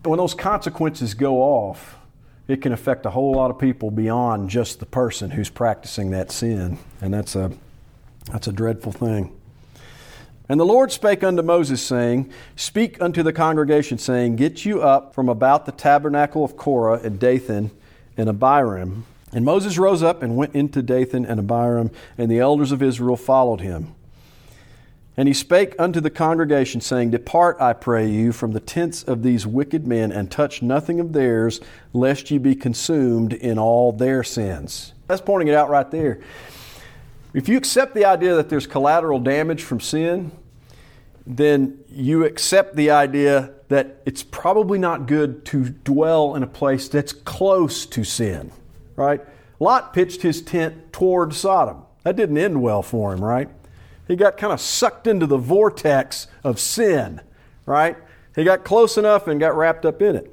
When 0.03 0.17
those 0.17 0.33
consequences 0.33 1.13
go 1.13 1.41
off, 1.41 1.95
it 2.47 2.61
can 2.61 2.71
affect 2.71 3.05
a 3.05 3.09
whole 3.09 3.33
lot 3.33 3.49
of 3.49 3.57
people 3.57 3.89
beyond 3.89 4.49
just 4.49 4.79
the 4.79 4.85
person 4.85 5.31
who's 5.31 5.49
practicing 5.49 6.11
that 6.11 6.31
sin. 6.31 6.77
And 7.01 7.13
that's 7.13 7.35
a, 7.35 7.51
that's 8.31 8.47
a 8.47 8.53
dreadful 8.53 8.91
thing. 8.91 9.35
And 10.47 10.59
the 10.59 10.65
Lord 10.65 10.91
spake 10.91 11.23
unto 11.23 11.41
Moses, 11.41 11.81
saying, 11.81 12.31
Speak 12.55 13.01
unto 13.01 13.23
the 13.23 13.33
congregation, 13.33 13.97
saying, 13.97 14.35
Get 14.35 14.63
you 14.63 14.83
up 14.83 15.15
from 15.15 15.27
about 15.27 15.65
the 15.65 15.71
tabernacle 15.71 16.43
of 16.43 16.55
Korah 16.55 16.99
and 17.03 17.19
Dathan 17.19 17.71
and 18.15 18.29
Abiram. 18.29 19.05
And 19.35 19.43
Moses 19.43 19.77
rose 19.77 20.01
up 20.01 20.23
and 20.23 20.37
went 20.37 20.55
into 20.55 20.81
Dathan 20.81 21.25
and 21.25 21.39
Abiram, 21.39 21.91
and 22.17 22.31
the 22.31 22.39
elders 22.39 22.71
of 22.71 22.81
Israel 22.81 23.17
followed 23.17 23.59
him. 23.59 23.93
And 25.17 25.27
he 25.27 25.33
spake 25.33 25.75
unto 25.77 25.99
the 25.99 26.09
congregation, 26.09 26.79
saying, 26.79 27.11
Depart, 27.11 27.57
I 27.59 27.73
pray 27.73 28.09
you, 28.09 28.31
from 28.31 28.53
the 28.53 28.61
tents 28.61 29.03
of 29.03 29.23
these 29.23 29.45
wicked 29.45 29.85
men, 29.85 30.13
and 30.13 30.31
touch 30.31 30.61
nothing 30.61 31.01
of 31.01 31.11
theirs, 31.11 31.59
lest 31.91 32.31
ye 32.31 32.37
be 32.37 32.55
consumed 32.55 33.33
in 33.33 33.59
all 33.59 33.91
their 33.91 34.23
sins. 34.23 34.93
That's 35.07 35.21
pointing 35.21 35.49
it 35.49 35.53
out 35.53 35.69
right 35.69 35.91
there. 35.91 36.21
If 37.33 37.49
you 37.49 37.57
accept 37.57 37.93
the 37.93 38.05
idea 38.05 38.35
that 38.35 38.47
there's 38.47 38.65
collateral 38.65 39.19
damage 39.19 39.63
from 39.63 39.81
sin, 39.81 40.31
then 41.27 41.79
you 41.89 42.23
accept 42.23 42.77
the 42.77 42.91
idea 42.91 43.51
that 43.67 44.01
it's 44.05 44.23
probably 44.23 44.79
not 44.79 45.07
good 45.07 45.43
to 45.47 45.69
dwell 45.69 46.35
in 46.35 46.43
a 46.43 46.47
place 46.47 46.87
that's 46.87 47.11
close 47.11 47.85
to 47.87 48.05
sin, 48.05 48.51
right? 48.95 49.21
Lot 49.59 49.93
pitched 49.93 50.21
his 50.21 50.41
tent 50.41 50.91
toward 50.91 51.33
Sodom. 51.33 51.83
That 52.03 52.15
didn't 52.15 52.37
end 52.37 52.61
well 52.61 52.83
for 52.83 53.13
him, 53.13 53.23
right? 53.23 53.49
He 54.07 54.15
got 54.15 54.37
kind 54.37 54.53
of 54.53 54.61
sucked 54.61 55.07
into 55.07 55.25
the 55.25 55.37
vortex 55.37 56.27
of 56.43 56.59
sin, 56.59 57.21
right? 57.65 57.97
He 58.35 58.43
got 58.43 58.63
close 58.63 58.97
enough 58.97 59.27
and 59.27 59.39
got 59.39 59.55
wrapped 59.55 59.85
up 59.85 60.01
in 60.01 60.15
it. 60.15 60.31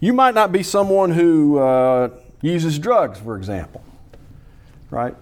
You 0.00 0.12
might 0.12 0.34
not 0.34 0.52
be 0.52 0.62
someone 0.62 1.12
who 1.12 1.58
uh, 1.58 2.10
uses 2.42 2.78
drugs, 2.78 3.18
for 3.18 3.36
example, 3.36 3.82
right? 4.90 5.14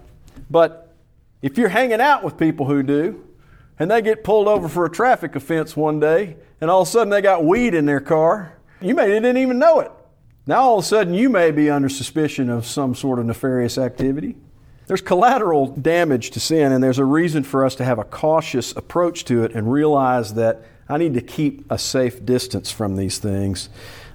But 0.49 0.93
if 1.41 1.57
you're 1.57 1.69
hanging 1.69 2.01
out 2.01 2.23
with 2.23 2.37
people 2.37 2.65
who 2.65 2.83
do, 2.83 3.23
and 3.79 3.89
they 3.89 4.01
get 4.01 4.23
pulled 4.23 4.47
over 4.47 4.67
for 4.67 4.85
a 4.85 4.89
traffic 4.89 5.35
offense 5.35 5.77
one 5.77 5.99
day, 5.99 6.35
and 6.59 6.69
all 6.69 6.81
of 6.81 6.87
a 6.87 6.91
sudden 6.91 7.09
they 7.09 7.21
got 7.21 7.45
weed 7.45 7.73
in 7.73 7.85
their 7.85 8.01
car, 8.01 8.57
you 8.81 8.93
may 8.93 9.07
didn't 9.07 9.37
even 9.37 9.59
know 9.59 9.79
it. 9.79 9.91
Now 10.45 10.61
all 10.61 10.79
of 10.79 10.83
a 10.83 10.87
sudden 10.87 11.13
you 11.13 11.29
may 11.29 11.51
be 11.51 11.69
under 11.69 11.89
suspicion 11.89 12.49
of 12.49 12.65
some 12.65 12.95
sort 12.95 13.19
of 13.19 13.25
nefarious 13.25 13.77
activity. 13.77 14.35
There's 14.87 15.01
collateral 15.01 15.67
damage 15.67 16.31
to 16.31 16.41
sin, 16.41 16.73
and 16.73 16.83
there's 16.83 16.99
a 16.99 17.05
reason 17.05 17.43
for 17.43 17.65
us 17.65 17.75
to 17.75 17.85
have 17.85 17.99
a 17.99 18.03
cautious 18.03 18.75
approach 18.75 19.23
to 19.25 19.43
it 19.43 19.53
and 19.53 19.71
realize 19.71 20.33
that 20.33 20.61
I 20.89 20.97
need 20.97 21.13
to 21.13 21.21
keep 21.21 21.71
a 21.71 21.77
safe 21.77 22.25
distance 22.25 22.69
from 22.69 22.97
these 22.97 23.17
things, 23.17 23.69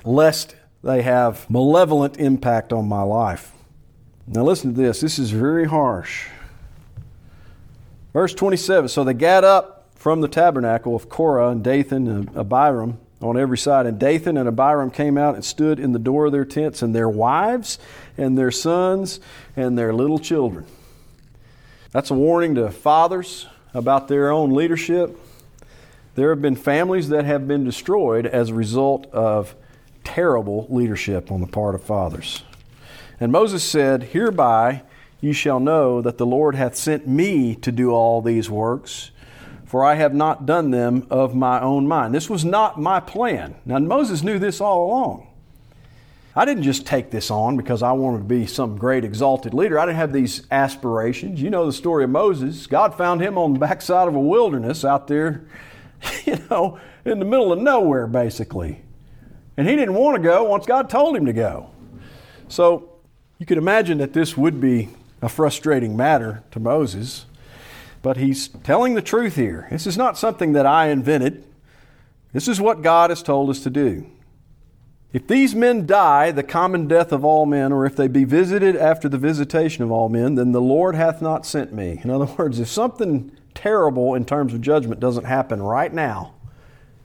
lest 0.04 0.54
they 0.82 1.00
have 1.00 1.48
malevolent 1.48 2.18
impact 2.18 2.74
on 2.74 2.86
my 2.86 3.02
life. 3.02 3.52
Now, 4.26 4.44
listen 4.44 4.74
to 4.74 4.80
this. 4.80 5.00
This 5.00 5.18
is 5.18 5.30
very 5.30 5.64
harsh. 5.64 6.28
Verse 8.12 8.34
27 8.34 8.88
So 8.88 9.04
they 9.04 9.14
got 9.14 9.44
up 9.44 9.88
from 9.94 10.20
the 10.20 10.28
tabernacle 10.28 10.94
of 10.94 11.08
Korah 11.08 11.48
and 11.48 11.64
Dathan 11.64 12.06
and 12.06 12.36
Abiram 12.36 12.98
on 13.20 13.38
every 13.38 13.58
side. 13.58 13.86
And 13.86 13.98
Dathan 13.98 14.36
and 14.36 14.48
Abiram 14.48 14.90
came 14.90 15.18
out 15.18 15.34
and 15.34 15.44
stood 15.44 15.80
in 15.80 15.92
the 15.92 15.98
door 15.98 16.26
of 16.26 16.32
their 16.32 16.44
tents, 16.44 16.82
and 16.82 16.94
their 16.94 17.08
wives 17.08 17.78
and 18.16 18.36
their 18.36 18.50
sons 18.50 19.20
and 19.56 19.78
their 19.78 19.92
little 19.92 20.18
children. 20.18 20.66
That's 21.90 22.10
a 22.10 22.14
warning 22.14 22.54
to 22.56 22.70
fathers 22.70 23.46
about 23.74 24.08
their 24.08 24.30
own 24.30 24.52
leadership. 24.52 25.18
There 26.14 26.30
have 26.30 26.42
been 26.42 26.56
families 26.56 27.08
that 27.10 27.24
have 27.24 27.46
been 27.46 27.64
destroyed 27.64 28.26
as 28.26 28.50
a 28.50 28.54
result 28.54 29.06
of 29.12 29.54
terrible 30.04 30.66
leadership 30.68 31.30
on 31.30 31.40
the 31.40 31.46
part 31.46 31.74
of 31.74 31.82
fathers. 31.82 32.42
And 33.20 33.32
Moses 33.32 33.62
said, 33.62 34.04
Hereby 34.04 34.82
you 35.20 35.32
shall 35.32 35.60
know 35.60 36.00
that 36.00 36.18
the 36.18 36.26
Lord 36.26 36.54
hath 36.54 36.76
sent 36.76 37.06
me 37.06 37.54
to 37.56 37.72
do 37.72 37.90
all 37.90 38.22
these 38.22 38.48
works, 38.48 39.10
for 39.68 39.84
I 39.84 39.96
have 39.96 40.14
not 40.14 40.46
done 40.46 40.70
them 40.70 41.06
of 41.10 41.34
my 41.34 41.60
own 41.60 41.86
mind. 41.86 42.14
This 42.14 42.30
was 42.30 42.42
not 42.42 42.80
my 42.80 43.00
plan. 43.00 43.54
Now, 43.66 43.78
Moses 43.78 44.22
knew 44.22 44.38
this 44.38 44.62
all 44.62 44.86
along. 44.86 45.26
I 46.34 46.46
didn't 46.46 46.62
just 46.62 46.86
take 46.86 47.10
this 47.10 47.30
on 47.30 47.58
because 47.58 47.82
I 47.82 47.92
wanted 47.92 48.18
to 48.18 48.24
be 48.24 48.46
some 48.46 48.78
great 48.78 49.04
exalted 49.04 49.52
leader. 49.52 49.78
I 49.78 49.84
didn't 49.84 49.98
have 49.98 50.12
these 50.12 50.46
aspirations. 50.50 51.42
You 51.42 51.50
know 51.50 51.66
the 51.66 51.72
story 51.74 52.04
of 52.04 52.10
Moses. 52.10 52.66
God 52.66 52.96
found 52.96 53.20
him 53.20 53.36
on 53.36 53.52
the 53.52 53.58
backside 53.58 54.08
of 54.08 54.14
a 54.14 54.20
wilderness 54.20 54.86
out 54.86 55.06
there, 55.06 55.44
you 56.24 56.38
know, 56.48 56.80
in 57.04 57.18
the 57.18 57.26
middle 57.26 57.52
of 57.52 57.58
nowhere, 57.58 58.06
basically. 58.06 58.80
And 59.58 59.68
he 59.68 59.76
didn't 59.76 59.94
want 59.94 60.16
to 60.16 60.22
go 60.22 60.44
once 60.44 60.64
God 60.64 60.88
told 60.88 61.14
him 61.14 61.26
to 61.26 61.34
go. 61.34 61.68
So 62.48 62.88
you 63.38 63.44
could 63.44 63.58
imagine 63.58 63.98
that 63.98 64.14
this 64.14 64.34
would 64.34 64.62
be 64.62 64.88
a 65.20 65.28
frustrating 65.28 65.94
matter 65.94 66.42
to 66.52 66.60
Moses. 66.60 67.26
But 68.08 68.16
he's 68.16 68.48
telling 68.48 68.94
the 68.94 69.02
truth 69.02 69.36
here. 69.36 69.68
This 69.70 69.86
is 69.86 69.98
not 69.98 70.16
something 70.16 70.54
that 70.54 70.64
I 70.64 70.86
invented. 70.86 71.44
This 72.32 72.48
is 72.48 72.58
what 72.58 72.80
God 72.80 73.10
has 73.10 73.22
told 73.22 73.50
us 73.50 73.62
to 73.64 73.68
do. 73.68 74.06
If 75.12 75.26
these 75.26 75.54
men 75.54 75.84
die 75.84 76.30
the 76.30 76.42
common 76.42 76.88
death 76.88 77.12
of 77.12 77.22
all 77.22 77.44
men, 77.44 77.70
or 77.70 77.84
if 77.84 77.96
they 77.96 78.08
be 78.08 78.24
visited 78.24 78.76
after 78.76 79.10
the 79.10 79.18
visitation 79.18 79.84
of 79.84 79.92
all 79.92 80.08
men, 80.08 80.36
then 80.36 80.52
the 80.52 80.60
Lord 80.62 80.94
hath 80.94 81.20
not 81.20 81.44
sent 81.44 81.74
me. 81.74 82.00
In 82.02 82.08
other 82.08 82.24
words, 82.38 82.58
if 82.58 82.68
something 82.68 83.30
terrible 83.52 84.14
in 84.14 84.24
terms 84.24 84.54
of 84.54 84.62
judgment 84.62 85.00
doesn't 85.00 85.24
happen 85.24 85.62
right 85.62 85.92
now, 85.92 86.32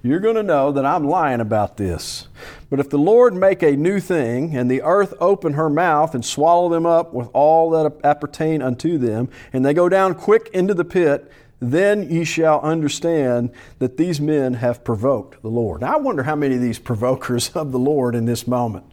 you're 0.03 0.19
going 0.19 0.35
to 0.35 0.43
know 0.43 0.71
that 0.73 0.85
I'm 0.85 1.07
lying 1.07 1.39
about 1.39 1.77
this. 1.77 2.27
But 2.69 2.81
if 2.81 2.89
the 2.89 2.97
Lord 2.97 3.33
make 3.33 3.63
a 3.63 3.77
new 3.77 4.01
thing, 4.01 4.55
and 4.55 4.69
the 4.69 4.81
earth 4.81 5.13
open 5.19 5.53
her 5.53 5.69
mouth 5.69 6.13
and 6.13 6.25
swallow 6.25 6.67
them 6.67 6.85
up 6.85 7.13
with 7.13 7.29
all 7.33 7.69
that 7.71 7.99
appertain 8.03 8.61
unto 8.61 8.97
them, 8.97 9.29
and 9.53 9.65
they 9.65 9.73
go 9.73 9.87
down 9.87 10.15
quick 10.15 10.49
into 10.53 10.73
the 10.73 10.83
pit, 10.83 11.31
then 11.61 12.09
ye 12.09 12.25
shall 12.25 12.59
understand 12.59 13.49
that 13.79 13.95
these 13.95 14.19
men 14.19 14.55
have 14.55 14.83
provoked 14.83 15.41
the 15.41 15.47
Lord. 15.47 15.79
Now, 15.79 15.93
I 15.93 15.97
wonder 15.97 16.23
how 16.23 16.35
many 16.35 16.55
of 16.55 16.61
these 16.61 16.79
provokers 16.79 17.49
of 17.55 17.71
the 17.71 17.79
Lord 17.79 18.13
in 18.13 18.25
this 18.25 18.45
moment 18.45 18.85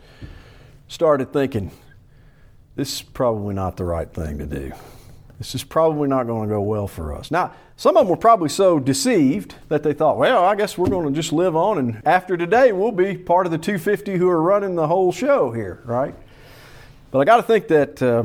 started 0.86 1.32
thinking, 1.32 1.72
this 2.76 2.94
is 2.94 3.02
probably 3.02 3.54
not 3.54 3.76
the 3.76 3.84
right 3.84 4.12
thing 4.12 4.38
to 4.38 4.46
do. 4.46 4.72
This 5.40 5.54
is 5.54 5.64
probably 5.64 6.06
not 6.06 6.26
going 6.26 6.46
to 6.46 6.54
go 6.54 6.60
well 6.60 6.86
for 6.86 7.14
us. 7.14 7.30
Now, 7.30 7.54
some 7.74 7.96
of 7.96 8.02
them 8.04 8.10
were 8.10 8.20
probably 8.20 8.50
so 8.50 8.78
deceived 8.78 9.54
that 9.70 9.82
they 9.82 9.94
thought, 9.94 10.18
well, 10.18 10.44
I 10.44 10.54
guess 10.54 10.76
we're 10.76 10.90
going 10.90 11.08
to 11.08 11.14
just 11.14 11.32
live 11.32 11.56
on, 11.56 11.78
and 11.78 12.02
after 12.04 12.36
today, 12.36 12.72
we'll 12.72 12.92
be 12.92 13.16
part 13.16 13.46
of 13.46 13.50
the 13.50 13.56
250 13.56 14.18
who 14.18 14.28
are 14.28 14.42
running 14.42 14.74
the 14.74 14.86
whole 14.86 15.12
show 15.12 15.50
here, 15.50 15.80
right? 15.86 16.14
But 17.10 17.20
I 17.20 17.24
got 17.24 17.38
to 17.38 17.42
think 17.42 17.68
that 17.68 18.02
uh, 18.02 18.24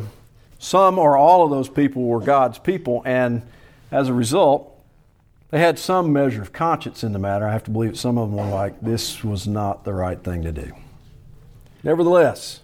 some 0.60 1.00
or 1.00 1.16
all 1.16 1.46
of 1.46 1.52
those 1.52 1.70
people 1.70 2.04
were 2.04 2.20
God's 2.20 2.60
people, 2.60 3.02
and 3.06 3.44
as 3.94 4.10
a 4.10 4.14
result, 4.14 4.78
they 5.52 5.60
had 5.62 5.80
some 5.80 6.12
measure 6.12 6.42
of 6.42 6.52
conscience 6.52 7.02
in 7.02 7.14
the 7.14 7.20
matter. 7.20 7.48
I 7.48 7.54
have 7.54 7.64
to 7.64 7.72
believe 7.72 7.92
that 7.92 7.98
some 7.98 8.18
of 8.18 8.30
them 8.30 8.38
were 8.38 8.54
like, 8.54 8.82
this 8.82 9.24
was 9.24 9.48
not 9.48 9.86
the 9.86 9.94
right 9.94 10.22
thing 10.22 10.42
to 10.42 10.52
do. 10.52 10.74
Nevertheless, 11.82 12.60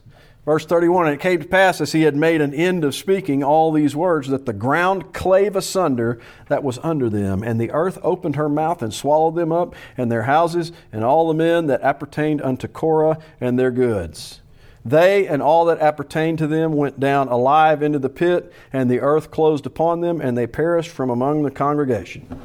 Verse 0.46 0.66
31 0.66 1.06
And 1.06 1.16
it 1.16 1.22
came 1.22 1.40
to 1.40 1.48
pass, 1.48 1.82
as 1.82 1.92
he 1.92 2.02
had 2.02 2.16
made 2.16 2.42
an 2.42 2.54
end 2.54 2.84
of 2.84 2.96
speaking 2.96 3.44
all 3.44 3.72
these 3.72 3.96
words, 3.96 4.28
that 4.30 4.46
the 4.46 4.54
ground 4.54 5.14
clave 5.14 5.56
asunder 5.56 6.20
that 6.48 6.64
was 6.64 6.80
under 6.82 7.10
them, 7.10 7.44
and 7.44 7.60
the 7.60 7.72
earth 7.72 8.00
opened 8.02 8.36
her 8.36 8.50
mouth 8.50 8.82
and 8.82 8.94
swallowed 8.94 9.36
them 9.36 9.52
up, 9.52 9.76
and 9.98 10.12
their 10.12 10.24
houses, 10.24 10.72
and 10.92 11.04
all 11.04 11.28
the 11.28 11.34
men 11.34 11.68
that 11.68 11.82
appertained 11.82 12.42
unto 12.42 12.68
Korah 12.68 13.20
and 13.40 13.60
their 13.60 13.72
goods. 13.72 14.42
They 14.84 15.28
and 15.28 15.44
all 15.44 15.66
that 15.66 15.80
appertained 15.80 16.40
to 16.40 16.48
them 16.48 16.74
went 16.74 17.00
down 17.00 17.28
alive 17.28 17.84
into 17.84 18.00
the 18.00 18.10
pit, 18.10 18.52
and 18.74 18.90
the 18.90 19.00
earth 19.00 19.30
closed 19.30 19.68
upon 19.68 20.02
them, 20.02 20.20
and 20.20 20.36
they 20.36 20.48
perished 20.48 20.90
from 20.90 21.12
among 21.12 21.44
the 21.44 21.52
congregation. 21.52 22.42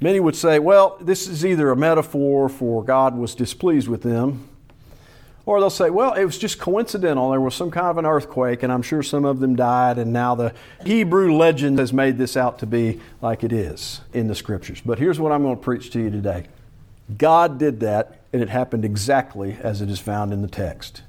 Many 0.00 0.18
would 0.18 0.34
say, 0.34 0.58
well, 0.58 0.96
this 1.00 1.28
is 1.28 1.46
either 1.46 1.70
a 1.70 1.76
metaphor 1.76 2.48
for 2.48 2.82
God 2.82 3.16
was 3.16 3.36
displeased 3.36 3.86
with 3.86 4.02
them, 4.02 4.49
or 5.46 5.60
they'll 5.60 5.70
say, 5.70 5.90
well, 5.90 6.12
it 6.14 6.24
was 6.24 6.38
just 6.38 6.58
coincidental. 6.58 7.30
There 7.30 7.40
was 7.40 7.54
some 7.54 7.70
kind 7.70 7.86
of 7.86 7.98
an 7.98 8.06
earthquake, 8.06 8.62
and 8.62 8.72
I'm 8.72 8.82
sure 8.82 9.02
some 9.02 9.24
of 9.24 9.40
them 9.40 9.56
died, 9.56 9.98
and 9.98 10.12
now 10.12 10.34
the 10.34 10.54
Hebrew 10.84 11.34
legend 11.34 11.78
has 11.78 11.92
made 11.92 12.18
this 12.18 12.36
out 12.36 12.58
to 12.60 12.66
be 12.66 13.00
like 13.22 13.42
it 13.42 13.52
is 13.52 14.00
in 14.12 14.28
the 14.28 14.34
scriptures. 14.34 14.80
But 14.84 14.98
here's 14.98 15.18
what 15.18 15.32
I'm 15.32 15.42
going 15.42 15.56
to 15.56 15.62
preach 15.62 15.90
to 15.92 16.00
you 16.00 16.10
today 16.10 16.46
God 17.16 17.58
did 17.58 17.80
that, 17.80 18.20
and 18.32 18.42
it 18.42 18.48
happened 18.48 18.84
exactly 18.84 19.56
as 19.60 19.80
it 19.80 19.90
is 19.90 19.98
found 19.98 20.32
in 20.32 20.42
the 20.42 20.48
text. 20.48 21.02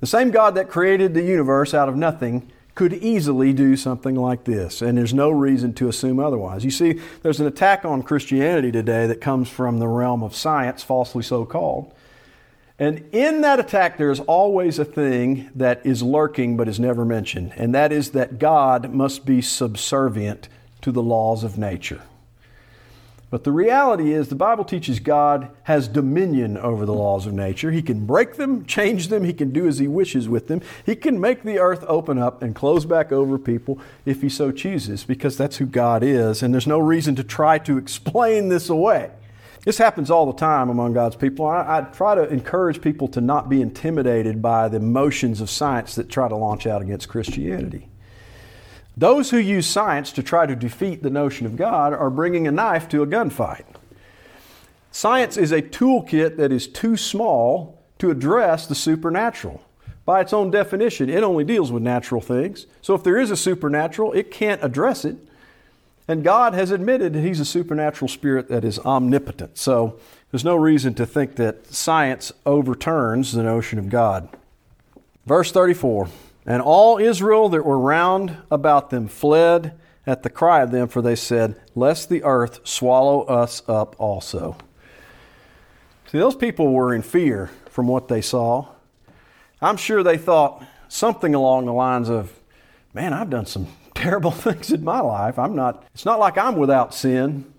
The 0.00 0.06
same 0.06 0.30
God 0.30 0.54
that 0.54 0.68
created 0.68 1.14
the 1.14 1.22
universe 1.22 1.74
out 1.74 1.88
of 1.88 1.96
nothing 1.96 2.50
could 2.74 2.94
easily 2.94 3.52
do 3.52 3.76
something 3.76 4.14
like 4.14 4.44
this, 4.44 4.80
and 4.80 4.96
there's 4.96 5.12
no 5.12 5.30
reason 5.30 5.74
to 5.74 5.88
assume 5.88 6.18
otherwise. 6.18 6.64
You 6.64 6.70
see, 6.70 7.00
there's 7.22 7.38
an 7.38 7.46
attack 7.46 7.84
on 7.84 8.02
Christianity 8.02 8.72
today 8.72 9.06
that 9.06 9.20
comes 9.20 9.50
from 9.50 9.78
the 9.78 9.88
realm 9.88 10.22
of 10.22 10.34
science, 10.34 10.82
falsely 10.82 11.22
so 11.22 11.44
called. 11.44 11.92
And 12.82 13.04
in 13.12 13.42
that 13.42 13.60
attack, 13.60 13.96
there 13.96 14.10
is 14.10 14.18
always 14.18 14.80
a 14.80 14.84
thing 14.84 15.48
that 15.54 15.86
is 15.86 16.02
lurking 16.02 16.56
but 16.56 16.66
is 16.66 16.80
never 16.80 17.04
mentioned, 17.04 17.52
and 17.54 17.72
that 17.76 17.92
is 17.92 18.10
that 18.10 18.40
God 18.40 18.92
must 18.92 19.24
be 19.24 19.40
subservient 19.40 20.48
to 20.80 20.90
the 20.90 21.00
laws 21.00 21.44
of 21.44 21.56
nature. 21.56 22.02
But 23.30 23.44
the 23.44 23.52
reality 23.52 24.12
is, 24.12 24.26
the 24.26 24.34
Bible 24.34 24.64
teaches 24.64 24.98
God 24.98 25.48
has 25.62 25.86
dominion 25.86 26.58
over 26.58 26.84
the 26.84 26.92
laws 26.92 27.24
of 27.24 27.34
nature. 27.34 27.70
He 27.70 27.82
can 27.82 28.04
break 28.04 28.34
them, 28.34 28.66
change 28.66 29.06
them, 29.06 29.22
He 29.22 29.32
can 29.32 29.52
do 29.52 29.68
as 29.68 29.78
He 29.78 29.86
wishes 29.86 30.28
with 30.28 30.48
them. 30.48 30.60
He 30.84 30.96
can 30.96 31.20
make 31.20 31.44
the 31.44 31.60
earth 31.60 31.84
open 31.86 32.18
up 32.18 32.42
and 32.42 32.52
close 32.52 32.84
back 32.84 33.12
over 33.12 33.38
people 33.38 33.78
if 34.04 34.22
He 34.22 34.28
so 34.28 34.50
chooses, 34.50 35.04
because 35.04 35.36
that's 35.36 35.58
who 35.58 35.66
God 35.66 36.02
is, 36.02 36.42
and 36.42 36.52
there's 36.52 36.66
no 36.66 36.80
reason 36.80 37.14
to 37.14 37.22
try 37.22 37.58
to 37.58 37.78
explain 37.78 38.48
this 38.48 38.68
away. 38.68 39.12
This 39.64 39.78
happens 39.78 40.10
all 40.10 40.26
the 40.26 40.38
time 40.38 40.70
among 40.70 40.92
God's 40.92 41.14
people. 41.14 41.46
I, 41.46 41.78
I, 41.78 41.80
try 41.82 42.16
to 42.16 42.28
encourage 42.28 42.80
people 42.80 43.06
to 43.08 43.20
not 43.20 43.48
be 43.48 43.62
intimidated 43.62 44.42
by 44.42 44.68
the 44.68 44.80
motions 44.80 45.40
of 45.40 45.50
science 45.50 45.94
that 45.94 46.08
try 46.08 46.28
to 46.28 46.34
launch 46.34 46.66
out 46.66 46.82
against 46.82 47.08
Christianity. 47.08 47.88
Those 48.96 49.30
who 49.30 49.38
use 49.38 49.66
science 49.66 50.10
to 50.12 50.22
try 50.22 50.46
to 50.46 50.56
defeat 50.56 51.02
the 51.02 51.10
notion 51.10 51.46
of 51.46 51.56
God 51.56 51.92
are 51.92 52.10
bringing 52.10 52.46
a 52.46 52.52
knife 52.52 52.88
to 52.88 53.02
a 53.02 53.06
gunfight. 53.06 53.64
Science 54.90 55.36
is 55.36 55.52
a 55.52 55.62
toolkit 55.62 56.36
that 56.36 56.52
is 56.52 56.66
too 56.66 56.96
small 56.96 57.82
to 57.98 58.10
address 58.10 58.66
the 58.66 58.74
supernatural. 58.74 59.62
By 60.04 60.20
its 60.20 60.32
own 60.32 60.50
definition, 60.50 61.08
it 61.08 61.22
only 61.22 61.44
deals 61.44 61.70
with 61.70 61.82
natural 61.84 62.20
things. 62.20 62.66
So 62.82 62.94
if 62.94 63.04
there 63.04 63.18
is 63.18 63.30
a 63.30 63.36
supernatural, 63.36 64.12
it 64.12 64.32
can't 64.32 64.62
address 64.62 65.04
it. 65.04 65.16
And 66.08 66.24
God 66.24 66.54
has 66.54 66.70
admitted 66.70 67.12
that 67.12 67.20
He's 67.20 67.40
a 67.40 67.44
supernatural 67.44 68.08
spirit 68.08 68.48
that 68.48 68.64
is 68.64 68.78
omnipotent. 68.80 69.56
So 69.56 69.98
there's 70.30 70.44
no 70.44 70.56
reason 70.56 70.94
to 70.94 71.06
think 71.06 71.36
that 71.36 71.66
science 71.66 72.32
overturns 72.44 73.32
the 73.32 73.42
notion 73.42 73.78
of 73.78 73.88
God. 73.88 74.28
Verse 75.26 75.52
34 75.52 76.08
And 76.46 76.60
all 76.62 76.98
Israel 76.98 77.48
that 77.50 77.64
were 77.64 77.78
round 77.78 78.36
about 78.50 78.90
them 78.90 79.08
fled 79.08 79.78
at 80.06 80.24
the 80.24 80.30
cry 80.30 80.62
of 80.62 80.72
them, 80.72 80.88
for 80.88 81.00
they 81.00 81.14
said, 81.14 81.60
Lest 81.74 82.08
the 82.08 82.24
earth 82.24 82.66
swallow 82.66 83.22
us 83.22 83.62
up 83.68 83.94
also. 83.98 84.56
See, 86.10 86.18
those 86.18 86.36
people 86.36 86.72
were 86.72 86.92
in 86.92 87.02
fear 87.02 87.50
from 87.70 87.86
what 87.86 88.08
they 88.08 88.20
saw. 88.20 88.66
I'm 89.60 89.76
sure 89.76 90.02
they 90.02 90.18
thought 90.18 90.64
something 90.88 91.34
along 91.34 91.66
the 91.66 91.72
lines 91.72 92.10
of, 92.10 92.32
Man, 92.92 93.12
I've 93.12 93.30
done 93.30 93.46
some 93.46 93.68
terrible 93.94 94.30
things 94.32 94.72
in 94.72 94.84
my 94.84 95.00
life. 95.00 95.38
I'm 95.38 95.54
not, 95.54 95.84
it's 95.94 96.04
not 96.04 96.18
like 96.18 96.38
I'm 96.38 96.56
without 96.56 96.94
sin. 96.94 97.52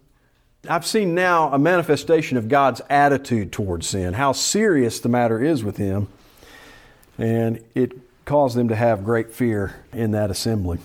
I've 0.69 0.85
seen 0.85 1.13
now 1.13 1.51
a 1.51 1.59
manifestation 1.59 2.37
of 2.37 2.47
God's 2.47 2.81
attitude 2.89 3.51
towards 3.51 3.87
sin, 3.87 4.13
how 4.13 4.31
serious 4.31 4.99
the 4.99 5.09
matter 5.09 5.43
is 5.43 5.63
with 5.63 5.75
Him, 5.75 6.07
and 7.17 7.63
it 7.75 7.91
caused 8.25 8.55
them 8.55 8.69
to 8.69 8.75
have 8.75 9.03
great 9.03 9.31
fear 9.31 9.75
in 9.91 10.11
that 10.11 10.31
assembly. 10.31 10.79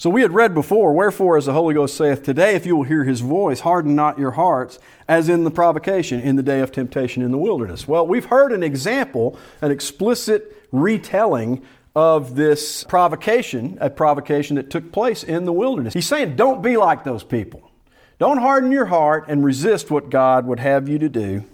So 0.00 0.08
we 0.08 0.22
had 0.22 0.32
read 0.32 0.54
before, 0.54 0.94
Wherefore, 0.94 1.36
as 1.36 1.46
the 1.46 1.52
Holy 1.52 1.74
Ghost 1.74 1.94
saith, 1.94 2.22
Today, 2.22 2.54
if 2.54 2.64
you 2.64 2.74
will 2.76 2.84
hear 2.84 3.04
His 3.04 3.20
voice, 3.20 3.60
harden 3.60 3.94
not 3.94 4.18
your 4.18 4.30
hearts, 4.30 4.78
as 5.06 5.28
in 5.28 5.44
the 5.44 5.50
provocation, 5.50 6.20
in 6.20 6.36
the 6.36 6.42
day 6.42 6.60
of 6.60 6.72
temptation 6.72 7.22
in 7.22 7.32
the 7.32 7.36
wilderness. 7.36 7.86
Well, 7.86 8.06
we've 8.06 8.24
heard 8.24 8.52
an 8.52 8.62
example, 8.62 9.38
an 9.60 9.70
explicit 9.70 10.56
retelling 10.72 11.62
of 11.94 12.36
this 12.36 12.84
provocation, 12.84 13.78
a 13.80 13.90
provocation 13.90 14.56
that 14.56 14.70
took 14.70 14.92
place 14.92 15.24
in 15.24 15.44
the 15.44 15.52
wilderness. 15.52 15.94
He's 15.94 16.06
saying, 16.06 16.36
don't 16.36 16.62
be 16.62 16.76
like 16.76 17.04
those 17.04 17.24
people. 17.24 17.70
Don't 18.18 18.38
harden 18.38 18.70
your 18.70 18.86
heart 18.86 19.24
and 19.28 19.44
resist 19.44 19.90
what 19.90 20.10
God 20.10 20.46
would 20.46 20.60
have 20.60 20.88
you 20.88 20.98
to 20.98 21.08
do. 21.08 21.44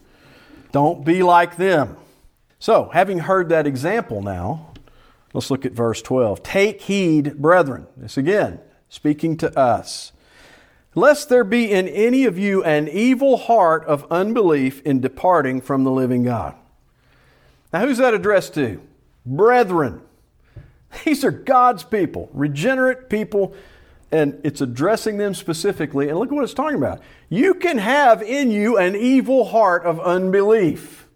Don't 0.73 1.05
be 1.05 1.23
like 1.23 1.57
them. 1.57 1.97
So, 2.59 2.91
having 2.93 3.21
heard 3.21 3.49
that 3.51 3.67
example 3.67 4.21
now, 4.21 4.73
let's 5.33 5.51
look 5.51 5.65
at 5.65 5.73
verse 5.73 6.03
12. 6.03 6.43
Take 6.43 6.83
heed, 6.83 7.37
brethren. 7.37 7.87
This 7.97 8.17
again, 8.17 8.61
speaking 8.89 9.37
to 9.39 9.59
us. 9.59 10.13
lest 10.95 11.29
there 11.29 11.45
be 11.45 11.71
in 11.71 11.87
any 11.89 12.25
of 12.25 12.39
you 12.39 12.65
an 12.65 12.89
evil 12.89 13.37
heart 13.37 13.85
of 13.85 14.11
unbelief 14.11 14.81
in 14.83 15.01
departing 15.01 15.61
from 15.61 15.85
the 15.85 15.91
living 15.91 16.25
God. 16.25 16.55
Now, 17.73 17.87
who's 17.87 17.99
that 17.99 18.15
addressed 18.15 18.55
to? 18.55 18.81
Brethren. 19.25 20.01
These 21.05 21.25
are 21.25 21.31
God's 21.31 21.85
people, 21.85 22.31
regenerate 22.33 23.09
people, 23.09 23.55
and 24.13 24.41
it's 24.45 24.61
addressing 24.61 25.19
them 25.19 25.35
specifically. 25.35 26.09
And 26.09 26.19
look 26.19 26.29
at 26.29 26.35
what 26.35 26.45
it's 26.45 26.55
talking 26.55 26.79
about. 26.79 27.01
You 27.29 27.55
can 27.55 27.79
have 27.79 28.23
in 28.23 28.51
you 28.51 28.79
an 28.79 28.95
evil 28.95 29.47
heart 29.47 29.85
of 29.85 30.01
unbelief. 30.01 31.09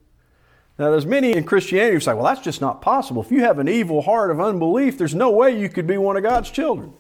Now, 0.79 0.91
there's 0.91 1.07
many 1.07 1.33
in 1.33 1.45
Christianity 1.45 1.95
who 1.95 2.01
say, 2.01 2.15
well, 2.15 2.25
that's 2.25 2.41
just 2.41 2.61
not 2.61 2.81
possible. 2.81 3.23
If 3.23 3.31
you 3.31 3.43
have 3.43 3.59
an 3.59 3.69
evil 3.69 4.01
heart 4.03 4.31
of 4.31 4.41
unbelief, 4.41 4.97
there's 4.97 5.15
no 5.15 5.31
way 5.31 5.59
you 5.59 5.69
could 5.69 5.87
be 5.87 5.99
one 5.99 6.17
of 6.17 6.23
God's 6.23 6.51
children. 6.51 6.95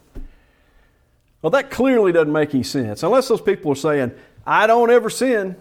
Well, 1.41 1.51
that 1.51 1.71
clearly 1.71 2.13
doesn't 2.13 2.33
make 2.33 2.55
any 2.55 2.63
sense. 2.63 3.03
Unless 3.03 3.29
those 3.29 3.41
people 3.41 3.73
are 3.73 3.77
saying, 3.77 4.13
I 4.47 4.67
don't 4.67 4.91
ever 4.91 5.09
sin. 5.09 5.57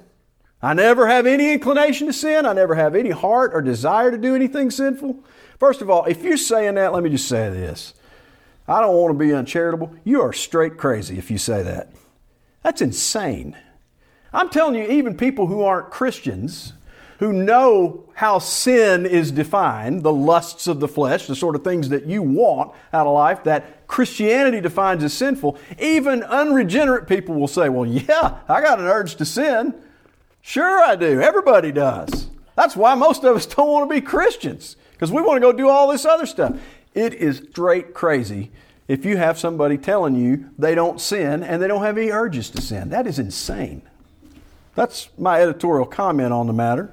I 0.61 0.73
never 0.73 1.07
have 1.07 1.25
any 1.25 1.53
inclination 1.53 2.07
to 2.07 2.13
sin. 2.13 2.45
I 2.45 2.51
never 2.51 2.75
have 2.75 2.93
any 2.93 3.11
heart 3.11 3.51
or 3.53 3.61
desire 3.61 4.11
to 4.11 4.17
do 4.17 4.35
anything 4.35 4.69
sinful. 4.71 5.23
First 5.59 5.81
of 5.81 5.89
all, 5.89 6.05
if 6.05 6.23
you're 6.23 6.37
saying 6.37 6.75
that, 6.75 6.93
let 6.93 7.03
me 7.03 7.09
just 7.09 7.27
say 7.27 7.49
this. 7.49 7.93
I 8.67 8.81
don't 8.81 8.95
want 8.95 9.13
to 9.13 9.25
be 9.25 9.33
uncharitable. 9.33 9.93
You 10.03 10.21
are 10.21 10.31
straight 10.31 10.77
crazy 10.77 11.17
if 11.17 11.29
you 11.29 11.37
say 11.37 11.63
that. 11.63 11.91
That's 12.63 12.81
insane. 12.81 13.57
I'm 14.31 14.49
telling 14.49 14.75
you, 14.75 14.85
even 14.87 15.17
people 15.17 15.47
who 15.47 15.63
aren't 15.63 15.89
Christians, 15.89 16.73
who 17.17 17.33
know 17.33 18.05
how 18.13 18.39
sin 18.39 19.05
is 19.05 19.31
defined, 19.31 20.03
the 20.03 20.13
lusts 20.13 20.67
of 20.67 20.79
the 20.79 20.87
flesh, 20.87 21.27
the 21.27 21.35
sort 21.35 21.55
of 21.55 21.63
things 21.63 21.89
that 21.89 22.05
you 22.05 22.21
want 22.21 22.71
out 22.93 23.07
of 23.07 23.13
life 23.13 23.43
that 23.43 23.87
Christianity 23.87 24.61
defines 24.61 25.03
as 25.03 25.13
sinful, 25.13 25.57
even 25.79 26.23
unregenerate 26.23 27.07
people 27.07 27.35
will 27.35 27.47
say, 27.47 27.67
Well, 27.69 27.85
yeah, 27.85 28.39
I 28.47 28.61
got 28.61 28.79
an 28.79 28.85
urge 28.85 29.15
to 29.15 29.25
sin. 29.25 29.73
Sure, 30.41 30.83
I 30.83 30.95
do. 30.95 31.19
Everybody 31.19 31.71
does. 31.71 32.27
That's 32.55 32.75
why 32.75 32.93
most 32.95 33.23
of 33.23 33.35
us 33.35 33.45
don't 33.45 33.67
want 33.67 33.89
to 33.89 33.93
be 33.93 34.01
Christians, 34.01 34.75
because 34.99 35.13
we 35.13 35.21
want 35.21 35.37
to 35.37 35.39
go 35.39 35.53
do 35.53 35.69
all 35.69 35.87
this 35.87 36.03
other 36.03 36.25
stuff. 36.25 36.59
It 36.93 37.13
is 37.13 37.37
straight 37.51 37.93
crazy 37.93 38.51
if 38.89 39.05
you 39.05 39.15
have 39.15 39.39
somebody 39.39 39.77
telling 39.77 40.15
you 40.15 40.49
they 40.57 40.75
don't 40.75 40.99
sin 40.99 41.41
and 41.41 41.61
they 41.61 41.69
don't 41.69 41.83
have 41.83 41.97
any 41.97 42.11
urges 42.11 42.49
to 42.49 42.61
sin. 42.61 42.89
That 42.89 43.07
is 43.07 43.17
insane. 43.17 43.81
That's 44.75 45.07
my 45.17 45.41
editorial 45.41 45.85
comment 45.85 46.33
on 46.33 46.47
the 46.47 46.53
matter. 46.53 46.91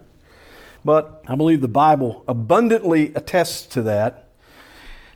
But 0.85 1.25
I 1.27 1.35
believe 1.35 1.61
the 1.61 1.69
Bible 1.69 2.23
abundantly 2.29 3.13
attests 3.17 3.67
to 3.75 3.83
that. 3.83 4.29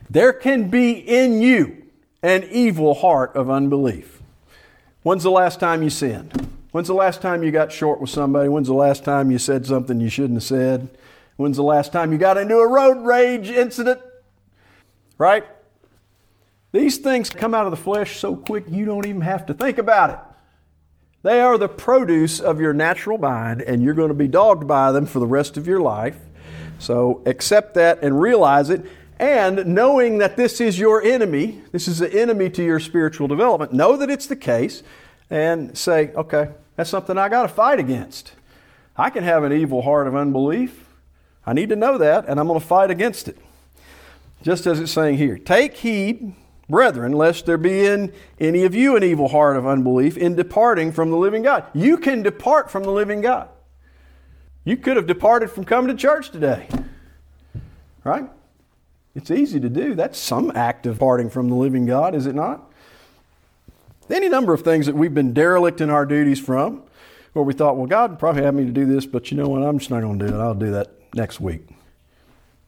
There 0.09 0.33
can 0.33 0.69
be 0.69 0.91
in 0.91 1.41
you 1.41 1.83
an 2.21 2.43
evil 2.51 2.93
heart 2.93 3.33
of 3.37 3.49
unbelief. 3.49 4.21
When's 5.03 5.23
the 5.23 5.31
last 5.31 5.61
time 5.61 5.81
you 5.81 5.89
sinned? 5.89 6.49
When's 6.71 6.89
the 6.89 6.93
last 6.93 7.21
time 7.21 7.41
you 7.41 7.51
got 7.51 7.71
short 7.71 8.01
with 8.01 8.09
somebody? 8.09 8.49
When's 8.49 8.67
the 8.67 8.73
last 8.73 9.05
time 9.05 9.31
you 9.31 9.37
said 9.37 9.65
something 9.65 10.01
you 10.01 10.09
shouldn't 10.09 10.35
have 10.35 10.43
said? 10.43 10.89
When's 11.37 11.57
the 11.57 11.63
last 11.63 11.91
time 11.91 12.11
you 12.11 12.17
got 12.17 12.37
into 12.37 12.57
a 12.57 12.67
road 12.67 13.05
rage 13.05 13.49
incident? 13.49 14.01
Right? 15.17 15.45
These 16.71 16.99
things 16.99 17.29
come 17.29 17.53
out 17.53 17.65
of 17.65 17.71
the 17.71 17.77
flesh 17.77 18.17
so 18.17 18.35
quick 18.35 18.65
you 18.69 18.85
don't 18.85 19.05
even 19.05 19.21
have 19.21 19.45
to 19.47 19.53
think 19.53 19.77
about 19.77 20.09
it. 20.09 20.19
They 21.23 21.39
are 21.39 21.57
the 21.57 21.67
produce 21.67 22.39
of 22.39 22.59
your 22.59 22.73
natural 22.73 23.17
mind, 23.17 23.61
and 23.61 23.83
you're 23.83 23.93
going 23.93 24.07
to 24.07 24.15
be 24.15 24.27
dogged 24.27 24.67
by 24.67 24.91
them 24.91 25.05
for 25.05 25.19
the 25.19 25.27
rest 25.27 25.57
of 25.57 25.67
your 25.67 25.79
life. 25.79 26.17
So 26.79 27.21
accept 27.25 27.75
that 27.75 28.03
and 28.03 28.19
realize 28.19 28.69
it. 28.69 28.85
And 29.19 29.67
knowing 29.67 30.17
that 30.17 30.35
this 30.35 30.59
is 30.59 30.79
your 30.79 31.03
enemy, 31.03 31.61
this 31.71 31.87
is 31.87 32.01
an 32.01 32.11
enemy 32.11 32.49
to 32.51 32.63
your 32.63 32.79
spiritual 32.79 33.27
development, 33.27 33.71
know 33.71 33.95
that 33.97 34.09
it's 34.09 34.25
the 34.25 34.35
case 34.35 34.81
and 35.29 35.77
say, 35.77 36.11
okay, 36.13 36.49
that's 36.75 36.89
something 36.89 37.19
I 37.19 37.29
got 37.29 37.43
to 37.43 37.47
fight 37.49 37.77
against. 37.77 38.33
I 38.97 39.11
can 39.11 39.23
have 39.23 39.43
an 39.43 39.53
evil 39.53 39.83
heart 39.83 40.07
of 40.07 40.15
unbelief. 40.15 40.85
I 41.45 41.53
need 41.53 41.69
to 41.69 41.75
know 41.75 41.97
that, 41.97 42.25
and 42.27 42.39
I'm 42.39 42.47
going 42.47 42.59
to 42.59 42.65
fight 42.65 42.91
against 42.91 43.27
it. 43.27 43.37
Just 44.43 44.65
as 44.65 44.79
it's 44.79 44.91
saying 44.91 45.17
here 45.17 45.37
Take 45.37 45.77
heed, 45.77 46.33
brethren, 46.69 47.11
lest 47.11 47.45
there 47.45 47.57
be 47.57 47.85
in 47.85 48.13
any 48.39 48.63
of 48.63 48.73
you 48.73 48.95
an 48.95 49.03
evil 49.03 49.27
heart 49.27 49.57
of 49.57 49.67
unbelief 49.67 50.17
in 50.17 50.35
departing 50.35 50.91
from 50.91 51.11
the 51.11 51.17
living 51.17 51.43
God. 51.43 51.65
You 51.73 51.97
can 51.97 52.23
depart 52.23 52.71
from 52.71 52.83
the 52.83 52.91
living 52.91 53.21
God. 53.21 53.49
You 54.63 54.77
could 54.77 54.95
have 54.95 55.07
departed 55.07 55.49
from 55.49 55.65
coming 55.65 55.95
to 55.95 55.99
church 55.99 56.29
today, 56.29 56.67
right? 58.03 58.29
It's 59.15 59.31
easy 59.31 59.59
to 59.59 59.69
do. 59.69 59.95
That's 59.95 60.19
some 60.19 60.51
act 60.55 60.85
of 60.85 60.99
parting 60.99 61.29
from 61.29 61.49
the 61.49 61.55
living 61.55 61.85
God, 61.85 62.15
is 62.15 62.25
it 62.27 62.35
not? 62.35 62.71
Any 64.09 64.29
number 64.29 64.53
of 64.53 64.61
things 64.61 64.85
that 64.85 64.95
we've 64.95 65.13
been 65.13 65.33
derelict 65.33 65.81
in 65.81 65.89
our 65.89 66.05
duties 66.05 66.39
from, 66.39 66.83
where 67.33 67.43
we 67.43 67.53
thought, 67.53 67.77
well, 67.77 67.87
God 67.87 68.19
probably 68.19 68.43
had 68.43 68.53
me 68.53 68.65
to 68.65 68.71
do 68.71 68.85
this, 68.85 69.05
but 69.05 69.31
you 69.31 69.37
know 69.37 69.47
what? 69.47 69.63
I'm 69.63 69.79
just 69.79 69.89
not 69.89 70.01
going 70.01 70.19
to 70.19 70.27
do 70.27 70.35
it. 70.35 70.39
I'll 70.39 70.53
do 70.53 70.71
that 70.71 71.00
next 71.13 71.39
week. 71.39 71.67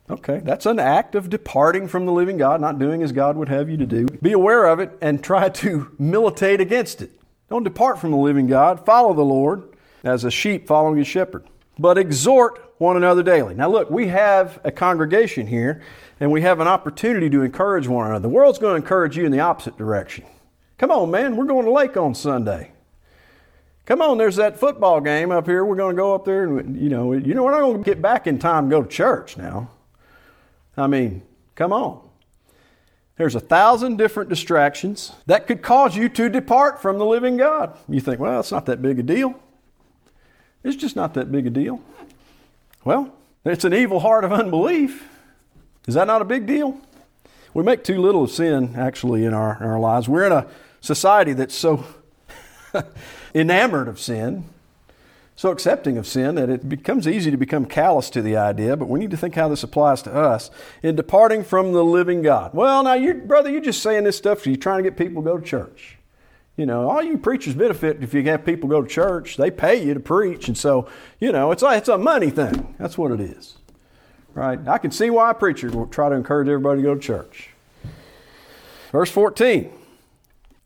Okay, 0.10 0.42
that's 0.44 0.66
an 0.66 0.80
act 0.80 1.16
of 1.16 1.30
departing 1.30 1.88
from 1.88 2.06
the 2.06 2.12
living 2.12 2.38
God, 2.38 2.60
not 2.60 2.78
doing 2.78 3.02
as 3.02 3.12
God 3.14 3.38
would 3.38 3.48
have 3.50 3.70
you 3.70 3.78
to 3.78 3.86
do. 3.86 4.06
Be 4.06 4.34
aware 4.34 4.66
of 4.66 4.80
it 4.80 4.98
and 5.02 5.24
try 5.24 5.48
to 5.50 5.92
militate 5.98 6.60
against 6.60 7.02
it. 7.02 7.12
Don't 7.50 7.64
depart 7.64 8.00
from 8.00 8.12
the 8.12 8.18
living 8.18 8.48
God. 8.48 8.86
Follow 8.86 9.14
the 9.14 9.24
Lord 9.24 9.64
as 10.04 10.26
a 10.26 10.32
sheep 10.32 10.68
following 10.68 11.00
a 11.00 11.06
shepherd. 11.06 11.46
But 11.80 11.98
exhort 11.98 12.74
one 12.80 12.98
another 12.98 13.24
daily. 13.24 13.56
Now, 13.56 13.70
look, 13.70 13.90
we 13.90 14.08
have 14.08 14.60
a 14.66 14.72
congregation 14.72 15.48
here 15.48 15.82
and 16.20 16.32
we 16.32 16.42
have 16.42 16.60
an 16.60 16.68
opportunity 16.68 17.30
to 17.30 17.42
encourage 17.42 17.88
one 17.88 18.08
another. 18.08 18.24
The 18.24 18.30
world's 18.30 18.60
going 18.60 18.74
to 18.74 18.84
encourage 18.84 19.18
you 19.18 19.26
in 19.26 19.32
the 19.32 19.40
opposite 19.40 19.78
direction. 19.78 20.26
Come 20.78 20.92
on, 20.92 21.10
man, 21.10 21.38
we're 21.38 21.46
going 21.46 21.66
to 21.66 21.72
Lake 21.72 21.96
on 21.96 22.14
Sunday. 22.14 22.73
Come 23.86 24.02
on, 24.02 24.18
there's 24.18 24.38
that 24.38 24.60
football 24.60 25.02
game 25.02 25.32
up 25.32 25.46
here. 25.46 25.66
We're 25.66 25.76
going 25.76 25.96
to 25.96 26.02
go 26.02 26.16
up 26.16 26.24
there 26.24 26.46
and, 26.46 26.80
you 26.80 26.90
know, 26.90 27.12
you 27.14 27.34
know, 27.34 27.44
we're 27.44 27.52
not 27.52 27.60
going 27.60 27.84
to 27.84 27.84
get 27.84 28.02
back 28.02 28.28
in 28.28 28.40
time 28.40 28.70
to 28.70 28.76
go 28.76 28.84
to 28.84 28.90
church 28.90 29.36
now. 29.36 29.70
I 30.78 30.88
mean, 30.88 31.22
come 31.56 31.74
on. 31.74 32.02
There's 33.18 33.36
a 33.36 33.40
thousand 33.40 33.98
different 33.98 34.30
distractions 34.30 35.12
that 35.28 35.46
could 35.48 35.62
cause 35.62 35.96
you 35.96 36.10
to 36.10 36.30
depart 36.30 36.82
from 36.82 36.98
the 36.98 37.06
living 37.06 37.38
God. 37.38 37.78
You 37.88 38.00
think, 38.00 38.20
well, 38.20 38.40
it's 38.40 38.52
not 38.52 38.66
that 38.68 38.82
big 38.82 39.00
a 39.00 39.04
deal. 39.04 39.40
It's 40.64 40.78
just 40.78 40.96
not 40.96 41.14
that 41.16 41.32
big 41.32 41.46
a 41.46 41.50
deal. 41.50 41.82
Well, 42.86 43.14
it's 43.46 43.66
an 43.66 43.74
evil 43.74 44.00
heart 44.00 44.24
of 44.24 44.32
unbelief. 44.32 45.08
Is 45.88 45.96
that 45.96 46.08
not 46.08 46.22
a 46.22 46.26
big 46.26 46.48
deal? 46.48 46.80
We 47.54 47.64
make 47.64 47.84
too 47.84 48.02
little 48.02 48.24
of 48.24 48.32
sin, 48.32 48.76
actually, 48.78 49.26
in 49.26 49.34
our, 49.34 49.58
in 49.58 49.68
our 49.68 49.80
lives. 49.80 50.08
We're 50.08 50.26
in 50.26 50.32
a 50.32 50.48
society 50.82 51.34
that's 51.34 51.54
so 51.54 51.86
enamored 53.34 53.88
of 53.88 54.00
sin, 54.00 54.46
so 55.36 55.50
accepting 55.52 55.98
of 55.98 56.06
sin, 56.06 56.36
that 56.36 56.50
it 56.50 56.70
becomes 56.70 57.08
easy 57.08 57.32
to 57.32 57.38
become 57.38 57.66
callous 57.66 58.10
to 58.12 58.22
the 58.22 58.38
idea, 58.38 58.78
but 58.78 58.88
we 58.88 59.00
need 59.00 59.12
to 59.12 59.18
think 59.18 59.36
how 59.36 59.48
this 59.48 59.64
applies 59.64 60.02
to 60.04 60.14
us 60.14 60.52
in 60.84 60.96
departing 60.96 61.44
from 61.44 61.74
the 61.74 61.84
living 61.84 62.22
God. 62.22 62.54
Well, 62.54 62.84
now, 62.84 62.94
you 62.94 63.16
brother, 63.16 63.50
you're 63.50 63.62
just 63.62 63.82
saying 63.82 64.04
this 64.04 64.18
stuff 64.18 64.40
because 64.40 64.48
you're 64.48 64.58
trying 64.58 64.84
to 64.84 64.90
get 64.90 64.98
people 64.98 65.24
to 65.24 65.30
go 65.30 65.38
to 65.38 65.46
church. 65.46 65.98
You 66.56 66.68
know, 66.68 66.88
all 66.88 67.02
you 67.02 67.18
preachers 67.18 67.56
benefit 67.56 68.04
if 68.04 68.14
you 68.14 68.22
have 68.26 68.46
people 68.46 68.70
go 68.70 68.84
to 68.84 68.88
church. 68.88 69.38
They 69.38 69.50
pay 69.50 69.84
you 69.84 69.96
to 69.96 70.00
preach, 70.00 70.48
and 70.48 70.58
so, 70.58 70.88
you 71.20 71.32
know, 71.32 71.52
it's, 71.52 71.64
it's 71.64 71.90
a 71.90 71.98
money 71.98 72.30
thing. 72.30 72.76
That's 72.78 72.98
what 72.98 73.12
it 73.12 73.20
is 73.20 73.58
right? 74.34 74.60
I 74.68 74.78
can 74.78 74.92
see 74.92 75.10
why 75.10 75.34
preachers 75.34 75.74
will 75.74 75.88
try 75.88 76.10
to 76.10 76.16
encourage 76.16 76.48
everybody 76.48 76.82
to 76.82 76.88
go 76.88 76.96
to 76.96 77.00
church. 77.00 77.50
Verse 78.92 79.10
14 79.10 79.72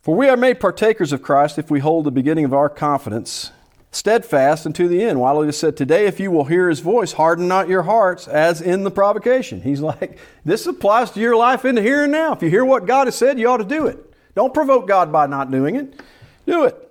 For 0.08 0.16
we 0.16 0.30
are 0.30 0.38
made 0.38 0.62
partakers 0.62 1.12
of 1.12 1.22
Christ 1.22 1.60
if 1.60 1.70
we 1.70 1.82
hold 1.82 2.06
the 2.06 2.12
beginning 2.12 2.46
of 2.46 2.54
our 2.54 2.70
confidence 2.70 3.52
steadfast 3.92 4.66
unto 4.66 4.88
the 4.88 5.04
end. 5.04 5.20
While 5.20 5.42
is 5.42 5.58
said, 5.58 5.76
Today, 5.76 6.06
if 6.06 6.18
you 6.18 6.32
will 6.32 6.46
hear 6.46 6.70
his 6.70 6.80
voice, 6.80 7.12
harden 7.12 7.50
not 7.50 7.68
your 7.68 7.84
hearts 7.84 8.26
as 8.26 8.62
in 8.62 8.86
the 8.86 8.90
provocation. 8.90 9.64
He's 9.64 9.82
like, 9.82 10.18
This 10.46 10.66
applies 10.66 11.12
to 11.12 11.20
your 11.20 11.36
life 11.36 11.66
in 11.66 11.76
the 11.76 11.82
here 11.82 12.04
and 12.04 12.14
now. 12.14 12.32
If 12.32 12.42
you 12.42 12.50
hear 12.50 12.64
what 12.64 12.86
God 12.86 13.08
has 13.08 13.18
said, 13.18 13.38
you 13.38 13.50
ought 13.50 13.58
to 13.58 13.66
do 13.66 13.86
it. 13.86 14.14
Don't 14.34 14.54
provoke 14.54 14.88
God 14.88 15.12
by 15.12 15.28
not 15.28 15.52
doing 15.52 15.76
it. 15.76 16.02
Do 16.46 16.64
it. 16.64 16.90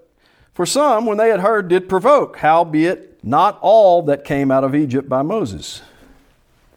For 0.53 0.67
some, 0.67 1.07
when 1.07 1.17
they 1.17 1.31
had 1.31 1.41
heard, 1.41 1.69
did 1.69 1.89
provoke, 1.89 2.37
howbeit 2.37 3.25
not 3.25 3.59
all 3.63 4.03
that 4.03 4.25
came 4.25 4.51
out 4.51 4.63
of 4.63 4.75
Egypt 4.75 5.09
by 5.09 5.23
Moses 5.23 5.81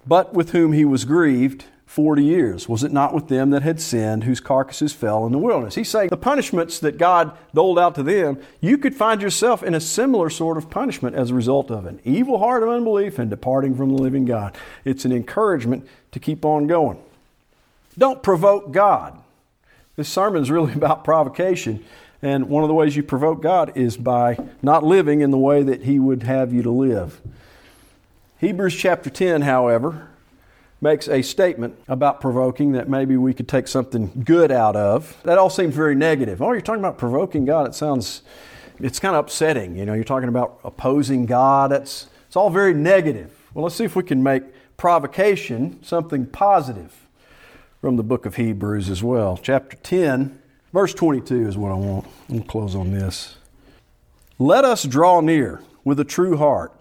but 0.09 0.33
with 0.33 0.51
whom 0.51 0.73
he 0.73 0.83
was 0.83 1.05
grieved 1.05 1.65
40 1.89 2.23
years. 2.23 2.69
Was 2.69 2.83
it 2.83 2.91
not 2.91 3.15
with 3.15 3.29
them 3.29 3.49
that 3.49 3.63
had 3.63 3.81
sinned, 3.81 4.23
whose 4.23 4.39
carcasses 4.39 4.93
fell 4.93 5.25
in 5.25 5.31
the 5.31 5.39
wilderness? 5.39 5.73
He's 5.73 5.89
saying 5.89 6.09
the 6.09 6.17
punishments 6.17 6.77
that 6.81 6.99
God 6.99 7.35
doled 7.51 7.79
out 7.79 7.95
to 7.95 8.03
them, 8.03 8.39
you 8.61 8.77
could 8.77 8.93
find 8.93 9.23
yourself 9.23 9.63
in 9.63 9.73
a 9.73 9.81
similar 9.81 10.29
sort 10.29 10.59
of 10.59 10.69
punishment 10.69 11.15
as 11.15 11.31
a 11.31 11.33
result 11.33 11.71
of 11.71 11.87
an 11.87 11.99
evil 12.03 12.37
heart 12.37 12.61
of 12.61 12.69
unbelief 12.69 13.17
and 13.17 13.27
departing 13.27 13.73
from 13.75 13.89
the 13.89 13.99
living 13.99 14.25
God. 14.25 14.55
It's 14.85 15.03
an 15.03 15.11
encouragement 15.11 15.87
to 16.11 16.19
keep 16.19 16.45
on 16.45 16.67
going. 16.67 16.99
Don't 17.97 18.21
provoke 18.21 18.71
God. 18.71 19.19
This 19.95 20.09
sermon 20.09 20.43
is 20.43 20.51
really 20.51 20.73
about 20.75 21.03
provocation. 21.03 21.83
And 22.21 22.49
one 22.49 22.63
of 22.63 22.67
the 22.67 22.75
ways 22.75 22.95
you 22.95 23.01
provoke 23.01 23.41
God 23.41 23.75
is 23.75 23.97
by 23.97 24.37
not 24.61 24.83
living 24.83 25.21
in 25.21 25.31
the 25.31 25.39
way 25.39 25.63
that 25.63 25.81
He 25.85 25.97
would 25.97 26.21
have 26.21 26.53
you 26.53 26.61
to 26.61 26.71
live. 26.71 27.19
Hebrews 28.37 28.75
chapter 28.75 29.09
10, 29.09 29.41
however, 29.41 30.09
makes 30.81 31.09
a 31.09 31.21
statement 31.21 31.77
about 31.87 32.21
provoking 32.21 32.71
that 32.71 32.89
maybe 32.89 33.17
we 33.17 33.33
could 33.33 33.47
take 33.47 33.67
something 33.67 34.23
good 34.23 34.51
out 34.51 34.75
of. 34.75 35.17
That 35.23 35.37
all 35.37 35.49
seems 35.49 35.75
very 35.75 35.95
negative. 35.95 36.41
Oh, 36.41 36.51
you're 36.53 36.61
talking 36.61 36.81
about 36.81 36.97
provoking 36.97 37.45
God. 37.45 37.67
It 37.67 37.75
sounds, 37.75 38.21
it's 38.79 38.99
kind 38.99 39.15
of 39.15 39.25
upsetting. 39.25 39.75
You 39.75 39.85
know, 39.85 39.93
you're 39.93 40.03
talking 40.03 40.29
about 40.29 40.59
opposing 40.63 41.25
God. 41.25 41.71
It's, 41.71 42.07
it's 42.27 42.35
all 42.35 42.49
very 42.49 42.73
negative. 42.73 43.35
Well, 43.53 43.63
let's 43.63 43.75
see 43.75 43.83
if 43.83 43.95
we 43.95 44.03
can 44.03 44.23
make 44.23 44.43
provocation 44.77 45.83
something 45.83 46.25
positive 46.25 47.07
from 47.81 47.97
the 47.97 48.03
book 48.03 48.25
of 48.25 48.35
Hebrews 48.35 48.89
as 48.89 49.03
well. 49.03 49.37
Chapter 49.41 49.75
10, 49.77 50.39
verse 50.71 50.93
22 50.93 51.47
is 51.47 51.57
what 51.57 51.71
I 51.71 51.75
want. 51.75 52.07
We'll 52.29 52.43
close 52.43 52.75
on 52.75 52.91
this. 52.91 53.35
Let 54.37 54.63
us 54.63 54.83
draw 54.83 55.19
near 55.19 55.61
with 55.83 55.99
a 55.99 56.05
true 56.05 56.37
heart 56.37 56.73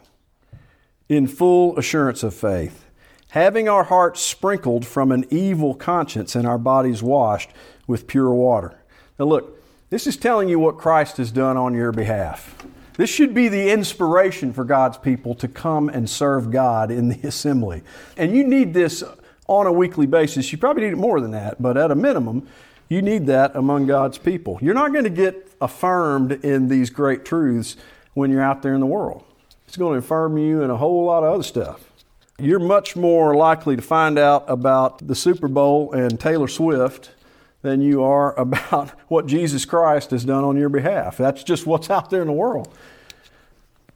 in 1.08 1.26
full 1.26 1.76
assurance 1.76 2.22
of 2.22 2.34
faith 2.34 2.84
having 3.30 3.68
our 3.68 3.84
hearts 3.84 4.20
sprinkled 4.20 4.86
from 4.86 5.12
an 5.12 5.24
evil 5.30 5.74
conscience 5.74 6.34
and 6.34 6.46
our 6.46 6.58
bodies 6.58 7.02
washed 7.02 7.50
with 7.86 8.06
pure 8.06 8.30
water. 8.30 8.78
Now, 9.18 9.26
look, 9.26 9.62
this 9.90 10.06
is 10.06 10.16
telling 10.16 10.48
you 10.48 10.58
what 10.58 10.78
Christ 10.78 11.16
has 11.18 11.30
done 11.30 11.56
on 11.56 11.74
your 11.74 11.92
behalf. 11.92 12.54
This 12.96 13.10
should 13.10 13.32
be 13.32 13.48
the 13.48 13.70
inspiration 13.70 14.52
for 14.52 14.64
God's 14.64 14.98
people 14.98 15.34
to 15.36 15.48
come 15.48 15.88
and 15.88 16.08
serve 16.08 16.50
God 16.50 16.90
in 16.90 17.08
the 17.08 17.20
assembly. 17.28 17.82
And 18.16 18.34
you 18.34 18.44
need 18.44 18.74
this 18.74 19.04
on 19.46 19.66
a 19.66 19.72
weekly 19.72 20.06
basis. 20.06 20.50
You 20.52 20.58
probably 20.58 20.84
need 20.84 20.92
it 20.92 20.96
more 20.98 21.20
than 21.20 21.30
that, 21.30 21.60
but 21.62 21.76
at 21.76 21.90
a 21.90 21.94
minimum, 21.94 22.48
you 22.88 23.02
need 23.02 23.26
that 23.26 23.54
among 23.54 23.86
God's 23.86 24.18
people. 24.18 24.58
You're 24.62 24.74
not 24.74 24.92
going 24.92 25.04
to 25.04 25.10
get 25.10 25.50
affirmed 25.60 26.32
in 26.44 26.68
these 26.68 26.90
great 26.90 27.24
truths 27.24 27.76
when 28.14 28.30
you're 28.30 28.42
out 28.42 28.62
there 28.62 28.74
in 28.74 28.80
the 28.80 28.86
world. 28.86 29.24
It's 29.66 29.76
going 29.76 29.92
to 29.92 29.98
affirm 29.98 30.38
you 30.38 30.62
in 30.62 30.70
a 30.70 30.76
whole 30.76 31.04
lot 31.04 31.22
of 31.22 31.34
other 31.34 31.42
stuff 31.42 31.87
you're 32.40 32.60
much 32.60 32.94
more 32.94 33.34
likely 33.34 33.74
to 33.74 33.82
find 33.82 34.18
out 34.18 34.44
about 34.48 35.06
the 35.06 35.14
Super 35.14 35.48
Bowl 35.48 35.92
and 35.92 36.20
Taylor 36.20 36.46
Swift 36.46 37.10
than 37.62 37.80
you 37.80 38.02
are 38.02 38.38
about 38.38 38.90
what 39.08 39.26
Jesus 39.26 39.64
Christ 39.64 40.12
has 40.12 40.24
done 40.24 40.44
on 40.44 40.56
your 40.56 40.68
behalf. 40.68 41.16
That's 41.16 41.42
just 41.42 41.66
what's 41.66 41.90
out 41.90 42.10
there 42.10 42.22
in 42.22 42.28
the 42.28 42.32
world. 42.32 42.72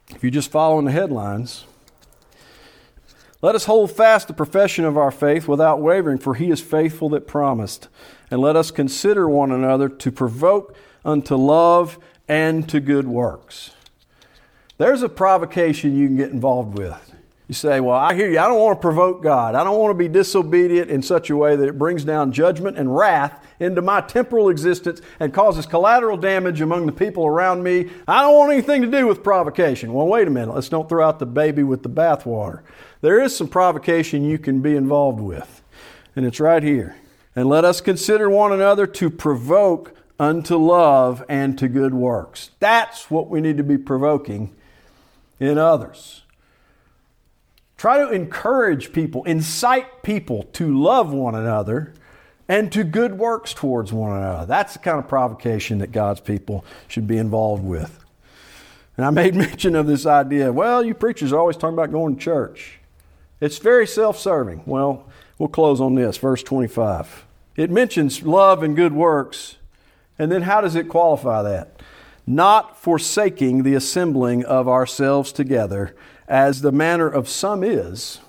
If 0.09 0.23
you're 0.23 0.31
just 0.31 0.51
following 0.51 0.85
the 0.85 0.91
headlines, 0.91 1.65
let 3.41 3.55
us 3.55 3.65
hold 3.65 3.91
fast 3.91 4.27
the 4.27 4.33
profession 4.33 4.85
of 4.85 4.97
our 4.97 5.11
faith 5.11 5.47
without 5.47 5.81
wavering, 5.81 6.17
for 6.17 6.35
he 6.35 6.49
is 6.49 6.61
faithful 6.61 7.09
that 7.09 7.27
promised. 7.27 7.87
And 8.29 8.41
let 8.41 8.55
us 8.55 8.71
consider 8.71 9.27
one 9.29 9.51
another 9.51 9.87
to 9.89 10.11
provoke 10.11 10.75
unto 11.05 11.35
love 11.35 11.97
and 12.27 12.67
to 12.69 12.79
good 12.79 13.07
works. 13.07 13.71
There's 14.77 15.01
a 15.01 15.09
provocation 15.09 15.95
you 15.95 16.07
can 16.07 16.17
get 16.17 16.31
involved 16.31 16.77
with. 16.77 17.12
You 17.47 17.53
say, 17.53 17.79
Well, 17.79 17.97
I 17.97 18.13
hear 18.13 18.29
you. 18.29 18.39
I 18.39 18.47
don't 18.47 18.59
want 18.59 18.77
to 18.77 18.81
provoke 18.81 19.21
God. 19.21 19.55
I 19.55 19.63
don't 19.63 19.77
want 19.77 19.91
to 19.91 19.97
be 19.97 20.07
disobedient 20.07 20.89
in 20.89 21.01
such 21.01 21.29
a 21.29 21.35
way 21.35 21.55
that 21.55 21.67
it 21.67 21.77
brings 21.77 22.05
down 22.05 22.31
judgment 22.31 22.77
and 22.77 22.95
wrath 22.95 23.45
into 23.59 23.81
my 23.81 24.01
temporal 24.01 24.49
existence 24.49 25.01
and 25.19 25.33
causes 25.33 25.65
collateral 25.65 26.17
damage 26.17 26.61
among 26.61 26.85
the 26.85 26.91
people 26.91 27.25
around 27.25 27.63
me. 27.63 27.89
I 28.07 28.21
don't 28.21 28.35
want 28.35 28.53
anything 28.53 28.81
to 28.81 28.87
do 28.89 29.07
with 29.07 29.23
provocation. 29.23 29.93
Well, 29.93 30.07
wait 30.07 30.27
a 30.27 30.31
minute. 30.31 30.53
Let's 30.53 30.69
don't 30.69 30.87
throw 30.87 31.05
out 31.05 31.19
the 31.19 31.25
baby 31.25 31.63
with 31.63 31.83
the 31.83 31.89
bathwater. 31.89 32.61
There 33.01 33.21
is 33.21 33.35
some 33.35 33.49
provocation 33.49 34.23
you 34.23 34.39
can 34.39 34.61
be 34.61 34.77
involved 34.77 35.19
with, 35.19 35.61
and 36.15 36.25
it's 36.25 36.39
right 36.39 36.63
here. 36.63 36.95
And 37.35 37.49
let 37.49 37.65
us 37.65 37.81
consider 37.81 38.29
one 38.29 38.53
another 38.53 38.87
to 38.87 39.09
provoke 39.09 39.95
unto 40.19 40.55
love 40.55 41.23
and 41.27 41.57
to 41.57 41.67
good 41.67 41.93
works. 41.93 42.51
That's 42.59 43.11
what 43.11 43.27
we 43.27 43.41
need 43.41 43.57
to 43.57 43.63
be 43.63 43.77
provoking 43.77 44.55
in 45.39 45.57
others. 45.57 46.22
Try 47.83 47.97
to 47.97 48.11
encourage 48.11 48.93
people, 48.93 49.25
incite 49.25 50.03
people 50.03 50.43
to 50.53 50.81
love 50.81 51.11
one 51.11 51.35
another 51.35 51.93
and 52.47 52.71
to 52.71 52.85
good 52.85 53.17
works 53.17 53.53
towards 53.53 53.91
one 53.91 54.17
another. 54.17 54.45
That's 54.45 54.71
the 54.71 54.79
kind 54.79 54.99
of 54.99 55.09
provocation 55.09 55.79
that 55.79 55.91
God's 55.91 56.21
people 56.21 56.63
should 56.87 57.07
be 57.07 57.17
involved 57.17 57.61
with. 57.61 57.99
And 58.95 59.05
I 59.05 59.09
made 59.09 59.35
mention 59.49 59.75
of 59.75 59.85
this 59.85 60.05
idea 60.05 60.53
well, 60.53 60.81
you 60.81 60.93
preachers 60.93 61.33
are 61.33 61.39
always 61.39 61.57
talking 61.57 61.73
about 61.73 61.91
going 61.91 62.15
to 62.15 62.21
church. 62.21 62.79
It's 63.41 63.57
very 63.57 63.85
self 63.85 64.17
serving. 64.17 64.63
Well, 64.65 65.05
we'll 65.37 65.49
close 65.49 65.81
on 65.81 65.95
this, 65.95 66.15
verse 66.15 66.41
25. 66.41 67.25
It 67.57 67.69
mentions 67.69 68.23
love 68.23 68.63
and 68.63 68.77
good 68.77 68.93
works, 68.93 69.57
and 70.17 70.31
then 70.31 70.43
how 70.43 70.61
does 70.61 70.75
it 70.75 70.87
qualify 70.87 71.41
that? 71.41 71.81
Not 72.25 72.81
forsaking 72.81 73.63
the 73.63 73.75
assembling 73.75 74.45
of 74.45 74.69
ourselves 74.69 75.33
together 75.33 75.93
as 76.27 76.61
the 76.61 76.71
manner 76.71 77.07
of 77.07 77.27
some 77.29 77.63
is. 77.63 78.19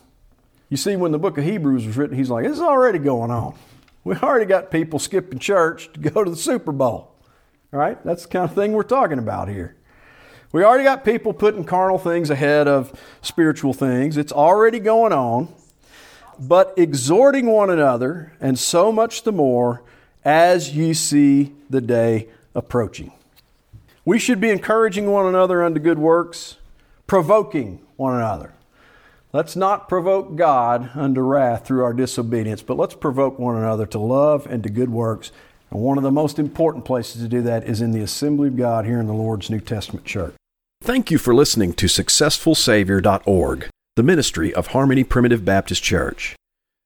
You 0.68 0.76
see, 0.76 0.97
when 0.97 1.12
the 1.12 1.18
book 1.18 1.38
of 1.38 1.45
Hebrews 1.45 1.86
was 1.86 1.97
written, 1.97 2.16
he's 2.16 2.30
like, 2.30 2.45
it's 2.47 2.61
already 2.61 2.99
going 2.99 3.30
on. 3.30 3.55
We 4.03 4.16
already 4.16 4.47
got 4.47 4.70
people 4.70 4.99
skipping 4.99 5.38
church 5.38 5.92
to 5.92 6.01
go 6.01 6.24
to 6.24 6.30
the 6.30 6.36
Super 6.36 6.72
Bowl. 6.72 7.14
All 7.72 7.78
right? 7.78 8.03
That's 8.05 8.24
the 8.24 8.28
kind 8.28 8.45
of 8.45 8.55
thing 8.55 8.72
we're 8.72 8.82
talking 8.82 9.18
about 9.18 9.49
here. 9.49 9.76
We 10.53 10.62
already 10.62 10.84
got 10.84 11.05
people 11.05 11.32
putting 11.32 11.64
carnal 11.64 11.99
things 11.99 12.30
ahead 12.30 12.68
of 12.68 12.99
spiritual 13.22 13.72
things. 13.72 14.16
It's 14.16 14.32
already 14.32 14.78
going 14.78 15.12
on. 15.12 15.53
But 16.38 16.74
exhorting 16.76 17.47
one 17.47 17.70
another, 17.70 18.32
and 18.40 18.59
so 18.59 18.90
much 18.92 19.22
the 19.22 19.32
more 19.32 19.82
as 20.24 20.74
ye 20.74 20.92
see 20.92 21.55
the 21.70 21.80
day 21.80 22.28
approaching. 22.55 23.12
We 24.05 24.18
should 24.18 24.40
be 24.40 24.51
encouraging 24.51 25.11
one 25.11 25.26
another 25.26 25.62
unto 25.62 25.80
good 25.80 25.99
works, 25.99 26.57
provoking 27.14 27.78
one 27.94 28.16
another. 28.16 28.52
Let's 29.32 29.54
not 29.54 29.88
provoke 29.88 30.34
God 30.34 30.90
unto 30.96 31.20
wrath 31.20 31.64
through 31.64 31.84
our 31.84 31.92
disobedience, 31.92 32.60
but 32.60 32.76
let's 32.76 32.96
provoke 32.96 33.38
one 33.38 33.54
another 33.54 33.86
to 33.86 34.00
love 34.00 34.48
and 34.50 34.64
to 34.64 34.68
good 34.68 34.90
works. 34.90 35.30
And 35.70 35.80
one 35.80 35.96
of 35.96 36.02
the 36.02 36.10
most 36.10 36.40
important 36.40 36.84
places 36.84 37.22
to 37.22 37.28
do 37.28 37.40
that 37.42 37.68
is 37.68 37.80
in 37.80 37.92
the 37.92 38.00
assembly 38.00 38.48
of 38.48 38.56
God 38.56 38.84
here 38.84 38.98
in 38.98 39.06
the 39.06 39.12
Lord's 39.12 39.48
New 39.48 39.60
Testament 39.60 40.04
church. 40.04 40.34
Thank 40.82 41.12
you 41.12 41.18
for 41.18 41.32
listening 41.32 41.72
to 41.74 41.86
SuccessfulSavior.org, 41.86 43.68
the 43.94 44.02
ministry 44.02 44.52
of 44.52 44.66
Harmony 44.66 45.04
Primitive 45.04 45.44
Baptist 45.44 45.84
Church. 45.84 46.34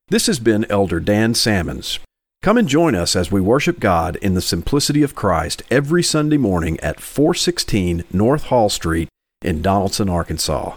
This 0.08 0.26
has 0.26 0.38
been 0.38 0.66
Elder 0.70 1.00
Dan 1.00 1.32
Salmons. 1.32 2.00
Come 2.42 2.58
and 2.58 2.68
join 2.68 2.94
us 2.94 3.16
as 3.16 3.32
we 3.32 3.40
worship 3.40 3.80
God 3.80 4.16
in 4.16 4.34
the 4.34 4.42
simplicity 4.42 5.02
of 5.02 5.14
Christ 5.14 5.62
every 5.70 6.02
Sunday 6.02 6.36
morning 6.36 6.78
at 6.80 7.00
416 7.00 8.04
North 8.12 8.42
Hall 8.42 8.68
Street 8.68 9.08
in 9.43 9.62
Donaldson, 9.62 10.09
Arkansas. 10.09 10.76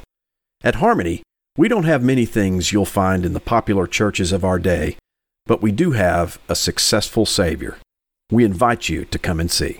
At 0.64 0.76
Harmony, 0.76 1.24
we 1.58 1.68
don't 1.68 1.84
have 1.84 2.04
many 2.04 2.26
things 2.26 2.72
you'll 2.72 2.86
find 2.86 3.26
in 3.26 3.34
the 3.34 3.40
popular 3.40 3.88
churches 3.88 4.32
of 4.32 4.46
our 4.46 4.60
day, 4.60 4.98
but 5.46 5.62
we 5.62 5.72
do 5.72 5.92
have 5.92 6.40
a 6.48 6.56
successful 6.56 7.26
Savior. 7.26 7.78
We 8.32 8.46
invite 8.46 8.88
you 8.88 9.06
to 9.06 9.20
come 9.20 9.40
and 9.40 9.52
see. 9.52 9.80